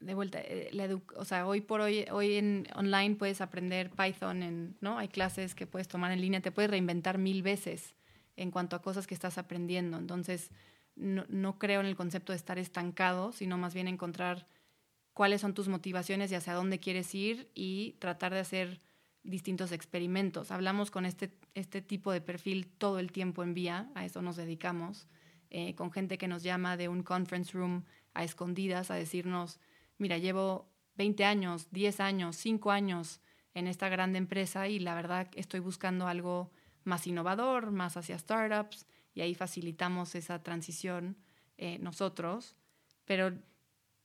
de 0.00 0.14
vuelta, 0.14 0.40
eh, 0.40 0.70
o 1.16 1.24
sea, 1.24 1.46
hoy 1.46 1.60
por 1.60 1.80
hoy, 1.80 2.04
hoy 2.10 2.34
en 2.34 2.66
online 2.74 3.16
puedes 3.16 3.40
aprender 3.40 3.90
Python, 3.90 4.76
¿no? 4.80 4.98
Hay 4.98 5.08
clases 5.08 5.54
que 5.54 5.66
puedes 5.66 5.88
tomar 5.88 6.12
en 6.12 6.20
línea, 6.20 6.40
te 6.40 6.52
puedes 6.52 6.70
reinventar 6.70 7.18
mil 7.18 7.42
veces 7.42 7.94
en 8.36 8.50
cuanto 8.50 8.76
a 8.76 8.82
cosas 8.82 9.06
que 9.06 9.14
estás 9.14 9.38
aprendiendo. 9.38 9.98
Entonces, 9.98 10.50
no, 10.96 11.24
no 11.28 11.58
creo 11.58 11.80
en 11.80 11.86
el 11.86 11.96
concepto 11.96 12.32
de 12.32 12.36
estar 12.36 12.58
estancado, 12.58 13.32
sino 13.32 13.58
más 13.58 13.74
bien 13.74 13.88
encontrar 13.88 14.46
cuáles 15.12 15.40
son 15.40 15.54
tus 15.54 15.68
motivaciones 15.68 16.30
y 16.30 16.34
hacia 16.34 16.54
dónde 16.54 16.80
quieres 16.80 17.14
ir 17.14 17.50
y 17.54 17.92
tratar 18.00 18.34
de 18.34 18.40
hacer 18.40 18.80
distintos 19.22 19.72
experimentos. 19.72 20.50
Hablamos 20.50 20.90
con 20.90 21.06
este, 21.06 21.32
este 21.54 21.80
tipo 21.80 22.12
de 22.12 22.20
perfil 22.20 22.66
todo 22.66 22.98
el 22.98 23.10
tiempo 23.10 23.42
en 23.42 23.54
vía, 23.54 23.90
a 23.94 24.04
eso 24.04 24.22
nos 24.22 24.36
dedicamos, 24.36 25.06
eh, 25.50 25.74
con 25.74 25.90
gente 25.90 26.18
que 26.18 26.28
nos 26.28 26.42
llama 26.42 26.76
de 26.76 26.88
un 26.88 27.02
conference 27.02 27.52
room 27.56 27.84
a 28.12 28.24
escondidas 28.24 28.90
a 28.90 28.94
decirnos, 28.94 29.60
mira, 29.98 30.18
llevo 30.18 30.68
20 30.96 31.24
años, 31.24 31.68
10 31.70 32.00
años, 32.00 32.36
5 32.36 32.70
años 32.70 33.20
en 33.54 33.66
esta 33.66 33.88
grande 33.88 34.18
empresa 34.18 34.68
y 34.68 34.78
la 34.78 34.94
verdad 34.94 35.28
estoy 35.34 35.60
buscando 35.60 36.06
algo 36.06 36.50
más 36.84 37.06
innovador, 37.06 37.70
más 37.70 37.96
hacia 37.96 38.18
startups, 38.18 38.86
y 39.14 39.20
ahí 39.20 39.34
facilitamos 39.34 40.14
esa 40.14 40.42
transición 40.42 41.16
eh, 41.56 41.78
nosotros, 41.78 42.56
pero 43.04 43.32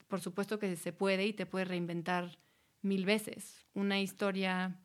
por 0.08 0.20
supuesto 0.20 0.58
que 0.58 0.76
se 0.76 0.92
puede 0.92 1.26
y 1.26 1.32
te 1.32 1.46
puedes 1.46 1.68
reinventar 1.68 2.38
mil 2.82 3.04
veces. 3.04 3.66
Una 3.74 4.00
historia 4.00 4.76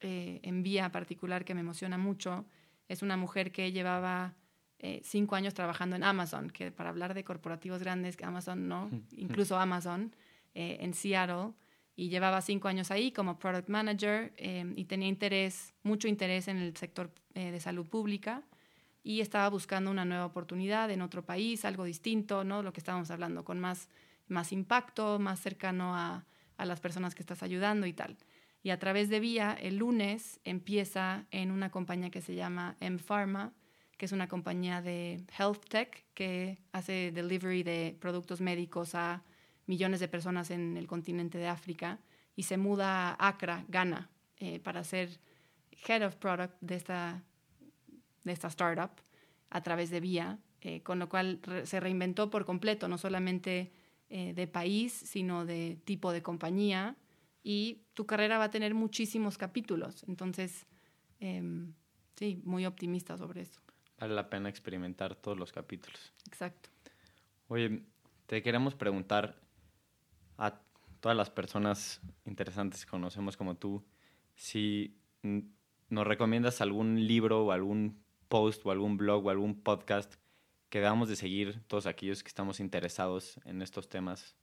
eh, 0.00 0.40
en 0.42 0.62
vía 0.62 0.90
particular 0.90 1.44
que 1.44 1.54
me 1.54 1.60
emociona 1.60 1.98
mucho 1.98 2.46
es 2.88 3.02
una 3.02 3.16
mujer 3.16 3.52
que 3.52 3.72
llevaba 3.72 4.34
eh, 4.78 5.00
cinco 5.04 5.36
años 5.36 5.54
trabajando 5.54 5.96
en 5.96 6.02
Amazon, 6.02 6.50
que 6.50 6.70
para 6.70 6.90
hablar 6.90 7.14
de 7.14 7.24
corporativos 7.24 7.80
grandes, 7.80 8.16
Amazon 8.22 8.68
no, 8.68 8.90
incluso 9.12 9.58
Amazon, 9.58 10.14
en 10.56 10.94
Seattle, 10.94 11.52
y 11.96 12.08
llevaba 12.08 12.40
cinco 12.40 12.68
años 12.68 12.90
ahí 12.90 13.12
como 13.12 13.38
product 13.38 13.68
manager 13.68 14.32
y 14.38 14.84
tenía 14.84 15.08
interés, 15.08 15.74
mucho 15.82 16.08
interés 16.08 16.48
en 16.48 16.58
el 16.58 16.76
sector 16.76 17.12
de 17.34 17.60
salud 17.60 17.86
pública 17.86 18.42
y 19.04 19.20
estaba 19.20 19.48
buscando 19.50 19.90
una 19.90 20.06
nueva 20.06 20.24
oportunidad 20.24 20.90
en 20.90 21.02
otro 21.02 21.24
país, 21.24 21.64
algo 21.64 21.84
distinto, 21.84 22.42
¿no? 22.42 22.62
Lo 22.62 22.72
que 22.72 22.80
estábamos 22.80 23.10
hablando, 23.10 23.44
con 23.44 23.60
más, 23.60 23.90
más 24.28 24.50
impacto, 24.50 25.18
más 25.18 25.40
cercano 25.40 25.94
a, 25.94 26.24
a 26.56 26.64
las 26.64 26.80
personas 26.80 27.14
que 27.14 27.22
estás 27.22 27.42
ayudando 27.42 27.86
y 27.86 27.92
tal. 27.92 28.16
Y 28.62 28.70
a 28.70 28.78
través 28.78 29.10
de 29.10 29.20
Vía, 29.20 29.56
el 29.60 29.76
lunes 29.76 30.40
empieza 30.42 31.26
en 31.30 31.50
una 31.50 31.70
compañía 31.70 32.08
que 32.08 32.22
se 32.22 32.34
llama 32.34 32.76
M-Pharma, 32.80 33.52
que 33.98 34.06
es 34.06 34.12
una 34.12 34.26
compañía 34.26 34.80
de 34.80 35.22
health 35.38 35.68
tech 35.68 36.06
que 36.14 36.58
hace 36.72 37.12
delivery 37.12 37.62
de 37.62 37.96
productos 38.00 38.40
médicos 38.40 38.94
a 38.94 39.22
millones 39.66 40.00
de 40.00 40.08
personas 40.08 40.50
en 40.50 40.76
el 40.76 40.86
continente 40.86 41.38
de 41.38 41.48
África 41.48 41.98
y 42.36 42.44
se 42.44 42.56
muda 42.56 43.10
a 43.10 43.28
Accra, 43.28 43.64
Ghana, 43.68 44.10
eh, 44.38 44.60
para 44.60 44.84
ser 44.84 45.20
head 45.86 46.04
of 46.06 46.16
product 46.16 46.54
de 46.60 46.76
esta 46.76 47.22
de 48.24 48.32
esta 48.32 48.48
startup 48.48 48.90
a 49.50 49.62
través 49.62 49.90
de 49.90 50.00
Vía, 50.00 50.38
eh, 50.60 50.82
con 50.82 50.98
lo 50.98 51.08
cual 51.08 51.40
se 51.64 51.78
reinventó 51.78 52.30
por 52.30 52.44
completo, 52.44 52.88
no 52.88 52.98
solamente 52.98 53.70
eh, 54.08 54.32
de 54.34 54.46
país, 54.46 54.92
sino 54.92 55.44
de 55.44 55.78
tipo 55.84 56.12
de 56.12 56.22
compañía, 56.22 56.96
y 57.42 57.82
tu 57.92 58.06
carrera 58.06 58.38
va 58.38 58.44
a 58.44 58.50
tener 58.50 58.74
muchísimos 58.74 59.38
capítulos. 59.38 60.04
Entonces, 60.08 60.66
em, 61.20 61.74
sí, 62.16 62.40
muy 62.44 62.64
optimista 62.64 63.16
sobre 63.18 63.42
eso. 63.42 63.60
Vale 64.00 64.14
la 64.14 64.28
pena 64.28 64.48
experimentar 64.48 65.14
todos 65.14 65.38
los 65.38 65.52
capítulos. 65.52 66.12
Exacto. 66.26 66.70
Oye, 67.48 67.82
te 68.26 68.42
queremos 68.42 68.74
preguntar 68.74 69.43
a 70.38 70.60
todas 71.00 71.16
las 71.16 71.30
personas 71.30 72.00
interesantes 72.24 72.84
que 72.84 72.90
conocemos 72.90 73.36
como 73.36 73.56
tú, 73.56 73.84
si 74.36 74.96
nos 75.88 76.06
recomiendas 76.06 76.60
algún 76.60 77.06
libro 77.06 77.46
o 77.46 77.52
algún 77.52 78.02
post 78.28 78.64
o 78.66 78.70
algún 78.70 78.96
blog 78.96 79.26
o 79.26 79.30
algún 79.30 79.54
podcast 79.54 80.14
que 80.70 80.80
debamos 80.80 81.08
de 81.08 81.16
seguir 81.16 81.62
todos 81.68 81.86
aquellos 81.86 82.22
que 82.22 82.28
estamos 82.28 82.58
interesados 82.58 83.38
en 83.44 83.62
estos 83.62 83.88
temas? 83.88 84.34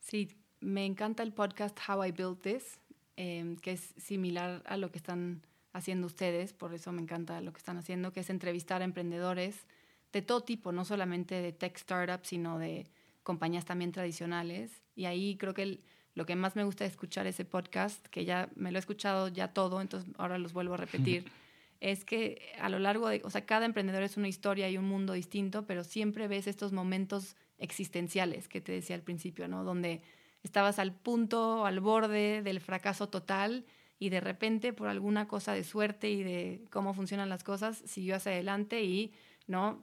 Sí, 0.00 0.30
me 0.60 0.86
encanta 0.86 1.22
el 1.22 1.32
podcast 1.32 1.78
How 1.86 2.04
I 2.06 2.12
Built 2.12 2.40
This, 2.40 2.80
em, 3.16 3.56
que 3.56 3.72
es 3.72 3.94
similar 3.98 4.62
a 4.64 4.76
lo 4.76 4.90
que 4.90 4.98
están 4.98 5.42
haciendo 5.72 6.06
ustedes, 6.06 6.52
por 6.52 6.72
eso 6.72 6.92
me 6.92 7.02
encanta 7.02 7.40
lo 7.40 7.52
que 7.52 7.58
están 7.58 7.76
haciendo, 7.76 8.12
que 8.12 8.20
es 8.20 8.30
entrevistar 8.30 8.80
a 8.80 8.84
emprendedores 8.84 9.66
de 10.12 10.22
todo 10.22 10.42
tipo, 10.42 10.72
no 10.72 10.84
solamente 10.84 11.34
de 11.34 11.52
tech 11.52 11.76
startups, 11.76 12.28
sino 12.28 12.58
de 12.58 12.86
compañías 13.24 13.64
también 13.64 13.90
tradicionales. 13.90 14.84
Y 14.94 15.06
ahí 15.06 15.36
creo 15.36 15.54
que 15.54 15.80
lo 16.14 16.26
que 16.26 16.36
más 16.36 16.54
me 16.54 16.62
gusta 16.62 16.84
escuchar 16.84 17.26
ese 17.26 17.44
podcast, 17.44 18.06
que 18.06 18.24
ya 18.24 18.48
me 18.54 18.70
lo 18.70 18.78
he 18.78 18.80
escuchado 18.80 19.26
ya 19.26 19.48
todo, 19.48 19.80
entonces 19.80 20.08
ahora 20.16 20.38
los 20.38 20.52
vuelvo 20.52 20.74
a 20.74 20.76
repetir. 20.76 21.24
es 21.80 22.04
que 22.04 22.52
a 22.60 22.68
lo 22.68 22.78
largo 22.78 23.08
de, 23.08 23.20
o 23.24 23.30
sea, 23.30 23.44
cada 23.44 23.66
emprendedor 23.66 24.04
es 24.04 24.16
una 24.16 24.28
historia 24.28 24.70
y 24.70 24.78
un 24.78 24.84
mundo 24.84 25.12
distinto, 25.14 25.66
pero 25.66 25.82
siempre 25.82 26.28
ves 26.28 26.46
estos 26.46 26.72
momentos 26.72 27.36
existenciales 27.58 28.48
que 28.48 28.60
te 28.60 28.72
decía 28.72 28.96
al 28.96 29.02
principio, 29.02 29.48
¿no? 29.48 29.64
Donde 29.64 30.00
estabas 30.42 30.78
al 30.78 30.94
punto, 30.94 31.66
al 31.66 31.80
borde 31.80 32.42
del 32.42 32.60
fracaso 32.60 33.08
total 33.08 33.64
y 33.98 34.10
de 34.10 34.20
repente 34.20 34.72
por 34.72 34.88
alguna 34.88 35.26
cosa 35.26 35.52
de 35.52 35.64
suerte 35.64 36.10
y 36.10 36.22
de 36.22 36.64
cómo 36.70 36.94
funcionan 36.94 37.28
las 37.28 37.44
cosas, 37.44 37.82
siguió 37.86 38.16
hacia 38.16 38.32
adelante 38.32 38.82
y, 38.82 39.12
¿no? 39.46 39.82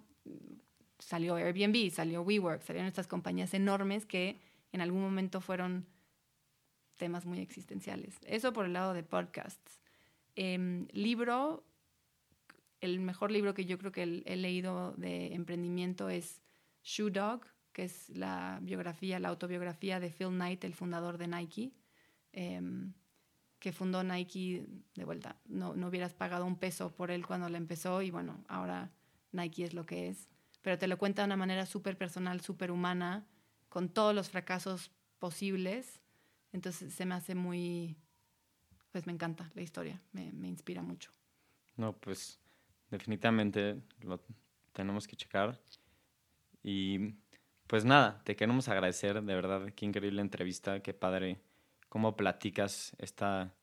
Salió 1.01 1.35
Airbnb, 1.35 1.91
salió 1.91 2.21
WeWork, 2.21 2.61
salieron 2.61 2.87
estas 2.87 3.07
compañías 3.07 3.53
enormes 3.53 4.05
que 4.05 4.39
en 4.71 4.81
algún 4.81 5.01
momento 5.01 5.41
fueron 5.41 5.85
temas 6.97 7.25
muy 7.25 7.39
existenciales. 7.39 8.19
Eso 8.25 8.53
por 8.53 8.65
el 8.65 8.73
lado 8.73 8.93
de 8.93 9.01
podcasts. 9.01 9.81
Em, 10.35 10.87
libro, 10.91 11.65
el 12.79 12.99
mejor 12.99 13.31
libro 13.31 13.53
que 13.53 13.65
yo 13.65 13.77
creo 13.77 13.91
que 13.91 14.23
he 14.25 14.35
leído 14.35 14.93
de 14.93 15.33
emprendimiento 15.33 16.09
es 16.09 16.41
Shoe 16.83 17.11
Dog, 17.11 17.41
que 17.73 17.85
es 17.85 18.09
la 18.09 18.59
biografía, 18.61 19.19
la 19.19 19.29
autobiografía 19.29 19.99
de 19.99 20.09
Phil 20.09 20.29
Knight, 20.29 20.63
el 20.63 20.73
fundador 20.73 21.17
de 21.17 21.27
Nike, 21.27 21.73
em, 22.33 22.93
que 23.59 23.71
fundó 23.71 24.03
Nike 24.03 24.65
de 24.95 25.05
vuelta. 25.05 25.37
No, 25.45 25.75
no 25.75 25.87
hubieras 25.87 26.13
pagado 26.13 26.45
un 26.45 26.57
peso 26.57 26.93
por 26.93 27.11
él 27.11 27.25
cuando 27.25 27.49
la 27.49 27.57
empezó 27.57 28.01
y 28.01 28.11
bueno, 28.11 28.43
ahora 28.47 28.91
Nike 29.31 29.63
es 29.63 29.73
lo 29.73 29.85
que 29.85 30.09
es. 30.09 30.27
Pero 30.61 30.77
te 30.77 30.87
lo 30.87 30.97
cuenta 30.97 31.21
de 31.21 31.27
una 31.27 31.37
manera 31.37 31.65
súper 31.65 31.97
personal, 31.97 32.41
súper 32.41 32.71
humana, 32.71 33.25
con 33.69 33.89
todos 33.89 34.13
los 34.13 34.29
fracasos 34.29 34.91
posibles. 35.19 36.01
Entonces 36.51 36.93
se 36.93 37.05
me 37.05 37.15
hace 37.15 37.35
muy, 37.35 37.97
pues 38.91 39.07
me 39.07 39.13
encanta 39.13 39.49
la 39.53 39.61
historia, 39.61 39.99
me, 40.11 40.31
me 40.33 40.47
inspira 40.47 40.81
mucho. 40.81 41.11
No, 41.77 41.93
pues 41.93 42.39
definitivamente 42.89 43.81
lo 44.01 44.19
tenemos 44.73 45.07
que 45.07 45.15
checar. 45.15 45.59
Y 46.63 47.15
pues 47.67 47.85
nada, 47.85 48.21
te 48.23 48.35
queremos 48.35 48.67
agradecer, 48.67 49.21
de 49.23 49.35
verdad, 49.35 49.73
qué 49.73 49.85
increíble 49.85 50.21
entrevista, 50.21 50.81
qué 50.81 50.93
padre 50.93 51.39
cómo 51.89 52.15
platicas 52.15 52.95
esta 52.99 53.53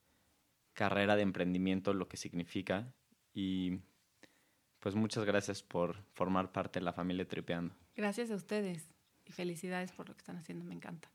carrera 0.73 1.17
de 1.17 1.23
emprendimiento, 1.23 1.95
lo 1.95 2.09
que 2.09 2.17
significa. 2.17 2.93
Y 3.35 3.79
pues 4.81 4.95
muchas 4.95 5.25
gracias 5.25 5.63
por 5.63 5.97
formar 6.15 6.53
parte 6.53 6.79
de 6.79 6.85
la 6.85 6.93
familia 6.93 7.27
Tripeando. 7.27 7.75
Gracias 7.97 8.31
a 8.31 8.35
ustedes 8.35 8.89
y 9.25 9.33
felicidades 9.33 9.93
por 9.93 10.09
lo 10.09 10.15
que 10.15 10.21
están 10.21 10.37
haciendo, 10.37 10.65
me 10.65 10.75
encanta. 10.75 11.09